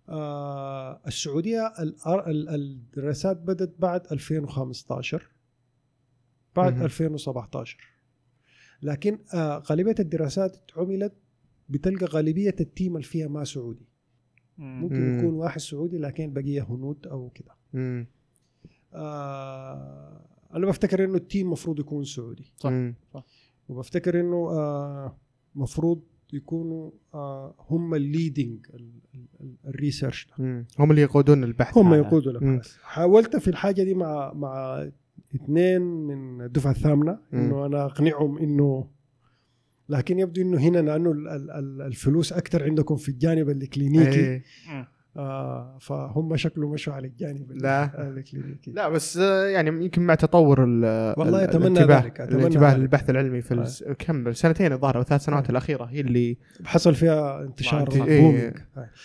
آه، 0.08 1.00
السعودية 1.06 1.72
الدراسات 2.26 3.36
بدات 3.36 3.74
بعد 3.78 4.06
2015 4.12 5.28
بعد 6.56 6.72
مهم. 6.74 6.84
2017 6.84 7.78
لكن 8.82 9.18
آه، 9.34 9.58
غالبية 9.58 9.94
الدراسات 10.00 10.70
عملت 10.76 11.12
بتلقى 11.68 12.06
غالبية 12.06 12.54
ال 12.60 12.67
team 12.67 12.96
اللي 12.96 13.06
فيها 13.06 13.28
ما 13.28 13.44
سعودي 13.44 13.88
ممكن 14.58 15.00
مم. 15.00 15.18
يكون 15.18 15.34
واحد 15.34 15.60
سعودي 15.60 15.98
لكن 15.98 16.24
البقيه 16.24 16.62
هنود 16.62 17.06
أو 17.06 17.30
كده 17.30 17.54
مم. 17.72 18.06
آه 18.94 20.24
أنا 20.54 20.66
بفتكر 20.66 21.04
إنه 21.04 21.14
ال 21.14 21.21
team 21.21 21.46
المفروض 21.46 21.80
يكون 21.80 22.04
سعودي 22.04 22.52
صح. 22.56 22.70
مم. 22.70 22.94
وبفتكر 23.68 24.20
إنه 24.20 24.50
آه 24.50 25.18
مفروض 25.54 26.02
يكونوا 26.32 26.90
آه 27.14 27.54
هم 27.58 27.94
ال 27.94 28.03
leading 28.03 28.66
ال 29.66 29.73
research 29.73 30.28
مم. 30.38 30.66
هم 30.78 30.90
اللي 30.90 31.02
يقودون 31.02 31.44
البحث 31.44 31.78
هم 31.78 31.86
مم. 31.86 31.94
الابحاث 31.94 32.76
حاولت 32.82 33.36
في 33.36 33.48
الحاجة 33.48 33.82
دي 33.82 33.94
مع 33.94 34.32
مع 34.32 34.88
اثنين 35.34 35.82
من 35.82 36.42
الدفعة 36.44 36.70
الثامنة 36.70 37.18
إنه 37.32 37.66
أنا 37.66 37.84
أقنعهم 37.84 38.38
إنه 38.38 38.90
لكن 39.88 40.18
يبدو 40.18 40.42
إنه 40.42 40.58
هنا 40.58 40.78
لأنه 40.78 41.12
ال- 41.12 41.28
ال- 41.28 41.50
ال- 41.50 41.82
الفلوس 41.82 42.32
أكثر 42.32 42.64
عندكم 42.64 42.96
في 42.96 43.08
الجانب 43.08 43.48
الكلينيكي 43.50 44.18
إيه. 44.20 44.42
آه 45.18 45.76
فهم 45.80 46.36
شكله 46.36 46.68
مشوا 46.68 46.92
على 46.94 47.06
الجانب 47.06 47.50
ال- 47.50 47.62
لا. 47.62 48.08
الكلينيكي 48.08 48.70
لا 48.72 48.88
بس 48.88 49.16
آه، 49.16 49.46
يعني 49.46 49.68
يمكن 49.84 50.02
مع 50.02 50.14
تطور 50.14 50.64
ال- 50.64 51.14
والله 51.18 51.38
ال- 51.44 51.48
أتمنى 51.48 51.66
الانتباه 51.66 52.00
ذلك، 52.00 52.20
أتمنى 52.20 52.40
الانتباه. 52.40 52.76
للبحث 52.76 53.10
العلمي 53.10 53.40
في 53.40 53.54
الس- 53.54 53.84
كم 53.98 54.32
سنتين 54.32 54.72
الظاهر 54.72 54.96
أو 54.96 55.02
ثلاث 55.02 55.24
سنوات 55.24 55.46
آه. 55.46 55.50
الأخيرة 55.50 55.84
هي 55.84 56.00
اللي 56.00 56.36
حصل 56.64 56.94
فيها 56.94 57.42
انتشار 57.42 57.88
إيه. 58.06 58.20
بومينج 58.20 58.54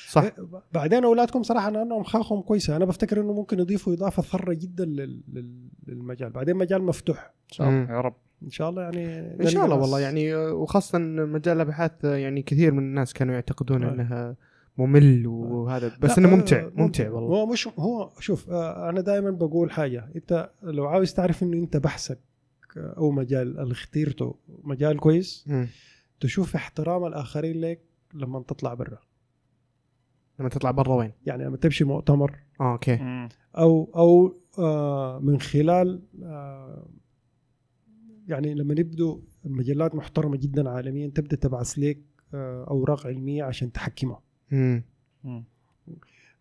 صح 0.09 0.21
إيه، 0.23 0.33
بعدين 0.73 1.03
أولادكم 1.03 1.43
صراحة 1.43 1.69
لانهم 1.69 2.03
خاخهم 2.03 2.41
كويسة 2.41 2.75
أنا 2.75 2.85
بفتكر 2.85 3.21
إنه 3.21 3.33
ممكن 3.33 3.59
يضيفوا 3.59 3.93
إضافة 3.93 4.21
ثرة 4.23 4.53
جدا 4.53 4.85
لل- 4.85 5.21
لل- 5.33 5.67
للمجال 5.87 6.29
بعدين 6.29 6.55
مجال 6.55 6.83
مفتوح 6.83 7.19
ان 7.19 7.53
شاء 7.53 7.67
الله 7.69 7.79
مم. 7.79 7.87
يا 7.91 8.01
رب 8.01 8.15
إن 8.43 8.49
شاء 8.49 8.69
الله 8.69 8.81
يعني 8.81 9.19
إن 9.41 9.47
شاء 9.47 9.65
الله 9.65 9.75
والله 9.75 9.99
يعني 9.99 10.35
آه، 10.35 10.53
وخاصه 10.53 10.99
مجال 10.99 11.55
الأبحاث 11.55 11.91
آه، 12.05 12.15
يعني 12.15 12.41
كثير 12.41 12.71
من 12.71 12.79
الناس 12.79 13.13
كانوا 13.13 13.33
يعتقدون 13.33 13.83
آه. 13.83 13.93
إنها 13.93 14.35
ممل 14.77 15.27
وهذا 15.27 15.97
بس 16.01 16.17
إنه 16.17 16.27
آه، 16.27 16.35
ممتع 16.35 16.69
ممتع. 16.75 17.09
والله. 17.09 17.29
هو 17.29 17.45
مش 17.45 17.67
هو 17.67 18.11
شوف 18.19 18.49
آه، 18.49 18.89
أنا 18.89 19.01
دائما 19.01 19.31
بقول 19.31 19.71
حاجة. 19.71 20.09
أنت 20.15 20.49
لو 20.63 20.85
عاوز 20.85 21.13
تعرف 21.13 21.43
إنه 21.43 21.57
أنت 21.57 21.77
بحثك 21.77 22.19
آه، 22.77 22.93
أو 22.97 23.11
مجال 23.11 23.59
اللي 23.59 23.71
اختيرته 23.71 24.35
مجال 24.63 24.99
كويس. 24.99 25.49
تشوف 26.19 26.55
احترام 26.55 27.05
الآخرين 27.05 27.61
لك 27.61 27.79
لما 28.13 28.39
تطلع 28.39 28.73
برا. 28.73 28.99
لما 30.39 30.49
تطلع 30.49 30.71
برا 30.71 30.93
وين؟ 30.95 31.11
يعني 31.25 31.45
لما 31.45 31.57
تمشي 31.57 31.83
مؤتمر. 31.83 32.39
آه 32.61 32.71
أوكي. 32.73 33.27
أو 33.57 33.91
أو 33.95 34.35
آه 34.59 35.19
من 35.19 35.39
خلال 35.39 36.01
آه 36.23 36.87
يعني 38.27 38.53
لما 38.53 38.73
نبدو 38.73 39.21
المجلات 39.45 39.95
محترمة 39.95 40.37
جدا 40.37 40.69
عالميا 40.69 41.07
تبدأ 41.07 41.35
تبعث 41.35 41.79
لك 41.79 41.99
آه 42.33 42.65
أوراق 42.69 43.07
علمية 43.07 43.43
عشان 43.43 43.71
تحكمها. 43.71 44.21
مم. 44.53 44.83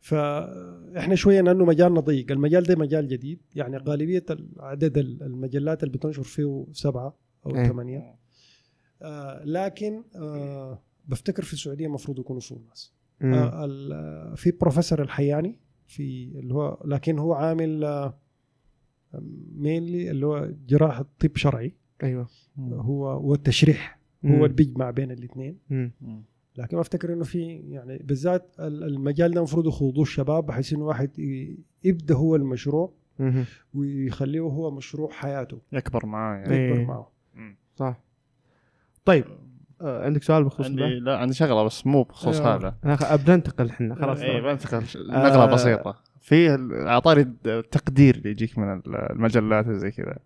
فاحنا 0.01 1.15
شوية 1.15 1.41
لأنه 1.41 1.65
مجالنا 1.65 2.01
ضيق 2.01 2.33
المجال 2.33 2.63
ده 2.63 2.77
مجال 2.77 3.09
جديد 3.09 3.41
يعني 3.55 3.77
غالبية 3.77 4.25
عدد 4.59 4.99
المجلات 4.99 5.83
اللي 5.83 5.95
بتنشر 5.99 6.23
فيه 6.23 6.67
سبعة 6.73 7.15
أو 7.47 7.57
إيه. 7.57 7.69
ثمانية 7.69 8.15
آه 9.03 9.45
لكن 9.45 10.05
آه 10.17 10.83
بفتكر 11.09 11.43
في 11.43 11.53
السعودية 11.53 11.87
المفروض 11.87 12.19
يكونوا 12.19 12.41
فيه 12.41 12.57
ناس 12.69 12.93
مم. 13.21 13.35
آه 13.35 13.65
آه، 13.65 14.35
في 14.35 14.51
بروفيسور 14.51 15.03
الحياني 15.03 15.59
في 15.87 16.33
اللي 16.39 16.55
هو 16.55 16.83
لكن 16.85 17.19
هو 17.19 17.33
عامل 17.35 17.85
مينلي 19.57 20.11
اللي 20.11 20.27
هو 20.27 20.51
جراحة 20.69 21.07
طب 21.21 21.37
شرعي 21.37 21.75
أيوه 22.03 22.29
هو 22.59 23.31
والتشريح 23.31 23.99
هو. 24.25 24.31
اللي 24.45 24.49
بيجمع 24.49 24.91
بين 24.91 25.11
الاثنين 25.11 25.59
مم. 25.71 25.93
لكن 26.57 26.79
أفتكر 26.79 27.13
إنه 27.13 27.25
في 27.25 27.43
يعني 27.53 27.99
بالذات 27.99 28.55
ال- 28.61 28.85
المجال 28.85 29.31
ده 29.31 29.39
المفروض 29.39 29.67
يخوضوه 29.67 30.03
الشباب 30.03 30.47
بحيث 30.47 30.73
إنه 30.73 30.85
واحد 30.85 31.11
يبدأ 31.85 32.15
هو 32.15 32.37
المشروع. 32.37 32.93
ويخليه 33.75 34.41
هو 34.41 34.71
مشروع 34.71 35.11
حياته 35.13 35.59
يكبر 35.73 36.07
معاه 36.07 36.37
يعني 36.37 36.55
إيه. 36.55 36.71
يكبر 36.71 36.85
معه 36.85 37.13
صح 37.77 38.01
طيب 39.05 39.25
آه، 39.81 40.05
عندك 40.05 40.23
سؤال 40.23 40.45
بخصوص 40.45 40.67
عندي؟ 40.67 40.83
لا 40.83 41.17
عندي 41.19 41.35
شغلة 41.35 41.65
بس 41.65 41.87
مو 41.87 42.03
بخصوص 42.03 42.41
أيوة. 42.41 42.57
هذا 42.57 42.75
أنا 42.85 43.17
بننتقل 43.17 43.69
إحنا 43.71 43.95
خلاص 43.95 44.21
اي 44.21 44.41
بنتقل 44.41 44.83
نقلة 44.97 45.43
آه. 45.45 45.55
بسيطة 45.55 45.97
في 46.21 46.49
أعطاني 46.87 47.35
التقدير 47.47 48.15
اللي 48.15 48.31
يجيك 48.31 48.59
من 48.59 48.81
المجلات 49.11 49.67
وزي 49.67 49.91
كذا 49.91 50.17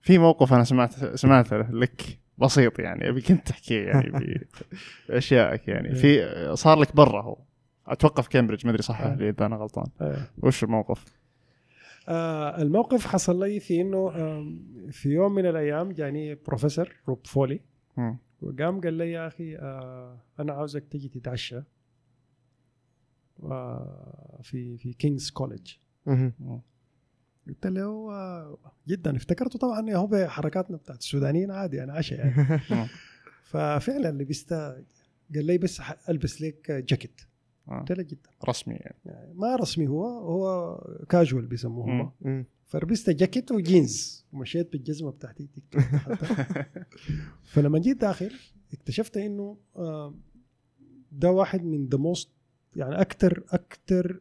في 0.00 0.18
موقف 0.18 0.52
أنا 0.52 0.64
سمعت 0.64 0.92
سمعته 1.16 1.56
لك 1.56 2.18
بسيط 2.38 2.78
يعني 2.78 3.08
ابيك 3.08 3.30
انت 3.30 3.48
تحكيه 3.48 3.86
يعني 3.86 4.46
باشيائك 5.08 5.68
يعني 5.68 5.94
في 5.94 6.50
صار 6.56 6.78
لك 6.78 6.96
برا 6.96 7.22
هو 7.22 7.38
أتوقع 7.86 8.22
في 8.22 8.28
كامبريدج 8.28 8.66
ما 8.66 8.70
أدري 8.70 8.82
صح 8.82 9.00
آه. 9.00 9.14
لي 9.14 9.28
إذا 9.28 9.46
أنا 9.46 9.56
غلطان 9.56 9.86
آه. 10.00 10.16
وش 10.42 10.64
الموقف؟ 10.64 11.04
آه 12.08 12.62
الموقف 12.62 13.06
حصل 13.06 13.44
لي 13.44 13.60
في 13.60 13.80
إنه 13.80 14.10
في 14.90 15.08
يوم 15.08 15.34
من 15.34 15.46
الأيام 15.46 15.92
جاني 15.92 16.34
بروفيسور 16.34 16.92
روب 17.08 17.26
فولي. 17.26 17.60
وقام 18.42 18.80
قال 18.80 18.94
لي 18.94 19.12
يا 19.12 19.26
أخي 19.26 19.56
آه 19.56 20.18
أنا 20.40 20.52
عاوزك 20.52 20.84
تجي 20.90 21.08
تتعشى 21.08 21.62
آه 23.42 24.38
في 24.42 24.76
في 24.76 24.92
كينجز 24.92 25.30
كوليدج. 25.30 25.72
قلت 27.48 27.66
له 27.66 28.12
آه، 28.12 28.58
جدا 28.88 29.16
افتكرته 29.16 29.58
طبعا 29.58 29.94
هو 29.94 30.06
بحركاتنا 30.06 30.76
بتاعت 30.76 30.98
السودانيين 30.98 31.50
عادي 31.50 31.76
يعني 31.76 31.92
عشاء 31.98 32.18
يعني. 32.18 32.88
ففعلا 33.42 34.08
لبست 34.22 34.52
قال 35.34 35.44
لي 35.44 35.58
بس 35.58 35.82
ألبس 36.08 36.42
لك 36.42 36.70
جاكيت. 36.70 37.20
آه. 37.68 37.78
قلت 37.78 37.92
له 37.92 38.02
جدا. 38.02 38.30
رسمي 38.48 38.74
يعني. 38.74 38.96
يعني 39.04 39.34
ما 39.34 39.56
رسمي 39.56 39.88
هو 39.88 40.06
هو 40.06 40.76
كاجوال 41.08 41.46
بيسموه 41.46 42.12
هم. 42.24 42.44
فلبست 42.66 43.10
جاكيت 43.10 43.52
وجينز 43.52 44.24
ومشيت 44.32 44.72
بالجزمة 44.72 45.10
بتاعتي. 45.10 45.48
فلما 47.52 47.78
جيت 47.78 48.00
داخل 48.00 48.32
اكتشفت 48.72 49.16
إنه 49.16 49.56
آه، 49.76 50.14
ده 51.12 51.30
واحد 51.30 51.64
من 51.64 51.86
the 51.88 51.98
most 51.98 52.30
يعني 52.76 53.00
أكثر 53.00 53.42
أكثر 53.50 54.20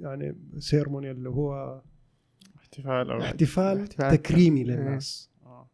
يعني 0.00 0.36
ceremony 0.58 1.10
اللي 1.10 1.28
هو 1.28 1.82
احتفال 2.56 3.10
أو 3.10 3.20
احتفال 3.20 3.80
احتفال. 3.80 4.10
تكريمي 4.18 4.60
إيه. 4.60 4.66
للناس 4.66 5.30
آه. 5.46 5.68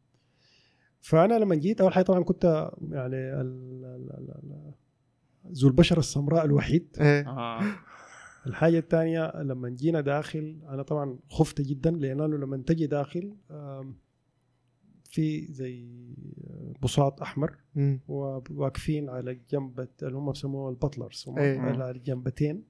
فأنا 1.01 1.35
لما 1.39 1.55
جيت 1.55 1.81
أول 1.81 1.93
حاجة 1.93 2.05
طبعا 2.05 2.25
كنت 2.25 2.45
يعني 2.91 3.17
ال- 3.17 3.85
ال- 3.85 4.11
ال- 4.19 4.35
ال- 4.45 4.75
ذو 5.53 5.69
البشرة 5.69 5.99
السمراء 5.99 6.45
الوحيد 6.45 6.97
إيه. 7.01 7.29
آه. 7.29 7.61
الحاجة 8.47 8.79
الثانية 8.79 9.33
لما 9.43 9.69
جينا 9.69 10.01
داخل 10.01 10.59
أنا 10.69 10.83
طبعا 10.83 11.19
خفت 11.31 11.61
جدا 11.61 11.91
لأنه 11.91 12.27
لما 12.27 12.57
تجي 12.57 12.87
داخل 12.87 13.35
في 15.11 15.53
زي 15.53 15.89
بساط 16.83 17.23
أحمر. 17.23 17.57
وواقفين 18.09 19.09
على 19.09 19.31
الجنبة 19.31 19.89
اللي 20.03 20.17
هم 20.19 20.33
بيسموها 20.33 20.71
البطلرز 20.71 21.25
هم 21.29 21.39
إيه. 21.39 21.61
على 21.61 21.91
الجنبتين 21.91 22.65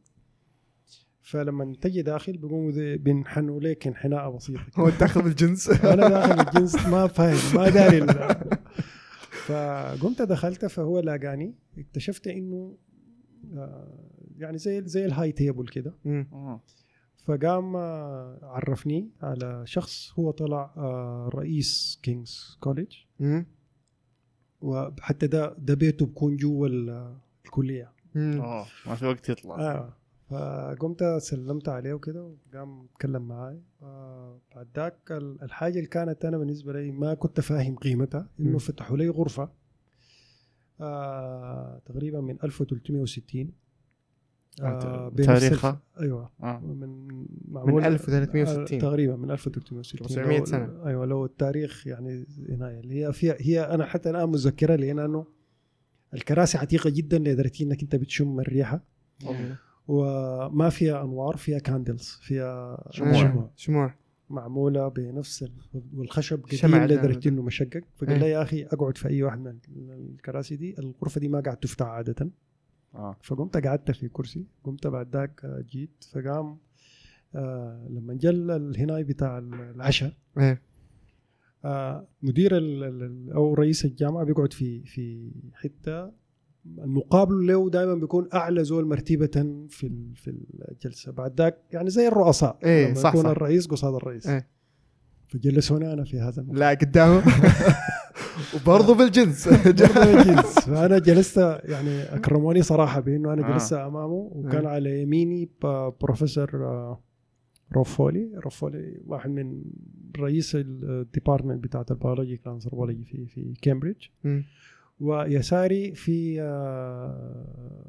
فلما 1.31 1.75
تجي 1.81 2.03
داخل 2.03 2.37
بيقوموا 2.37 2.71
زي- 2.71 2.97
بينحنوا 2.97 3.61
لك 3.61 3.87
انحناء 3.87 4.31
بسيطة 4.37 4.65
كده. 4.65 4.83
هو 4.85 4.89
داخل 4.91 5.23
بالجنس 5.23 5.69
أنا 5.93 6.09
داخل 6.09 6.41
الجنس 6.49 6.87
ما 6.87 7.07
فاهم 7.07 7.57
ما 7.57 7.69
داري 7.71 8.07
فقمت 9.47 10.23
دخلت 10.23 10.65
فهو 10.67 11.01
لاقاني 11.01 11.55
اكتشفت 11.79 12.27
إنه 12.29 12.77
آه، 13.55 14.11
يعني 14.37 14.59
زي 14.59 14.83
زي 14.87 15.05
ال 15.07 15.33
high 15.33 15.49
table 15.49 15.69
كده. 15.69 15.95
فقام 17.25 17.77
آه، 17.77 18.39
عرفني 18.43 19.11
على 19.23 19.63
شخص 19.67 20.13
هو 20.19 20.31
طلع 20.31 20.75
آه، 20.77 21.31
رئيس 21.35 22.01
كينجز 22.03 22.57
كوليج 22.61 22.93
مم. 23.21 23.47
وحتى 24.61 25.27
ده 25.27 25.55
ده 25.59 25.75
بيته 25.75 26.07
بكون 26.07 26.37
جوا 26.37 26.67
ال- 26.69 27.17
الكلية. 27.45 27.93
اوه 28.17 28.67
ما 28.87 28.95
في 28.95 29.07
وقت 29.07 29.29
يطلع 29.29 29.61
آه 29.61 29.96
فقمت 30.31 31.05
سلمت 31.19 31.69
عليه 31.69 31.93
وكده 31.95 32.25
وقام 32.25 32.85
اتكلم 32.95 33.23
معاي 33.29 33.61
بعد 34.55 34.69
ذاك 34.77 34.99
ال- 35.13 35.43
الحاجة 35.43 35.77
اللي 35.77 35.89
كانت 35.89 36.25
أنا 36.25 36.39
بالنسبة 36.39 36.73
لي 36.73 36.91
ما 36.91 37.15
كنت 37.15 37.41
فاهم 37.41 37.77
قيمتها 37.77 38.29
إنه. 38.41 38.59
فتحوا 38.59 38.97
لي 38.97 39.09
غرفة 39.09 39.49
آه 40.81 41.81
تقريبا 41.87 42.21
من 42.21 42.37
1360 42.45 43.53
آه 44.63 45.09
تاريخها؟ 45.11 45.81
أيوه 46.01 46.31
آه. 46.43 46.59
من 46.61 46.81
من 47.09 47.27
معمول- 47.49 47.85
1360. 47.85 48.79
آه، 48.79 48.81
تقريبا 48.83 49.17
من 49.17 49.31
1360 49.31 50.09
700 50.09 50.39
لو- 50.39 50.45
سنة. 50.45 50.87
أيوه 50.87 51.07
لو 51.07 51.25
التاريخ 51.25 51.87
يعني 51.87 52.27
هنا 52.49 52.71
اللي 52.81 53.05
هي 53.07 53.13
فيها 53.13 53.37
هي 53.41 53.61
أنا 53.61 53.87
حتى 53.87 54.11
الآن 54.11 54.29
متذكرها 54.29 54.77
لأنه 54.77 55.27
الكراسي 56.15 56.59
عتيقة 56.59 56.91
جدا 56.91 57.19
لدرجة 57.19 57.65
إنك 57.65 57.83
أنت 57.83 57.97
بتشم 57.97 58.41
الريحة 58.41 58.81
وما 59.89 60.69
فيها 60.69 61.05
أنوار 61.05 61.37
فيها 61.37 61.59
كاندلز 61.59 62.19
فيها 62.23 62.83
شموع. 62.91 63.13
شموع. 63.13 63.51
شموع. 63.57 63.95
معمولة 64.31 64.89
بنفس 64.89 65.43
ال... 65.43 65.53
والخشب 65.95 66.47
شمع 66.51 66.85
قديم. 66.85 66.99
لدرجة 66.99 67.29
إنه 67.29 67.43
مشقق. 67.43 67.83
فقال 67.97 68.11
إيه. 68.13 68.19
لي 68.19 68.31
يا 68.31 68.43
أخي 68.43 68.65
أقعد 68.65 68.99
في 68.99 69.09
أي 69.09 69.23
واحد 69.23 69.39
من 69.39 69.59
الكراسي 69.93 70.57
دي 70.57 70.79
الغرفة 70.79 71.21
دي 71.21 71.29
ما 71.29 71.41
قاعد 71.41 71.57
تفتح 71.57 71.87
عادة. 71.87 72.31
آه. 72.95 73.17
فقمت 73.23 73.67
قعدت 73.67 73.91
في 73.91 74.09
كرسي. 74.09 74.47
قمت 74.65 74.87
بعد 74.87 75.17
ذاك 75.17 75.45
آه، 75.45 75.61
جيت 75.61 76.05
فقام 76.13 76.59
آه 77.35 77.87
لما 77.91 78.15
جل 78.15 78.51
الهناي 78.51 79.05
بتاع 79.05 79.39
العشاء 79.39 80.13
إيه. 80.39 80.63
آه 81.65 82.09
مدير 82.23 82.57
ال 82.57 82.85
ال 82.85 83.33
أو 83.33 83.55
رئيس 83.55 83.85
الجامعة 83.85 84.25
بيقعد 84.25 84.53
في 84.53 84.85
في 84.85 85.31
حتة 85.55 86.13
المقابل 86.79 87.47
له 87.47 87.71
دائما 87.71 87.95
بيكون 87.95 88.29
أعلى 88.35 88.65
زول 88.65 88.87
مرتبه 88.87 89.67
في 89.69 90.13
في 90.15 90.35
الجلسة 90.71 91.13
بعد 91.13 91.41
ذاك 91.41 91.59
يعني 91.73 91.91
زي 91.91 92.09
الرؤساء 92.09 92.59
إيه، 92.65 92.87
لما 92.87 92.95
صح، 92.95 93.11
يكون 93.11 93.23
صح. 93.23 93.31
الرئيس 93.31 93.67
قصاد 93.67 93.95
الرئيس 93.95 94.27
إيه. 94.27 94.49
فجلسوني 95.29 95.93
أنا 95.93 96.05
في 96.05 96.21
هذا 96.21 96.43
المكان 96.43 96.59
لا 96.59 96.71
قدامه 96.71 97.23
وبرضه 98.55 98.95
بالجنس 98.95 99.49
برضه 99.49 100.23
جلس 100.33 100.59
فأنا 100.59 100.99
جلست 100.99 101.61
يعني 101.65 102.03
أكرموني 102.03 102.63
صراحة 102.63 103.01
بإنه 103.01 103.33
أنا 103.33 103.49
آه. 103.49 103.53
جلست 103.53 103.73
أمامه 103.73 104.31
وكان 104.33 104.67
آه. 104.67 104.69
على 104.69 105.03
يميني 105.03 105.51
بروفيسور 106.01 106.51
آه، 106.55 107.03
روب 107.73 107.98
فولي 107.98 108.31
روب 108.45 108.69
فولي 108.69 109.01
واحد 109.07 109.31
من 109.31 109.63
رئيس 110.19 110.53
ال 110.55 110.65
department 110.65 111.65
بتاعت 111.65 111.91
ال 111.91 111.97
biology 111.97 112.41
anthropology 112.47 113.05
في 113.05 113.27
في 113.27 113.55
كامبريدج. 113.63 114.07
ويساري 115.01 115.95
في 115.95 116.41
آه، 116.41 117.87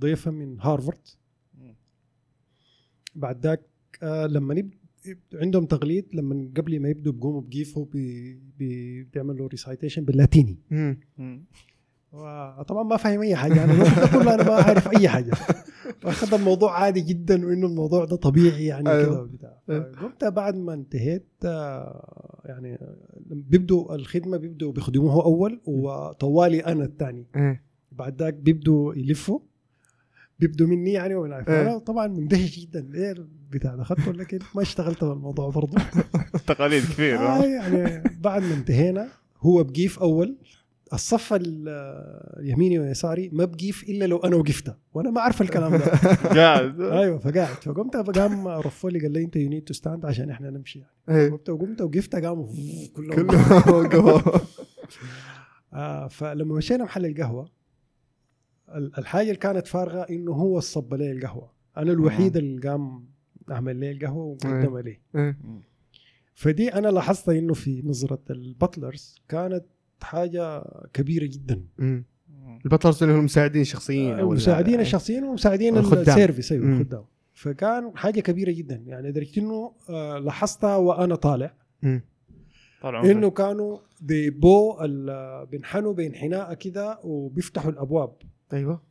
ضيفة 0.00 0.30
من 0.30 0.60
هارفارد 0.60 0.98
بعد 3.14 3.46
ذاك 3.46 3.60
آه، 4.02 4.26
لما. 4.26 4.70
عندهم 5.34 5.66
تقليد 5.66 6.06
لما 6.14 6.50
قبل 6.56 6.80
ما 6.80 6.88
يبدوا 6.88 7.40
بقيفوا 7.40 7.86
بي... 7.92 8.34
بي... 8.58 9.02
بيعملوا 9.02 9.48
recitation 9.48 10.04
باللاتيني. 10.04 10.58
وطبعا 12.14 12.82
ما 12.82 12.96
فاهم 12.96 13.20
أي 13.20 13.36
حاجة. 13.36 13.64
أنا 13.64 14.08
كله 14.12 14.34
أنا 14.34 14.44
ما 14.44 14.54
عارف 14.54 14.88
أي 14.88 15.08
حاجة. 15.08 15.32
فأخذ 16.00 16.34
الموضوع 16.34 16.80
عادي 16.80 17.00
جدا 17.00 17.46
وإنه 17.46 17.66
الموضوع 17.66 18.04
ده 18.04 18.16
طبيعي 18.16 18.66
يعني 18.66 18.90
أيوه. 18.90 19.04
كده 19.04 19.22
وبتاع. 19.22 19.60
قمت 20.02 20.24
بعد 20.24 20.56
ما 20.56 20.74
انتهيت 20.74 21.28
آه، 21.44 22.42
يعني 22.44 22.78
بيبدوا 23.26 23.94
الخدمة 23.94 24.36
بيبدوا 24.36 24.72
بيخدموه 24.72 25.24
أول 25.24 25.60
وطوالي 25.64 26.60
أنا 26.60 26.84
الثاني 26.84 27.26
إيه. 27.36 27.64
بعد 27.92 28.22
ذاك 28.22 28.34
بيبدوا 28.34 28.94
يلفوا 28.94 29.40
بيبدوا 30.38 30.66
مني 30.66 30.92
يعني 30.92 31.14
وأنا 31.14 31.44
إيه. 31.48 31.62
أنا 31.62 31.78
طبعا 31.78 32.06
مندهش 32.06 32.58
جدا. 32.58 32.90
إيه 32.94 33.12
البتاع 33.12 33.74
ده؟ 33.74 33.82
اخذته 33.82 34.12
لكن 34.12 34.38
ما 34.54 34.62
اشتغلت 34.62 35.04
بالموضوع 35.04 35.50
برضه. 35.50 35.82
تقاليد 36.46 36.82
كثير 36.82 37.18
آه. 37.18 37.44
يعني 37.44 38.02
بعد 38.20 38.42
ما 38.42 38.54
انتهينا 38.54 39.08
هو 39.40 39.64
بقيف 39.64 39.98
أول. 39.98 40.36
الصف 40.94 41.32
ال- 41.32 41.68
اليميني 42.40 42.78
ويساري 42.78 43.28
ما 43.32 43.44
بقيف 43.44 43.82
إلا 43.82 44.04
لو 44.04 44.16
أنا 44.18 44.36
وقفت 44.36 44.76
وأنا 44.94 45.10
ما 45.10 45.20
اعرف 45.20 45.42
الكلام 45.42 45.76
ده. 45.76 45.84
قاعد. 46.40 46.80
أيوه 46.80 47.18
فقاعد. 47.18 47.54
فقمت 47.54 47.96
قام 47.96 48.48
روب 48.48 48.90
فولي 48.90 48.98
قال 49.00 49.12
لي 49.12 49.24
أنت 49.24 49.36
you 49.36 49.48
need 49.48 49.64
to 49.64 49.74
stand 49.74 50.06
عشان 50.06 50.30
إحنا 50.30 50.50
نمشي 50.50 50.78
يعني. 50.78 50.92
إيه. 51.20 51.30
قمت 51.30 51.50
وقمت 51.50 51.80
وقفت 51.82 52.16
قاموا 52.16 52.48
كلهم 52.96 53.26
كله 53.26 53.74
وقفوا. 53.74 54.40
آه 55.72 56.08
فلما 56.08 56.54
مشينا 56.54 56.84
محل 56.84 57.06
القهوة 57.06 57.48
ال- 58.74 58.98
الحاجة 58.98 59.26
اللي 59.26 59.36
كانت 59.36 59.66
فارقة 59.66 60.02
إنه 60.10 60.32
هو 60.32 60.60
صب 60.60 60.94
لي 60.94 61.12
القهوة. 61.12 61.52
أنا 61.76 61.92
الوحيد 61.92 62.36
اللي 62.36 62.68
قام 62.68 63.04
أعمل 63.50 63.76
لي 63.76 63.90
القهوة 63.90 64.24
وقدمها 64.24 64.82
لي. 64.82 64.98
إيه. 65.16 65.38
فدي 66.34 66.68
أنا 66.74 66.88
لاحظت 66.88 67.28
إنه 67.28 67.54
في 67.54 67.82
نظرة 67.84 68.22
ال 68.30 68.41
butlers 68.41 69.18
كانت 69.28 69.64
حاجة 70.02 70.64
كبيرة 70.92 71.26
جدا. 71.26 71.64
مم. 71.78 72.04
البطلرز 72.64 73.02
اللي 73.02 73.14
هم 73.14 73.18
المساعدين 73.18 73.62
الشخصيين 73.62 74.18
المساعدين 74.18 74.74
ال- 74.74 74.80
الشخصيين 74.80 75.24
ومساعدين. 75.24 75.76
السيرفيس 75.78 76.52
أيوه. 76.52 76.66
الخدام. 76.72 77.04
فكان 77.34 77.92
حاجة 77.96 78.20
كبيرة 78.20 78.50
جدا. 78.50 78.82
يعني 78.86 79.08
لدرجه 79.08 79.40
إنه 79.40 79.72
آه، 79.90 80.18
لاحظتها 80.18 80.76
وأنا 80.76 81.14
طالع. 81.14 81.54
مم. 81.82 82.02
طال 82.82 83.06
إنه 83.10 83.30
كانوا 83.30 83.78
بيبو 84.00 84.78
ال- 84.82 85.46
بينحنوا 85.46 85.92
بانحناء 85.92 86.54
كده 86.54 86.98
وبيفتحوا 87.04 87.70
الأبواب. 87.70 88.12
أيوه. 88.52 88.82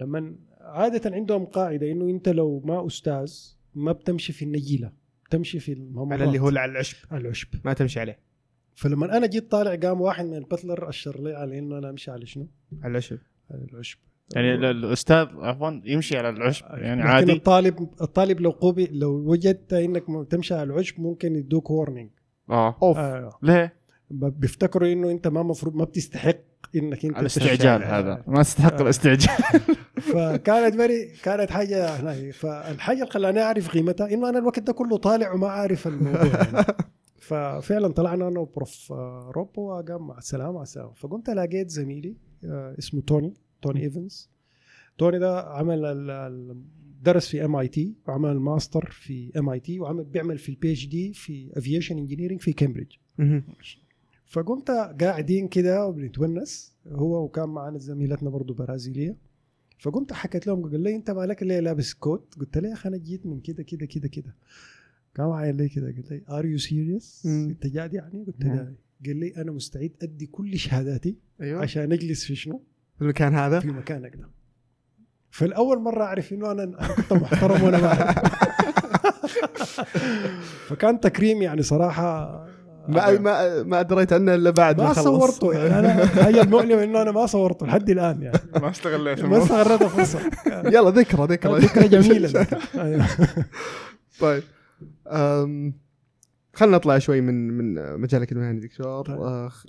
لما 0.00 0.34
عادة 0.60 1.14
عندهم 1.16 1.44
قاعدة 1.44 1.92
إنه 1.92 2.10
أنت 2.10 2.28
لو 2.28 2.60
ما 2.64 2.86
أستاذ 2.86 3.34
ما 3.74 3.92
بتمشي 3.92 4.32
في 4.32 4.44
النجيلة 4.44 4.92
بتمشي 5.26 5.60
في 5.60 5.72
الممرات 5.72 6.20
على 6.20 6.28
اللي 6.28 6.38
هو 6.38 6.46
على 6.48 6.64
العشب. 6.64 6.96
على 7.10 7.20
العشب. 7.20 7.48
ما 7.64 7.72
تمشي 7.72 8.00
عليه. 8.00 8.18
فلما 8.74 9.16
أنا 9.16 9.26
جيت 9.26 9.50
طالع 9.50 9.74
قام 9.88 10.00
واحد 10.00 10.24
من 10.24 10.34
البتلر 10.36 10.88
أشر 10.88 11.20
لي 11.22 11.34
على 11.34 11.58
إنه 11.58 11.78
أنا 11.78 11.90
أمشي 11.90 12.10
على 12.10 12.26
شنو؟ 12.26 12.46
على 12.82 12.90
العشب 12.90 13.18
على 13.50 13.64
العشب 13.72 13.98
يعني 14.36 14.54
ال- 14.54 14.64
الأستاذ 14.64 15.26
عفوا 15.38 15.80
يمشي 15.84 16.18
على 16.18 16.28
العشب 16.28 16.66
يعني 16.70 17.00
لكن 17.00 17.10
عادي 17.10 17.32
الطالب 17.32 17.88
الطالب 18.00 18.40
لو 18.40 18.50
قوبي 18.50 18.88
لو 18.92 19.10
وجدت 19.12 19.72
إنك 19.72 20.04
تمشي 20.30 20.54
على 20.54 20.62
العشب 20.72 21.00
ممكن 21.00 21.36
يدوك 21.36 21.70
وورنينج 21.70 22.10
آه 22.50 22.76
أوف 22.82 22.98
آه 22.98 23.38
ليه؟ 23.42 23.74
بيفتكروا 24.10 24.92
إنه 24.92 25.10
أنت 25.10 25.28
ما 25.28 25.42
مفروض 25.42 25.74
ما 25.76 25.84
بتستحق 25.84 26.36
إنك 26.76 27.04
أنت 27.04 27.18
الاستعجال. 27.18 27.84
هذا 27.84 28.24
ما 28.26 28.42
تستحق 28.42 28.72
آه. 28.74 28.82
الاستعجال 28.82 29.36
فكانت 30.12 30.76
بري 30.76 31.06
كانت 31.22 31.50
حاجة 31.50 32.00
هنا 32.00 32.32
فالحاجة 32.32 32.96
اللي 32.98 33.10
خلاني 33.10 33.40
أعرف 33.42 33.68
قيمتها 33.70 34.14
إنه 34.14 34.28
أنا 34.28 34.38
الوقت 34.38 34.58
ده 34.60 34.72
كله 34.72 34.96
طالع 34.96 35.32
وما 35.32 35.48
عارف 35.48 35.86
الموضوع 35.86 36.24
يعني. 36.26 36.66
ففعلا 37.20 37.88
طلعنا 37.88 38.28
أنا 38.28 38.40
وبروف 38.40 38.92
آه، 38.92 39.32
روب 39.36 39.58
وقام 39.58 40.06
مع 40.06 40.18
السلامة 40.18 40.52
مع 40.52 40.62
السلامة. 40.62 40.92
فقمت 40.92 41.30
لقيت 41.30 41.70
زميلي 41.70 42.16
آه، 42.44 42.78
اسمه 42.78 43.00
توني 43.00 43.34
توني 43.62 43.82
إيفنز. 43.82 44.30
توني 44.98 45.18
ده 45.18 45.40
عمل 45.40 46.62
درس 47.02 47.28
في 47.28 47.44
MIT 47.44 47.94
وعمل 48.08 48.38
ماستر 48.38 48.90
في 48.90 49.32
MIT 49.38 49.80
وعمل 49.80 50.04
بيعمل 50.04 50.38
في 50.38 50.48
ال 50.48 50.72
PhD 50.72 51.12
في 51.12 51.50
aviation 51.56 51.98
engineering 51.98 52.40
في 52.40 52.52
كامبريدج. 52.52 52.92
فقمت 54.26 54.70
قاعدين 55.00 55.48
كده 55.48 55.86
وبنتونس 55.86 56.74
هو 56.88 57.24
وكان 57.24 57.48
معنا 57.48 57.78
زميلتنا 57.78 58.30
برضو 58.30 58.54
برازيلية. 58.54 59.16
فقمت 59.78 60.12
حكيت 60.12 60.46
لهم 60.46 60.70
قال 60.70 60.80
لي 60.80 60.96
أنت 60.96 61.10
مالك 61.10 61.42
ليه 61.42 61.60
لابس 61.60 61.94
coat؟ 61.94 62.34
قلت 62.40 62.58
له 62.58 62.68
يا 62.68 62.74
أخي 62.74 62.88
أنا 62.88 62.96
جيت 62.96 63.26
من 63.26 63.40
كده 63.40 63.62
كده 63.62 63.86
كده 63.86 64.08
كده. 64.08 64.34
قام 65.18 65.30
عاين 65.30 65.56
لي 65.56 65.68
كده 65.68 65.86
قال 65.86 66.04
لي 66.10 66.22
are 66.30 66.44
you 66.46 66.58
serious؟ 66.58 67.22
إنت 67.26 67.66
جاد 67.66 67.94
يعني؟ 67.94 68.24
قلت. 68.26 68.44
له 68.44 68.74
قال 69.06 69.16
لي 69.16 69.36
أنا 69.36 69.52
مستعد 69.52 69.92
أدي 70.02 70.26
كل 70.26 70.58
شهاداتي 70.58 71.16
أيوه 71.40 71.62
عشان 71.62 71.92
أجلس 71.92 72.24
في 72.24 72.34
شنو؟ 72.34 72.62
في 72.96 73.02
المكان 73.04 73.34
هذا 73.34 73.60
في 73.60 73.68
مكانك 73.68 74.16
ده 74.16 74.28
فالأول 75.30 75.78
مرة 75.78 76.04
أعرف 76.04 76.32
إنه 76.32 76.52
أنا 76.52 76.62
أنا 76.62 76.94
كنت 76.94 77.12
محترم 77.12 77.62
وأنا 77.62 77.80
ما. 77.80 78.14
فكان 80.68 81.00
تكريم 81.00 81.42
يعني 81.42 81.62
صراحة 81.62 82.40
ما 82.88 83.18
ما 83.18 83.62
ما 83.62 83.80
أدريت 83.80 84.12
عنه 84.12 84.34
إلا 84.34 84.50
بعد 84.50 84.80
ما 84.80 84.92
خلص. 84.92 85.04
صورته 85.04 85.52
يعني 85.52 85.78
أنا 85.78 86.02
الحاجة 86.02 86.40
المؤلمه 86.42 86.84
إنه 86.84 87.02
أنا 87.02 87.12
ما 87.12 87.26
صورته 87.26 87.66
لحد 87.66 87.90
الآن 87.90 88.22
يعني 88.22 88.38
ما 88.60 88.70
استغليت 88.70 89.24
ما. 89.24 89.42
استغرت 89.42 89.82
الفرصة 89.82 90.20
يلا 90.46 90.90
ذكرى 90.90 91.26
ذكرى 91.26 91.58
ذكرى 91.58 91.88
جميلة. 91.88 92.46
أيوه. 92.74 93.06
طيب 94.20 94.42
أم، 95.08 95.74
خلينا 96.54 96.76
نطلع 96.76 96.98
شوي 96.98 97.20
من 97.20 97.48
من 97.48 97.98
مجالك 98.00 98.32
المهني 98.32 98.60
دكتور 98.60 99.04
طيب. 99.06 99.48
خ- 99.48 99.66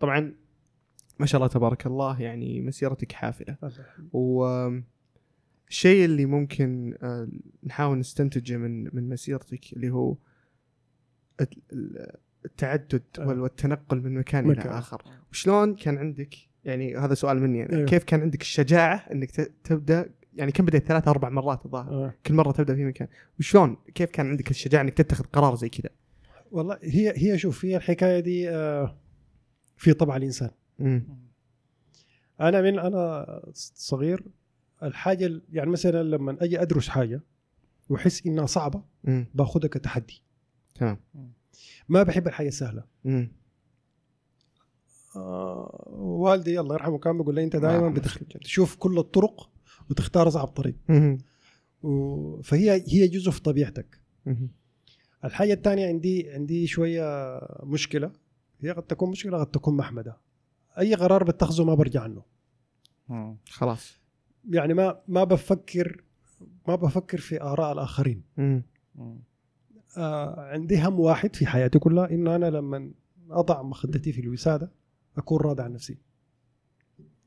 طبعا 0.00 0.34
ما 1.20 1.26
شاء 1.26 1.38
الله 1.38 1.48
تبارك 1.52 1.86
الله 1.86 2.20
يعني 2.22 2.60
مسيرتك 2.60 3.12
حافلة 3.12 3.56
و 4.12 4.46
أم، 4.46 4.84
الشيء 5.68 6.04
اللي 6.04 6.26
ممكن 6.26 6.94
آه، 7.02 7.28
نحاول 7.64 7.98
نستنتجه 7.98 8.56
من 8.56 8.84
من 8.96 9.08
مسيرتك 9.08 9.72
اللي 9.72 9.90
هو 9.90 10.16
الت- 11.40 11.58
ال- 11.72 12.16
التعدد. 12.44 13.02
وال- 13.18 13.40
والتنقل 13.40 14.00
من 14.02 14.14
مكان 14.14 14.46
مكان. 14.46 14.66
إلى 14.66 14.78
آخر 14.78 15.02
وشلون 15.30 15.74
كان 15.74 15.98
عندك 15.98 16.34
يعني 16.64 16.96
هذا 16.96 17.14
سؤال 17.14 17.40
مني 17.42 17.58
يعني 17.58 17.72
أيوه. 17.76 17.86
كيف 17.86 18.04
كان 18.04 18.20
عندك 18.20 18.40
الشجاعة 18.40 18.96
إنك 18.96 19.30
تبدأ 19.64 20.10
يعني 20.36 20.52
كم 20.52 20.64
بديت؟ 20.64 20.86
ثلاث 20.86 21.08
أربع 21.08 21.28
مرات 21.28 21.66
الظاهر. 21.66 21.92
آه. 21.92 22.14
كل 22.26 22.34
مرة 22.34 22.52
تبدأ 22.52 22.74
في 22.74 22.84
مكان. 22.84 23.08
وشلون؟ 23.38 23.76
كيف 23.94 24.10
كان 24.10 24.26
عندك 24.30 24.50
الشجاعة 24.50 24.82
إنك 24.82 24.94
تتخذ 24.94 25.24
قرار 25.24 25.54
زي 25.54 25.68
كذا؟ 25.68 25.90
والله 26.50 26.78
هي 26.82 27.12
هي 27.16 27.38
شوف 27.38 27.64
هي 27.64 27.76
الحكاية 27.76 28.20
دي 28.20 28.50
آه، 28.50 28.96
في 29.76 29.92
طبع 29.92 30.16
الإنسان. 30.16 30.50
أنا 32.40 32.60
من 32.62 32.78
أنا 32.78 33.26
صغير 33.74 34.24
الحاجة 34.82 35.26
ال- 35.26 35.42
يعني 35.52 35.70
مثلا 35.70 36.02
لما 36.02 36.36
أجي 36.40 36.62
أدرس 36.62 36.88
حاجة 36.88 37.20
وأحس 37.88 38.26
إنها 38.26 38.46
صعبة 38.46 38.82
باخذها 39.34 39.68
كتحدي. 39.68 40.22
تمام. 40.74 40.98
ما 41.88 42.02
بحب 42.02 42.26
الحاجة 42.28 42.48
السهله 42.48 42.84
آه 45.16 45.88
والدي 45.92 46.60
الله 46.60 46.74
يرحمه 46.74 46.98
كان 46.98 47.18
بيقول 47.18 47.34
لي 47.34 47.44
أنت 47.44 47.56
دائما 47.56 47.80
نعم. 47.80 47.94
بتخ... 47.94 48.18
تشوف 48.44 48.76
كل 48.76 48.98
الطرق 48.98 49.50
وتختار 49.90 50.28
أصعب 50.28 50.48
طريق. 50.48 50.74
و... 51.82 52.42
فهي 52.42 52.70
هي 52.88 53.08
جزء 53.08 53.30
في 53.30 53.42
طبيعتك. 53.42 54.00
الحاجة 55.24 55.52
الثانية 55.52 55.86
عندي 55.86 56.30
عندي 56.30 56.66
شوية 56.66 57.38
مشكلة 57.62 58.12
هي 58.60 58.70
قد 58.70 58.82
تكون 58.82 59.10
مشكلة 59.10 59.38
قد 59.38 59.50
تكون 59.50 59.76
محمدة 59.76 60.16
أي 60.78 60.94
قرار 60.94 61.24
بتاخذه 61.24 61.64
ما 61.64 61.74
برجع 61.74 62.02
عنه. 62.02 62.22
خلاص 63.48 64.00
يعني 64.50 64.74
ما 64.74 65.00
ما 65.08 65.24
بفكر 65.24 66.04
ما 66.68 66.74
بفكر 66.74 67.18
في 67.18 67.42
آراء 67.42 67.72
الآخرين. 67.72 68.22
آه 69.96 70.40
عندي 70.40 70.82
هم 70.82 71.00
واحد 71.00 71.36
في 71.36 71.46
حياتي 71.46 71.78
كلها 71.78 72.10
إنه 72.10 72.36
أنا 72.36 72.50
لما 72.50 72.92
أضع 73.30 73.62
مخدتي 73.62 74.12
في 74.12 74.20
الوسادة 74.20 74.72
أكون 75.16 75.40
راضي 75.40 75.62
عن 75.62 75.72
نفسي 75.72 75.98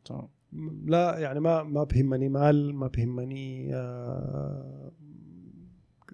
تمام. 0.06 0.28
لا 0.86 1.18
يعني 1.18 1.40
ما 1.40 1.64
ما 1.64 1.84
بهمني 1.84 2.30
مال 2.30 2.76
ما 2.76 2.88
بهمني 2.88 3.76
آه 3.76 4.92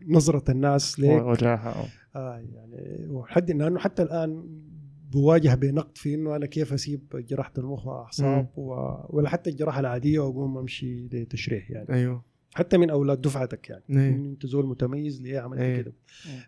نظرة 0.07 0.51
الناس 0.51 0.99
ليك. 0.99 1.23
وجاهها 1.23 1.89
آه. 2.15 2.37
يعني 2.39 3.07
وحد 3.09 3.51
إنه 3.51 3.79
حتى 3.79 4.03
الآن 4.03 4.59
بواجه 5.11 5.55
بنقد 5.55 5.97
في 5.97 6.15
إنه 6.15 6.35
أنا 6.35 6.45
كيف 6.45 6.73
أسيب 6.73 7.01
جراحة 7.13 7.53
المخ 7.57 7.87
وأعصاب 7.87 8.49
و... 8.55 8.95
ولا 9.09 9.29
حتى 9.29 9.49
الجراحة 9.49 9.79
العادية 9.79 10.19
وأقوم 10.19 10.57
أمشي 10.57 11.07
لتشريح 11.07 11.71
يعني. 11.71 11.89
أيوه. 11.89 12.23
حتى 12.55 12.77
من 12.77 12.89
أولاد 12.89 13.21
دفعتك 13.21 13.69
يعني. 13.69 13.83
إيه. 13.89 14.09
إن 14.15 14.25
أنت 14.25 14.45
زول 14.45 14.65
متميز 14.65 15.21
ليه 15.21 15.39
عملت 15.39 15.61
إيه. 15.61 15.81
كده؟ 15.81 15.93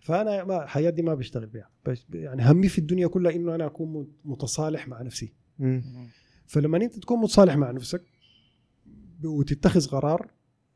فأنا 0.01 0.43
ما 0.43 0.65
حياتي 0.65 1.01
ما 1.01 1.13
بشتغل 1.15 1.45
بها 1.45 1.69
بس 1.85 2.05
يعني 2.13 2.51
همي 2.51 2.67
في 2.67 2.77
الدنيا 2.79 3.07
كلها 3.07 3.35
إنه 3.35 3.55
أنا 3.55 3.65
أكون 3.65 4.07
متصالح 4.25 4.87
مع 4.87 5.01
نفسي. 5.01 5.33
مم. 5.59 5.83
فلما 6.47 6.77
انت 6.77 6.99
تكون 6.99 7.19
متصالح 7.19 7.55
مع 7.55 7.71
نفسك 7.71 8.01
وتتخذ 9.23 9.87
قرار 9.87 10.31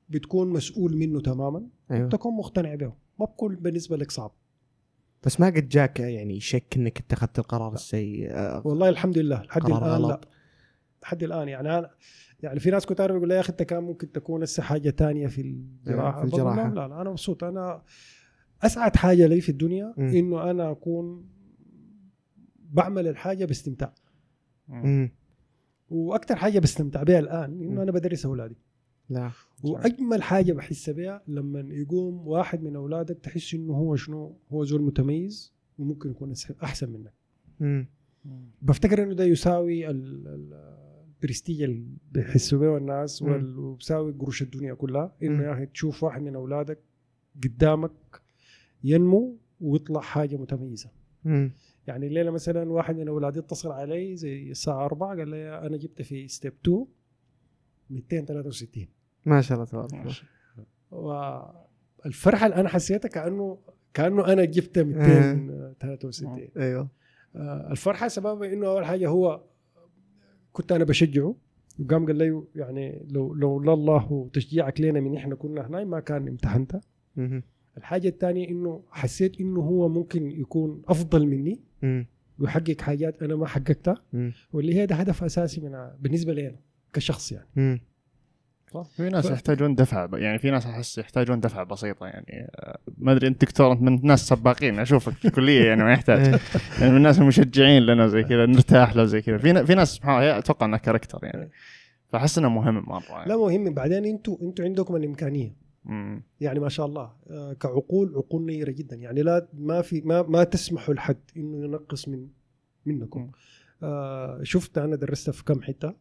بتكون 0.09 0.49
مسؤول 0.49 0.97
منه 0.97 1.21
تماما 1.21 1.67
أيوه. 1.91 2.09
تكون 2.09 2.37
مقتنع 2.37 2.75
به. 2.75 2.93
ما 3.19 3.25
بكون 3.25 3.55
بالنسبة 3.55 3.97
لك 3.97 4.11
صعب. 4.11 4.31
بس 5.23 5.39
ما 5.39 5.47
قد 5.47 5.69
جاك 5.69 5.99
يعني 5.99 6.39
شك 6.39 6.73
إنك 6.77 6.99
اتخذت 6.99 7.39
القرار 7.39 7.73
السيء 7.73 8.27
آه، 8.31 8.61
والله 8.67 8.89
الحمد 8.89 9.17
لله. 9.17 9.43
لحد 9.43 9.65
الآن 9.65 9.81
لا. 9.81 9.87
غلط. 9.87 10.27
لحد 11.03 11.23
الآن 11.23 11.47
يعني 11.47 11.77
أنا 11.77 11.89
يعني 12.43 12.59
في 12.59 12.71
ناس 12.71 12.85
كنت 12.85 13.01
أعرف 13.01 13.15
يقول 13.15 13.31
يا 13.31 13.39
أخي 13.39 13.51
أنت 13.51 13.63
كان 13.63 13.83
ممكن 13.83 14.11
تكون 14.11 14.41
هسه 14.43 14.63
حاجة 14.63 14.89
تانية 14.89 15.27
في 15.27 15.41
الجراحة. 15.41 16.25
في 16.25 16.37
لهم 16.37 16.73
لا 16.73 16.87
لا 16.87 17.01
أنا 17.01 17.09
مبسوط. 17.09 17.43
أنا 17.43 17.81
أسعد 18.63 18.95
حاجة 18.95 19.27
لي 19.27 19.41
في 19.41 19.49
الدنيا. 19.49 19.93
إنه 19.97 20.51
أنا 20.51 20.71
أكون 20.71 21.29
بعمل 22.69 23.07
الحاجة 23.07 23.45
باستمتاع. 23.45 23.93
مم. 24.67 25.11
وأكثر 25.89 26.35
حاجة 26.35 26.59
بستمتع 26.59 27.03
بها 27.03 27.19
الآن. 27.19 27.61
إنه 27.63 27.83
أنا 27.83 27.91
بدرس 27.91 28.25
أولادي 28.25 28.55
لا 29.09 29.31
وأجمل 29.63 30.23
حاجة 30.23 30.53
بحس 30.53 30.89
بها 30.89 31.21
لما 31.27 31.59
يقوم 31.59 32.27
واحد 32.27 32.63
من 32.63 32.75
أولادك 32.75 33.17
تحس 33.19 33.53
إنه 33.53 33.73
هو 33.73 33.95
شنو 33.95 34.35
هو 34.51 34.63
زول 34.63 34.81
متميز 34.81 35.53
وممكن 35.77 36.09
يكون 36.11 36.33
أحسن 36.63 36.89
منك 36.89 37.13
مم. 37.59 37.87
بفتكر 38.61 39.03
إنه 39.03 39.13
ده 39.13 39.23
يساوي 39.23 39.89
ال- 39.89 40.27
ال- 40.27 40.79
البرستيج 41.21 41.61
اللي 41.61 41.83
بيحسوا 42.11 42.59
به 42.59 42.77
الناس 42.77 43.21
وبيساوي 43.21 44.11
قروش 44.11 44.41
الدنيا 44.41 44.73
كلها 44.73 45.15
إنه. 45.23 45.43
يا 45.43 45.53
أخي 45.53 45.65
تشوف 45.65 46.03
واحد 46.03 46.21
من 46.21 46.35
أولادك 46.35 46.79
قدامك 47.43 47.91
ينمو 48.83 49.37
ويطلع 49.61 50.01
حاجة 50.01 50.35
متميزة 50.37 50.89
مم. 51.25 51.51
يعني 51.89 52.07
الليلة 52.07 52.31
مثلا 52.31 52.71
واحد 52.71 52.95
من 52.97 53.07
أولادي 53.07 53.39
اتصل 53.39 53.71
علي 53.71 54.15
زي 54.15 54.51
الساعة 54.51 54.85
4 54.85 55.09
قال 55.17 55.27
لي 55.29 55.59
أنا 55.59 55.77
جبت 55.77 56.01
في 56.01 56.27
ستيب 56.27 56.53
2 56.61 56.85
263 57.89 58.87
ما 59.25 59.41
شاء 59.41 59.55
الله 59.57 59.65
تبارك 59.69 59.93
الله. 59.93 61.53
والفرحة 62.05 62.45
اللي 62.45 62.55
أنا 62.55 62.69
حسيتها 62.69 63.09
كأنه 63.09 63.57
كأنه 63.93 64.33
أنا 64.33 64.45
جبت 64.45 64.79
263 64.79 66.49
أيوه. 66.57 66.89
آه، 67.35 67.71
الفرحة 67.71 68.07
سببها 68.07 68.53
إنه 68.53 68.67
أول 68.67 68.85
حاجة 68.85 69.09
هو 69.09 69.41
كنت 70.51 70.71
أنا 70.71 70.83
بشجعه 70.83 71.35
وقام 71.79 72.05
قال 72.05 72.15
لي 72.15 72.43
يعني 72.55 73.05
لو 73.09 73.33
لولا 73.33 73.73
الله 73.73 74.11
وتشجيعك 74.11 74.81
لنا 74.81 74.99
من 74.99 75.17
إحنا 75.17 75.35
كنا 75.35 75.67
هنا 75.67 75.83
ما 75.83 75.99
كان 75.99 76.27
امتحنت 76.27 76.79
مم. 77.15 77.43
الحاجة 77.77 78.07
الثانية 78.07 78.49
إنه 78.49 78.81
حسيت 78.91 79.39
إنه 79.41 79.59
هو 79.59 79.89
ممكن 79.89 80.31
يكون 80.31 80.81
أفضل 80.87 81.27
مني. 81.27 81.59
ويحقق 82.39 82.81
حاجات 82.81 83.23
أنا 83.23 83.35
ما 83.35 83.47
حققتها. 83.47 83.95
واللي 84.53 84.75
هي 84.75 84.85
ده 84.85 84.95
هدف 84.95 85.23
أساسي 85.23 85.61
من 85.61 85.87
بالنسبة 85.99 86.33
لي 86.33 86.47
أنا 86.47 86.55
كشخص 86.93 87.31
يعني 87.31 87.47
مم. 87.55 87.79
في 88.95 89.09
ناس 89.09 89.27
ف- 89.27 89.31
يحتاجون 89.31 89.75
دفعه 89.75 90.09
يعني 90.13 90.39
في 90.39 90.51
ناس 90.51 90.65
أحس 90.65 90.97
يحتاجون 90.97 91.39
دفعه 91.39 91.63
بسيطة 91.63 92.05
يعني 92.05 92.47
آه، 92.55 92.79
ما 92.97 93.11
أدري 93.11 93.27
أنت 93.27 93.41
دكتور 93.41 93.71
أنت 93.71 93.81
من 93.81 93.99
ناس 94.03 94.27
سباقين 94.27 94.79
أشوفك 94.79 95.13
في 95.13 95.25
الكلية 95.27 95.65
يعني 95.65 95.83
ما 95.83 95.93
يحتاج. 95.93 96.19
يعني 96.79 96.91
من 96.91 96.97
الناس 96.97 97.19
المشجعين 97.19 97.81
لنا 97.85 98.07
زي 98.07 98.23
كذا 98.23 98.45
نرتاح 98.45 98.95
له 98.95 99.03
زي 99.05 99.21
كذا 99.21 99.37
في 99.37 99.53
ن- 99.53 99.65
في 99.65 99.75
ناس 99.75 99.95
سبحان 99.95 100.15
الله 100.21 100.37
أتوقع 100.37 100.65
انه 100.65 100.77
كاركتر 100.77 101.19
يعني 101.23 101.49
فأحس 102.07 102.37
إنه 102.37 102.49
مهم 102.49 102.83
مرة 102.87 103.03
يعني. 103.09 103.29
لا 103.29 103.37
مهم 103.37 103.73
بعدين 103.73 104.05
أنتوا 104.05 104.37
أنتوا 104.41 104.65
عندكم 104.65 104.95
الإمكانية 104.95 105.53
مم. 105.85 106.23
يعني 106.41 106.59
ما 106.59 106.69
شاء 106.69 106.85
الله 106.85 107.13
آه، 107.29 107.53
كعقول 107.53 108.15
عقول 108.15 108.45
نيرة 108.45 108.71
جدا. 108.71 108.95
يعني 108.95 109.21
لا 109.21 109.47
ما 109.53 109.81
في 109.81 110.01
ما 110.01 110.21
ما 110.21 110.43
تسمحوا 110.43 110.93
لحد 110.93 111.17
إنه 111.37 111.65
ينقص 111.65 112.07
من 112.07 112.27
منكم. 112.85 113.31
آه 113.83 114.43
شفت 114.43 114.77
أنا 114.77 114.95
درست 114.95 115.29
في 115.29 115.43
كم 115.43 115.61
حتة 115.61 115.95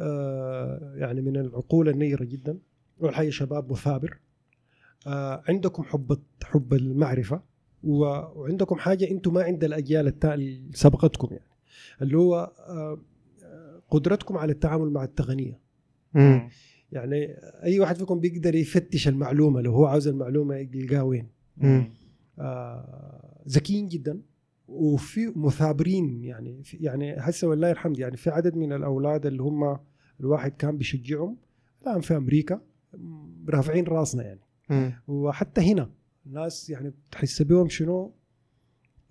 آه 0.00 0.94
يعني 0.96 1.20
من 1.22 1.36
العقول 1.36 1.88
النيرة 1.88 2.24
جدا. 2.24 2.58
اول 3.02 3.14
حاجة 3.14 3.30
شباب 3.30 3.72
مثابر. 3.72 4.18
آه 5.06 5.42
عندكم 5.48 5.82
حب 5.82 6.18
حب 6.44 6.74
المعرفة. 6.74 7.42
وعندكم 7.84 8.76
حاجة 8.76 9.10
أنتم 9.10 9.34
ما 9.34 9.42
عند 9.42 9.64
الأجيال 9.64 10.24
اللي 10.24 10.70
سبقتكم 10.74 11.28
يعني. 11.30 11.50
اللي 12.02 12.18
هو 12.18 12.52
آه 12.68 12.98
آه، 13.44 13.82
قدرتكم 13.90 14.36
على 14.36 14.52
التعامل 14.52 14.90
مع 14.90 15.04
التقنيه. 15.04 15.60
يعني 16.92 17.36
أي 17.64 17.80
واحد 17.80 17.96
فيكم 17.96 18.20
بيقدر 18.20 18.54
يفتش 18.54 19.08
المعلومة 19.08 19.60
لو 19.60 19.72
هو 19.72 19.86
عاوز 19.86 20.08
المعلومة 20.08 20.56
يلقاها 20.56 21.02
وين. 21.02 21.28
آه 22.38 23.42
ذكيين 23.48 23.88
جدا 23.88 24.20
وفي 24.68 25.32
مثابرين 25.36 26.24
يعني 26.24 26.62
في 26.62 26.76
يعني 26.76 27.14
هسه 27.18 27.48
والله 27.48 27.70
الحمد 27.70 27.98
يعني 27.98 28.16
في 28.16 28.30
عدد 28.30 28.56
من 28.56 28.72
الأولاد 28.72 29.26
اللي 29.26 29.42
هم 29.42 29.78
الواحد 30.20 30.52
كان 30.52 30.78
بيشجعهم 30.78 31.36
الآن 31.82 32.00
في 32.00 32.16
أمريكا 32.16 32.60
رافعين 33.48 33.84
راسنا 33.84 34.22
يعني 34.22 34.40
مم. 34.70 34.92
وحتى 35.08 35.72
هنا 35.72 35.90
الناس 36.26 36.70
يعني 36.70 36.94
تحس 37.10 37.42
بهم 37.42 37.68
شنو 37.68 38.12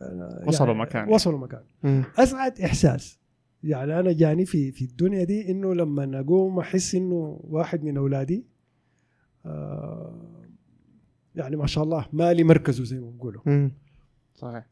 آه، 0.01 0.43
وصلوا 0.47 0.67
يعني 0.67 0.81
مكان. 0.81 1.09
وصلوا 1.09 1.39
مكان 1.39 1.63
مم. 1.83 2.03
أسعد 2.17 2.61
إحساس 2.61 3.19
يعني 3.63 3.99
أنا 3.99 4.11
جاني 4.11 4.45
في 4.45 4.71
في 4.71 4.85
الدنيا 4.85 5.23
دي 5.23 5.51
إنه 5.51 5.73
لما 5.73 6.19
اقوم 6.19 6.59
أحس 6.59 6.95
إنه 6.95 7.39
واحد 7.43 7.83
من 7.83 7.97
أولادي 7.97 8.45
آه 9.45 10.43
يعني 11.35 11.55
ما 11.55 11.67
شاء 11.67 11.83
الله 11.83 12.05
مالي 12.13 12.43
مركزه 12.43 12.83
زي 12.83 12.99
ما 12.99 13.09
بيقولوا. 13.09 13.41
صحيح. 14.35 14.65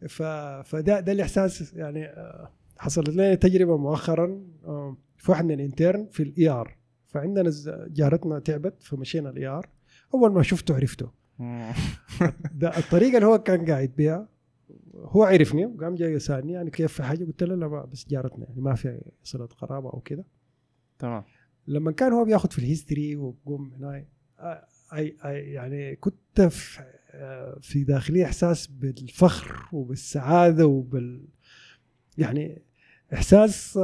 فده 0.64 1.00
ده 1.00 1.12
الإحساس 1.12 1.74
يعني 1.74 2.06
آه 2.06 2.52
حصلت 2.78 3.10
لنا 3.10 3.36
تجربة 3.36 3.78
مؤخرا 3.78 4.42
آه 4.66 4.98
في 5.18 5.32
واحد 5.32 5.46
من 5.46 5.52
ال 5.52 5.60
intern 5.60 6.08
في 6.12 6.24
ال 6.24 6.50
ER 6.50 6.78
فعندنا 7.08 7.50
ز- 7.50 7.70
جارتنا 7.88 8.40
تعبت 8.40 8.84
فمشينا 8.84 9.30
ال 9.30 9.48
ER 9.48 9.70
أول 10.14 10.32
ما 10.32 10.42
شفته 10.44 10.76
عرفته. 10.76 11.12
ده 12.54 12.78
الطريقة 12.78 13.16
اللي 13.16 13.26
هو 13.28 13.38
كان 13.40 13.66
قاعد 13.66 13.92
بها 13.98 14.28
هو 14.96 15.24
عرفني 15.24 15.66
وقام 15.66 15.96
جاي 15.96 16.14
يسالني 16.14 16.54
يعني 16.54 16.70
كيف 16.72 16.94
في 16.94 17.04
حاجة 17.04 17.26
قلت 17.26 17.44
له 17.44 17.56
لا 17.56 17.86
بس 17.86 18.08
جارتنا 18.08 18.46
يعني 18.50 18.62
ما 18.62 18.76
في 18.76 19.02
صلة 19.24 19.46
قرابة 19.46 19.90
أو 19.90 20.00
كده 20.00 20.26
تمام 21.00 21.24
لما 21.68 21.92
كان 21.92 22.14
هو 22.14 22.26
بياخذ 22.26 22.50
في 22.50 22.60
ال 22.60 22.67
history 22.67 23.16
وقوم 23.16 23.74
هنا 23.74 24.06
يعني 25.24 25.96
كنت 25.96 26.42
في 26.42 26.84
في 27.62 27.84
داخلي 27.84 28.26
إحساس 28.26 28.68
بالفخر 28.68 29.70
وبالسعادة 29.76 30.68
وبال 30.68 31.28
يعني 32.18 32.62
إحساس 33.14 33.80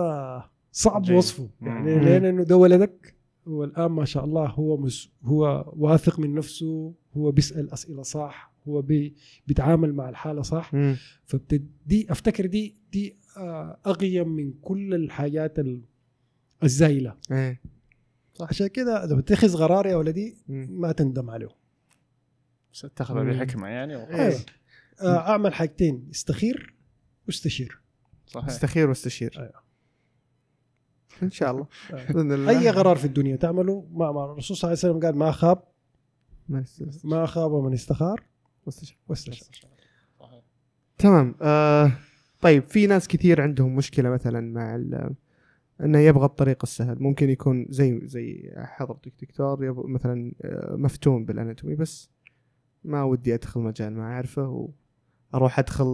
صعب 0.71 1.01
جيد. 1.01 1.15
وصفه 1.17 1.49
يعني. 1.61 1.99
لأن 1.99 2.25
إنه 2.25 2.43
ده 2.43 2.57
ولدك 2.57 3.15
والآن 3.45 3.91
ما 3.91 4.05
شاء 4.05 4.25
الله 4.25 4.45
هو 4.45 4.77
مس 4.77 5.11
هو 5.23 5.73
واثق 5.77 6.19
من 6.19 6.35
نفسه 6.35 6.93
هو 7.17 7.31
بيسأل 7.31 7.73
أسئلة 7.73 8.01
صح 8.01 8.53
هو 8.67 8.81
بي 8.81 9.15
بيتعامل 9.47 9.93
مع 9.93 10.09
الحالة 10.09 10.41
صح؟ 10.41 10.73
مم. 10.73 10.95
فبتدي 11.25 12.11
أفتكر 12.11 12.45
دي 12.45 12.75
دي 12.91 13.17
آه، 13.37 13.79
أغيم 13.87 14.27
من 14.29 14.53
كل 14.61 14.93
الحاجات 14.93 15.59
ال- 15.59 15.81
الزايلة. 16.63 17.15
إيه. 17.31 17.61
عشان 18.41 18.67
كده 18.67 19.03
إذا 19.05 19.15
بتتخذ 19.15 19.57
قرار 19.57 19.85
يا 19.87 19.95
ولدي. 19.95 20.37
ما 20.47 20.91
تندم 20.91 21.29
عليه 21.29 21.49
مم. 23.23 23.31
بحكمه 23.45 23.67
يعني 23.67 23.95
وخلاص. 23.95 24.45
آه، 25.01 25.17
أعمل 25.17 25.53
حاجتين 25.53 26.07
استخير 26.11 26.73
واستشير. 27.27 27.81
صحيح. 28.27 28.47
استخير 28.49 28.89
واستشير. 28.89 29.33
أيوة. 29.37 29.67
إن 31.23 31.31
شاء 31.31 31.51
الله. 31.51 31.67
باذن 31.91 32.31
الله 32.31 32.59
أي 32.59 32.69
قرار 32.69 32.95
في 32.95 33.05
الدنيا 33.05 33.35
تعمله 33.35 33.87
ما 33.91 34.09
الرسول 34.25 34.57
صلى 34.57 34.67
الله 34.73 34.79
عليه 34.83 34.93
وسلم 34.93 35.05
قال 35.05 35.17
ما 35.17 35.31
خاب 35.31 35.63
ما 37.03 37.25
خاب 37.25 37.51
من 37.51 37.73
استخار. 37.73 38.23
واستشار 39.07 39.59
صحيح. 40.19 40.41
تمام. 40.97 41.35
آه 41.41 41.91
طيب 42.41 42.63
في 42.63 42.87
ناس 42.87 43.07
كثير 43.07 43.41
عندهم 43.41 43.75
مشكلة 43.75 44.09
مثلا 44.09 44.41
مع 44.53 44.75
إنه 45.83 45.99
يبغى 45.99 46.25
الطريق 46.25 46.57
السهل. 46.63 46.97
ممكن 46.99 47.29
يكون 47.29 47.65
زي 47.69 48.01
زي 48.03 48.51
حضرتك 48.57 49.11
دكتور 49.21 49.87
مثلا 49.87 50.31
آه، 50.41 50.75
مفتون 50.75 51.25
بال 51.25 51.36
anatomy 51.36 51.75
بس 51.75 52.09
ما 52.83 53.03
ودي 53.03 53.33
أدخل 53.33 53.59
مجال 53.61 53.93
ما 53.93 54.03
أعرفه 54.03 54.69
وأروح 55.33 55.59
أدخل 55.59 55.85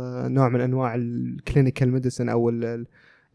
آه، 0.00 0.28
نوع 0.28 0.48
من 0.48 0.60
أنواع 0.60 0.94
ال 0.94 1.05
clinical 1.05 1.90
medicine 1.92 2.28
أو 2.28 2.48
ال- 2.50 2.64
ال- 2.64 2.86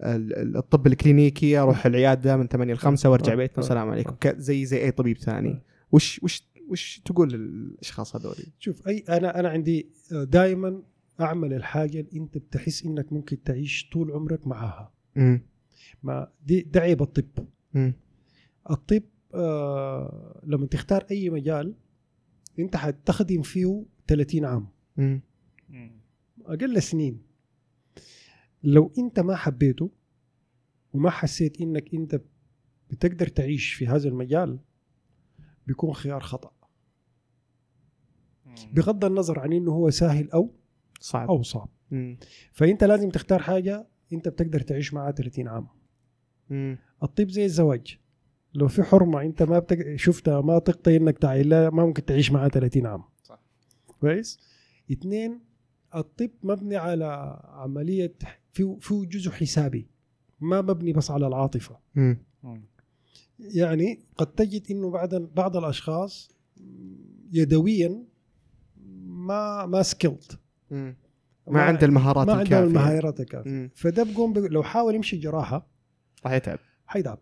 ال- 0.04 0.58
الطب 0.58 0.88
الكلينيكي 0.88 1.58
أروح 1.58 1.86
العيادة 1.86 2.38
من 2.38 2.48
8 2.48 2.74
ل 2.74 2.78
5 2.78 3.10
وارجع 3.10 3.36
بيتنا 3.36 3.58
والسلام 3.58 3.90
عليكم. 3.90 4.16
زي 4.26 4.66
زي 4.66 4.84
أي 4.84 4.92
طبيب 4.92 5.18
ثاني. 5.18 5.62
وش 5.92 6.24
وش 6.24 6.48
وش 6.70 7.00
تقول 7.06 7.32
للأشخاص 7.34 8.16
هذول؟ 8.16 8.36
شوف 8.60 8.88
أي 8.88 8.98
أنا 9.10 9.40
أنا 9.40 9.50
عندي 9.50 9.90
دائما 10.12 10.84
أعمل 11.22 11.54
الحاجة 11.54 12.00
اللي 12.00 12.20
أنت 12.20 12.38
بتحس 12.38 12.86
إنك 12.86 13.14
ممكن 13.14 13.44
تعيش 13.44 13.90
طول 13.94 14.12
عمرك 14.12 14.48
معاها. 14.48 14.94
امم 15.18 15.42
ما 16.04 16.32
دي 16.46 16.62
ده 16.62 16.80
عيب 16.82 17.02
الطب 17.02 17.48
امم 17.76 17.94
الطب 18.70 19.04
آه 19.34 20.42
لما 20.46 20.66
تختار 20.66 21.06
أي 21.12 21.30
مجال 21.30 21.76
أنت 22.60 22.76
حتخدم 22.76 23.42
فيه 23.42 23.86
30 24.08 24.46
عام. 24.46 24.68
امم 25.00 25.22
مم. 25.70 25.92
أقل 26.46 26.82
سنين. 26.82 27.22
لو 28.64 28.92
أنت 28.98 29.20
ما 29.20 29.36
حبيته 29.36 29.92
وما 30.94 31.10
حسيت 31.10 31.62
إنك 31.62 31.94
أنت 31.94 32.22
بتقدر 32.90 33.28
تعيش 33.28 33.74
في 33.74 33.88
هذا 33.88 34.10
المجال 34.10 34.60
بيكون 35.68 35.94
خيار 35.94 36.20
خطأ. 36.22 36.52
بغض 38.74 39.06
النظر 39.06 39.40
عن 39.40 39.54
إنه 39.54 39.72
هو 39.72 39.90
سهل 39.90 40.32
أو 40.32 40.52
صعب. 41.00 41.30
أو 41.30 41.44
صعب. 41.44 41.70
امم 41.92 42.18
فأنت 42.52 42.84
لازم 42.84 43.10
تختار 43.10 43.42
حاجة 43.42 43.88
أنت 44.14 44.28
بتقدر 44.28 44.60
تعيش 44.62 44.94
معها 44.94 45.12
30 45.12 45.48
عام. 45.48 45.68
امم 46.52 46.78
الطب 47.04 47.30
زي 47.30 47.46
الزواج. 47.46 47.98
لو 48.54 48.68
في 48.68 48.84
حرمة 48.84 49.22
أنت 49.22 49.44
ما 49.44 49.60
بتق... 49.60 49.96
شفتها 49.96 50.42
ما 50.42 50.60
تقطع 50.60 50.96
إنك 50.96 51.18
تعيل 51.18 51.50
لها 51.50 51.70
ما 51.70 51.86
ممكن 51.86 52.06
تعيش 52.06 52.32
معها 52.32 52.48
30 52.48 52.86
عام. 52.86 53.04
صح. 53.24 53.40
كويس؟ 54.02 54.40
اثنين 54.92 55.40
الطب 55.96 56.30
مبني 56.44 56.76
على 56.76 57.40
عملية 57.44 58.14
في 58.52 58.78
في 58.80 59.06
جزء 59.06 59.32
حسابي 59.32 59.88
ما 60.40 60.62
مبني 60.62 60.94
بس 60.94 61.12
على 61.12 61.28
العاطفة. 61.28 61.78
امم 61.98 62.18
مم. 62.44 62.64
يعني 63.40 64.00
قد 64.18 64.28
تجد 64.28 64.72
إنه 64.72 64.90
بعض 64.90 65.16
بعض 65.16 65.58
الأشخاص 65.58 66.32
يدويا 67.32 68.04
ما 69.28 69.66
ما 69.66 69.84
skilled 69.84 70.24
ما 71.48 71.62
عنده 71.62 71.86
المهارات 71.88 72.28
ما 72.28 72.34
عنده 72.34 72.44
الكافية. 72.44 72.64
المهارات 72.68 73.20
الكافية. 73.20 73.50
مم. 73.52 73.70
فده 73.76 74.04
بقوم 74.04 74.34
ب... 74.34 74.38
لو 74.38 74.64
حاول 74.64 74.96
يمشي 74.96 75.18
جراحة 75.18 75.68
راح 76.26 76.34
يتعب. 76.34 76.60
حيتعب. 76.86 77.20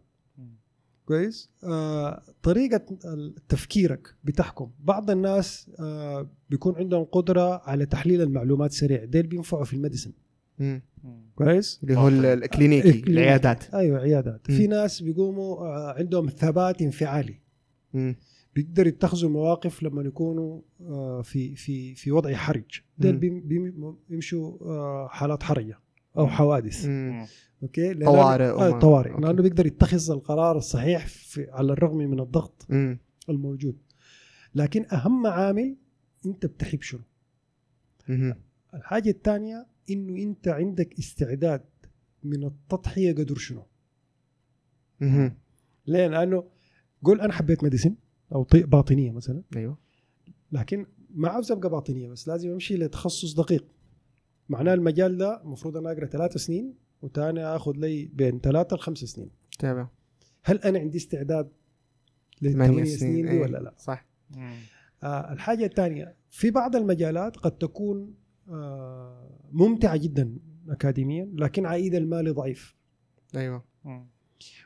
كويس؟ 1.06 1.50
آه 1.64 2.22
طريقة 2.44 2.82
تفكيرك 3.50 4.16
بتحكم. 4.24 4.72
بعض 4.80 5.12
الناس 5.12 5.72
آه 5.80 6.30
بيكون 6.50 6.76
عندهم 6.76 7.04
قدرة 7.04 7.62
على 7.70 7.86
تحليل 7.86 8.22
المعلومات 8.22 8.72
سريع. 8.72 9.04
ديل 9.06 9.28
بينفعوا 9.28 9.64
في 9.64 9.74
ال 9.74 9.78
medicine. 9.78 10.12
كويس؟ 11.36 11.80
اللي 11.84 11.98
هو 11.98 12.08
ال- 12.08 12.26
الكلينيكي 12.26 12.88
الكلينيكي. 12.90 13.12
العيادات. 13.12 13.74
أيوه 13.74 14.00
عيادات. 14.00 14.50
مم. 14.50 14.58
في 14.58 14.68
ناس 14.68 15.02
بيقوموا 15.02 15.58
آه 15.58 15.96
عندهم 16.00 16.30
ثبات 16.30 16.82
انفعالي. 16.82 17.40
مم. 17.94 18.16
بيقدروا 18.56 18.88
يتخذوا 18.88 19.30
مواقف 19.30 19.84
لما 19.84 20.02
يكونوا 20.02 20.62
آه 20.82 21.22
في 21.22 21.56
في 21.56 21.96
في 21.96 22.12
وضع 22.12 22.34
حرج. 22.34 22.80
ديل 22.98 23.18
بيمشوا 24.10 24.58
آه 24.62 25.08
حالات 25.08 25.44
حرجة 25.44 25.80
أو 26.18 26.28
حوادث. 26.28 26.86
مم. 26.86 27.26
okay؟ 27.64 27.94
طوارئ 27.94 28.46
آه 28.46 28.80
طوارئ. 28.80 29.12
okay. 29.12 29.22
لأنه 29.22 29.42
بيقدر 29.42 29.66
يتخذ 29.66 30.12
القرار 30.12 30.58
الصحيح 30.58 31.08
في 31.08 31.48
على 31.52 31.74
الرغم 31.74 31.98
من 31.98 32.20
الضغط 32.20 32.66
مم. 32.70 33.00
الموجود. 33.30 33.78
لكن 34.56 34.86
أهم 34.94 35.28
عامل 35.28 35.76
أنت 36.26 36.46
بتحب 36.46 36.82
شنو؟ 36.82 37.02
مم. 38.10 38.36
الحاجة 38.74 39.10
الثانية 39.10 39.68
إنه 39.90 40.24
أنت 40.24 40.48
عندك 40.48 41.00
استعداد 41.00 41.66
من 42.24 42.44
التضحية 42.44 43.12
قدر 43.14 43.36
شنو. 43.36 43.66
ليه؟ 45.88 46.08
لأنه 46.08 46.44
قول 47.04 47.22
أنا 47.22 47.34
حبيت 47.34 47.64
ميديسن 47.64 47.96
أو 48.34 48.48
باطنية 48.54 49.12
مثلا 49.12 49.42
أيوه 49.56 49.78
لكن 50.52 50.86
ما 51.10 51.30
عاوز 51.30 51.52
ابقى 51.52 51.70
باطنية 51.70 52.10
بس 52.10 52.28
لازم 52.28 52.50
أمشي 52.52 52.78
لتخصص 52.78 53.34
دقيق 53.34 53.66
معناه 54.50 54.74
المجال 54.74 55.18
ده 55.18 55.42
المفروض 55.44 55.78
أنا 55.78 55.92
أقرأ 55.92 56.06
ثلاث 56.06 56.38
سنين 56.38 56.74
وتاني 57.02 57.44
آخذ 57.46 57.74
لي 57.76 58.06
بين 58.06 58.40
ثلاثة 58.40 58.76
لخمس 58.76 58.98
سنين 58.98 59.30
تمام 59.60 59.88
هل 60.44 60.58
أنا 60.58 60.80
عندي 60.80 60.98
استعداد 60.98 61.52
ثمانية 62.42 62.58
للثمانية 62.58 62.84
سنين 62.84 63.26
دي 63.26 63.32
إيه. 63.32 63.42
ولا 63.42 63.58
لا؟ 63.58 63.74
صح. 63.78 64.06
آه 65.04 65.34
الحاجة 65.34 65.66
الثانية 65.66 66.16
في 66.30 66.52
بعض 66.52 66.76
المجالات 66.76 67.38
قد 67.38 67.52
تكون 67.58 68.14
آه 68.50 69.30
ممتعة 69.52 69.98
جدا 69.98 70.38
أكاديميا 70.70 71.30
لكن 71.34 71.66
عائد 71.66 71.96
المالي 71.96 72.30
ضعيف 72.32 72.76
أيوه 73.36 73.64
مم. 73.86 74.08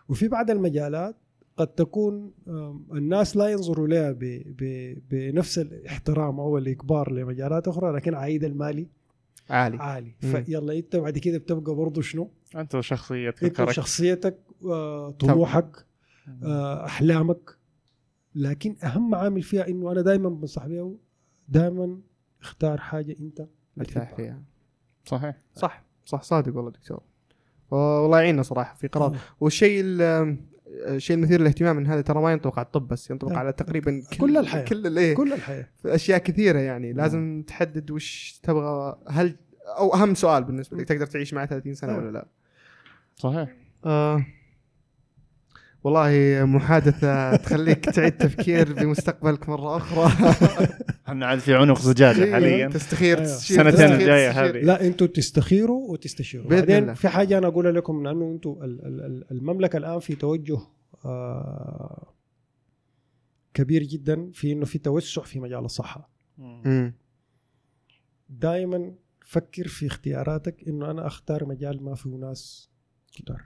وفي 0.10 0.28
بعض 0.28 0.52
المجالات 0.52 1.16
قد 1.60 1.68
تكون 1.68 2.32
الناس 2.94 3.38
لا 3.38 3.48
ينظروا 3.48 3.88
لها 3.88 4.12
بنفس 5.12 5.60
الاحترام 5.60 6.40
أو 6.40 6.58
الإكبار 6.58 7.12
لمجالات 7.12 7.68
أخرى 7.68 7.92
لكن 7.96 8.14
عائد 8.16 8.44
المالي 8.44 8.88
عالي 9.50 9.78
عالي. 9.78 10.12
فيلا 10.20 10.74
أنت 10.78 10.96
بعد 10.96 11.18
كده 11.18 11.38
بتبقى 11.38 11.76
برضه 11.76 12.02
شنو؟ 12.02 12.32
أنت 12.56 12.76
وشخصيتك 12.76 13.44
أنت 13.44 13.56
كاركتر. 13.56 13.74
شخصيتك 13.74 14.38
آه 14.66 15.12
طموحك. 15.12 15.86
آه 16.44 16.86
أحلامك 16.86 17.58
لكن 18.36 18.76
أهم 18.84 19.16
عامل 19.16 19.42
فيها 19.42 19.68
إنه 19.68 19.92
أنا 19.92 20.02
دائما 20.02 20.30
بنصح 20.30 20.68
بها 20.68 20.92
دائما 21.50 21.98
اختار 22.42 22.78
حاجة 22.78 23.16
أنت 23.20 23.48
مرتاح. 23.78 24.16
فيها 24.16 24.44
صحيح 25.06 25.38
صح 25.56 25.84
صح 26.06 26.22
صادق 26.24 26.56
والله 26.56 26.72
دكتور 26.72 27.02
والله 27.72 28.20
يعيننا 28.20 28.42
صراحة 28.44 28.76
في 28.76 28.88
قرار 28.88 29.16
آه. 29.16 29.20
والشيء 29.40 29.82
ال- 29.84 30.38
الشيء 30.70 31.16
المثير 31.16 31.42
للاهتمام 31.42 31.76
من 31.76 31.88
هذا 31.88 32.02
ترى 32.02 32.22
ما 32.22 32.32
ينطبق 32.32 32.60
على 32.60 32.66
الطب 32.66 32.88
بس 32.88 33.10
ينطبق 33.10 33.32
لا. 33.32 33.38
على 33.40 33.54
تقريبا 33.54 34.04
كل 34.20 34.38
الحياة. 34.38 34.66
كل 34.66 34.88
الايه 34.88 35.16
كل 35.16 35.34
الحياة 35.34 35.68
في 35.82 35.96
أشياء 35.96 36.20
كثيرة 36.20 36.60
يعني 36.60 36.94
لازم 36.94 37.44
تحدد 37.48 37.92
وش 37.92 38.40
تبغى 38.44 38.98
هل 39.10 39.36
أو 39.78 39.94
أهم 39.94 40.16
سؤال 40.16 40.44
بالنسبة 40.44 40.78
لك 40.78 40.88
تقدر 40.88 41.06
تعيش 41.06 41.34
معه 41.34 41.46
30 41.46 41.74
سنة 41.74 41.94
آه. 41.94 41.98
ولا 41.98 42.12
لا؟ 42.12 42.28
صحيح 43.16 43.56
آه 43.86 44.26
والله 45.84 46.40
محادثة 46.46 47.36
تخليك 47.36 47.86
تعيد 47.86 48.18
تفكير 48.18 48.74
بمستقبلك 48.74 49.50
مرة 49.50 49.78
أخرى 49.78 50.12
إحنا 51.10 51.26
عاد 51.26 51.40
في 51.40 51.56
عنق 51.56 51.80
زجاجة. 51.80 52.32
حاليا 52.32 52.68
تستخير 52.68 53.22
السنتين 53.22 53.86
الجاية 53.92 54.30
تستشير. 54.32 54.50
هذه. 54.50 54.66
لا 54.66 54.88
أنتوا 54.88 55.08
تستخيروا 55.08 55.92
وتستشيروا 55.92 56.50
بعدين. 56.50 56.94
في 56.94 57.10
حاجة 57.10 57.38
أنا 57.38 57.48
أقولها 57.48 57.72
لكم 57.72 58.04
لأنه 58.04 58.32
أنتوا 58.32 58.66
ال- 58.66 58.86
ال- 58.86 59.02
ال- 59.02 59.32
المملكة 59.32 59.78
الآن 59.78 60.00
في 60.00 60.16
توجه 60.16 60.60
آه 61.06 62.14
كبير 63.54 63.84
جدا 63.84 64.32
في 64.34 64.52
إنه 64.52 64.66
في 64.66 64.78
توسع 64.80 65.22
في 65.24 65.40
مجال 65.40 65.66
الصحة. 65.66 66.10
دائما 68.30 68.94
فكر 69.26 69.68
في 69.68 69.88
اختياراتك 69.88 70.68
إنه 70.68 70.92
أنا 70.92 71.08
أختار 71.08 71.46
مجال 71.46 71.84
ما 71.84 71.96
فيه 71.96 72.10
ناس 72.16 72.70
كتار. 73.14 73.42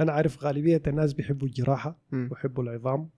أنا 0.00 0.12
عارف 0.12 0.44
غالبية 0.44 0.82
الناس 0.86 1.12
بيحبوا 1.12 1.48
الجراحة. 1.48 1.98
ويحبوا 2.12 2.62
العظام 2.64 3.08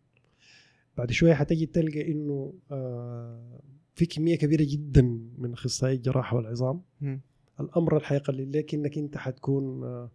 بعد 0.98 1.10
شوية 1.12 1.34
حتجي 1.34 1.66
تلقى 1.66 2.12
إنه 2.12 2.54
آه 2.70 3.60
في 3.94 4.06
كمية 4.06 4.36
كبيرة 4.38 4.66
جدا 4.70 5.02
من 5.38 5.52
أخصائي 5.52 5.94
الجراحة 5.96 6.36
والعظام. 6.36 6.80
مم. 7.00 7.20
الأمر 7.60 7.96
اللي 7.96 8.06
حيقلل 8.06 8.52
لك 8.52 8.74
انك 8.74 8.98
أنت 8.98 9.16
حتكون 9.16 9.84
آه 9.84 10.10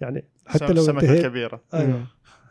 يعني 0.00 0.24
حتى 0.46 0.72
لو 0.72 0.82
سمكة 0.82 1.22
كبيرة. 1.28 1.62
أيوه. 1.74 2.06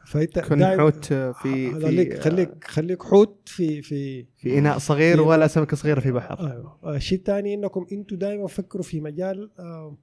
فأنت 0.06 0.40
كن 0.40 0.66
حوت 0.66 1.06
في 1.06 1.72
خليك 1.82 2.14
في 2.14 2.22
خليك 2.22 2.64
خليك 2.64 3.04
حوت 3.04 3.42
في 3.46 3.82
في 3.82 4.26
في 4.38 4.58
إناء 4.60 4.78
صغير 4.78 5.16
في- 5.16 5.22
ولا 5.22 5.48
سمكة 5.48 5.78
صغيرة 5.78 6.00
في 6.00 6.12
بحر. 6.12 6.52
أيوه. 6.52 6.96
الشيء 6.96 7.18
الثاني 7.18 7.54
إنكم 7.54 7.86
أنتم 7.92 8.16
دائما 8.16 8.48
فكروا 8.48 8.84
في 8.84 9.02
مجال 9.02 9.52
آه، 9.60 9.98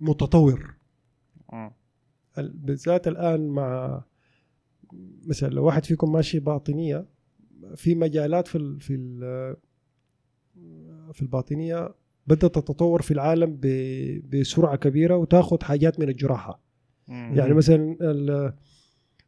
متطور. 0.00 0.74
بالذات 2.38 3.08
الآن 3.08 3.48
مع 3.48 4.02
مثلا 5.26 5.48
لو 5.48 5.64
واحد 5.64 5.84
فيكم 5.84 6.12
ماشي 6.12 6.38
باطنية 6.40 7.06
في 7.76 7.94
مجالات 7.94 8.48
في 8.48 8.58
ال 8.58 8.80
في 8.80 8.94
ال 8.94 9.56
في 11.12 11.22
الباطنية 11.22 11.94
بدات 12.26 12.54
تتطور 12.54 13.02
في 13.02 13.10
العالم 13.10 13.58
ب- 13.62 14.36
بسرعة 14.36 14.76
كبيرة 14.76 15.16
وتاخذ 15.16 15.62
حاجات 15.62 16.00
من 16.00 16.08
الجراحة 16.08 16.60
مم. 17.08 17.32
يعني 17.36 17.54
مثلا 17.54 17.96
ال- 18.00 18.52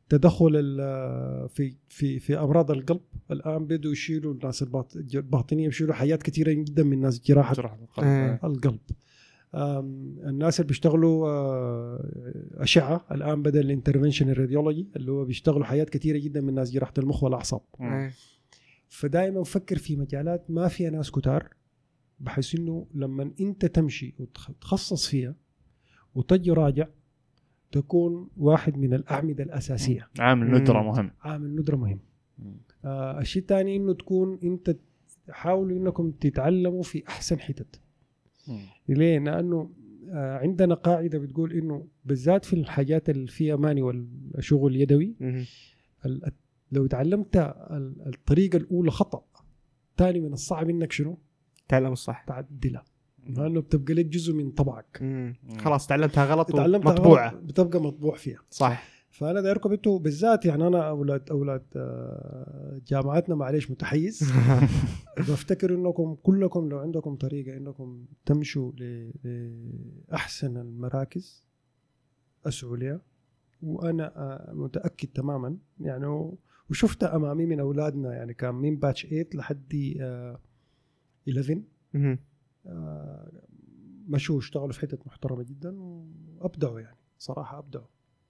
تدخل 0.09 0.51
ال- 0.55 1.49
في 1.49 1.75
في 1.89 2.19
في 2.19 2.39
أمراض 2.39 2.71
القلب 2.71 3.01
الآن 3.31 3.67
بدوا 3.67 3.93
يشيلوا 3.93 4.35
الناس 4.35 4.63
الباط- 4.63 4.97
الباطنية 5.15 5.67
بيشيلوا 5.69 5.95
حاجات 5.95 6.23
كثيره 6.23 6.53
جدا 6.53 6.83
من 6.83 7.01
ناس 7.01 7.21
جراحة 7.25 7.55
جراحة 7.55 7.79
القلب. 7.83 8.07
إيه. 8.07 8.41
القلب 8.45 8.79
الناس 9.55 10.61
اللي 10.61 10.69
بيشتغلوا 10.69 11.29
آه، 11.29 12.11
أشعة 12.55 13.07
الآن 13.11 13.43
بدل 13.43 13.61
ال 13.61 13.65
interventional 13.65 14.31
radiology 14.31 14.89
اللي 14.97 15.13
هو 15.13 15.25
بيشتغلوا 15.25 15.65
حاجات 15.65 15.91
كثيرة 15.91 16.19
جدا 16.19 16.41
من 16.41 16.55
ناس 16.55 16.71
جراحة 16.71 16.93
المخ 16.99 17.23
والأعصاب 17.23 17.61
مم. 17.79 17.93
إيه. 17.93 18.13
فدائما 18.89 19.45
فكر 19.45 19.79
في 19.79 19.97
مجالات 19.97 20.51
ما 20.51 20.69
فيها 20.69 20.91
ناس 20.91 21.11
كتار 21.11 21.49
بحيث 22.21 22.55
إنه 22.55 22.87
لما 22.95 23.31
أنت 23.41 23.67
تمشي 23.67 24.15
وتخصص 24.19 25.09
فيها 25.09 25.35
وتجي 26.15 26.51
راجع 26.51 26.87
تكون 27.73 28.29
واحد 28.37 28.79
من 28.79 28.95
الأعمدة 28.95 29.45
الأساسية 29.45 30.09
عامل. 30.19 30.51
ندرة 30.51 30.83
مهم 30.83 31.11
عامل 31.21 31.57
ندرة 31.57 31.77
مهم. 31.77 32.01
آه 32.85 33.21
الشيء 33.21 33.43
الثاني 33.43 33.77
إنه 33.77 33.95
تكون 33.95 34.39
أنت 34.43 34.77
حاولوا 35.31 35.79
إنكم 35.79 36.11
تتعلموا 36.11 36.83
في 36.83 37.03
أحسن 37.09 37.41
حتت. 37.41 37.81
ليه؟ 38.89 39.19
لأنه 39.19 39.71
آه 40.13 40.39
عندنا 40.39 40.75
قاعدة 40.75 41.19
بتقول 41.19 41.53
إنه 41.53 41.87
بالذات 42.05 42.45
في 42.45 42.53
الحاجات 42.53 43.11
اللي 43.11 43.27
فيها 43.27 43.57
مانيوال 43.57 44.07
شغل 44.39 44.77
يدوي 44.77 45.15
لو 46.73 46.87
تعلمت 46.87 47.37
ال- 47.37 47.95
الطريقة 48.15 48.57
الأولى 48.57 48.91
خطأ 48.91 49.23
ثاني 49.97 50.21
من 50.21 50.33
الصعب 50.33 50.71
إنك 50.71 50.93
شنو؟ 50.93 51.19
تعلم 51.69 51.93
الصح. 51.93 52.23
تعدلها. 52.23 52.85
لأنه 53.27 53.61
بتبقى 53.61 53.95
لك 53.95 54.07
جزء 54.07 54.35
من 54.35 54.51
طبعك. 54.51 54.99
خلاص 55.59 55.87
تعلمتها 55.87 56.25
غلط 56.25 56.53
تعلمتها 56.57 56.93
مطبوعه 56.93 57.31
غلط، 57.31 57.43
بتبقى 57.43 57.81
مطبوع 57.83 58.17
فيها. 58.17 58.39
صح. 58.51 59.00
فأنا 59.11 59.41
دايركم 59.41 59.73
أنتوا 59.73 59.99
بالذات 59.99 60.45
يعني 60.47 60.67
أنا 60.67 60.89
أولاد 60.89 61.31
أولاد 61.31 61.63
آه، 61.77 62.81
جامعاتنا 62.87 63.35
معلش 63.35 63.71
متحيز. 63.71 64.33
بفتكر 65.29 65.75
إنكم 65.75 66.15
كلكم 66.23 66.69
لو 66.69 66.79
عندكم 66.79 67.17
طريقة 67.17 67.57
إنكم 67.57 68.05
تمشوا 68.27 68.73
ل- 68.73 69.13
لأحسن 70.09 70.57
المراكز 70.57 71.45
اسعوا 72.47 72.77
لها 72.77 73.01
وأنا 73.63 74.13
آه، 74.17 74.53
متأكد 74.53 75.09
تماما. 75.09 75.57
يعني 75.81 76.07
و- 76.07 76.39
وشفتها 76.71 77.17
أمامي 77.17 77.47
من 77.47 77.61
أولادنا 77.61 78.13
يعني 78.15 78.35
كان 78.35 78.55
من 78.55 78.77
باتش 78.77 79.07
8 79.07 79.27
لحد 79.35 79.95
آه، 80.01 80.41
11 81.29 81.63
مم. 81.95 82.19
آه، 82.67 83.33
مشوا 84.09 84.39
اشتغلوا 84.39 84.73
في 84.73 84.81
حتت 84.81 85.07
محترمة 85.07 85.43
جدا 85.43 85.77
وأبدعوا 85.81 86.81
يعني 86.81 86.97
صراحة 87.19 87.59
أبدعوا. 87.59 87.87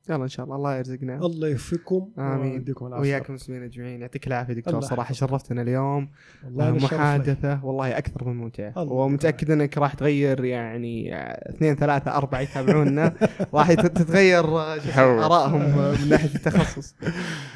يلا 0.09 0.23
إن 0.23 0.29
شاء 0.29 0.45
الله 0.45 0.57
الله 0.57 0.77
يرزقنا. 0.77 1.17
الله 1.17 1.49
يوفقكم 1.49 2.09
آمين. 2.19 2.53
ويديكم 2.53 2.87
العافية. 2.87 3.03
وياكم 3.11 3.27
المسلمين 3.29 3.63
أجمعين. 3.63 4.01
يعطيك 4.01 4.27
العافية 4.27 4.55
دكتور 4.55 4.75
الله 4.75 4.87
صراحة. 4.89 5.15
شرفتنا 5.15 5.63
اليوم. 5.63 6.09
والله 6.45 6.71
لي. 6.71 6.79
محادثة. 6.85 7.65
والله 7.65 7.99
أكثر 7.99 8.29
من 8.29 8.37
ممتعة. 8.37 8.73
الله 8.77 8.93
ومتأكد 8.93 9.51
إنك 9.51 9.79
راح 9.79 9.95
تغير 9.95 10.45
يعني 10.45 11.11
اثنين 11.51 11.75
ثلاثة 11.75 12.17
أربعة 12.17 12.41
يتابعونا. 12.41 13.13
راح 13.55 13.73
تتغير 13.73 14.45
آه،. 14.45 14.79
آرائهم 14.99 15.61
آه، 15.61 15.95
من 16.03 16.09
ناحية 16.09 16.35
التخصص. 16.35 16.95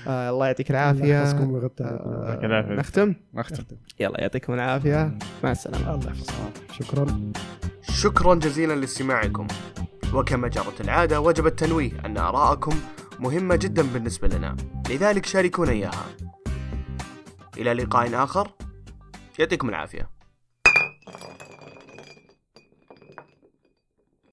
آه 0.07 0.31
الله 0.31 0.47
يعطيك 0.47 0.71
الله 0.71 0.91
العافية. 0.91 1.23
آه 1.23 2.27
يعطيك 2.29 2.45
العافية. 2.45 2.75
نختم؟ 2.75 3.15
نختم. 3.35 3.77
يلا 4.01 4.21
يعطيكم 4.21 4.55
العافية. 4.55 5.19
مع 5.45 5.51
السلامة. 5.51 5.95
الله 5.95 6.07
يحفظكم. 6.07 6.51
شكرا. 6.73 7.33
شكرا 7.83 8.35
جزيلا 8.35 8.73
لاستماعكم. 8.73 9.47
وكما 10.15 10.49
جرت 10.49 10.81
العادة 10.81 11.21
وجب 11.21 11.47
التنويه 11.47 11.93
أن 12.05 12.17
آراءكم 12.17 12.81
مهمة 13.19 13.57
جدا 13.57 13.83
بالنسبة 13.83 14.29
لنا. 14.29 14.57
لذلك 14.91 15.27
شاركونا 15.27 15.71
إياها. 15.71 16.07
إلى 17.57 17.73
لقاء 17.73 18.25
آخر. 18.25 18.51
يعطيكم 19.39 19.69
العافية. 19.69 20.14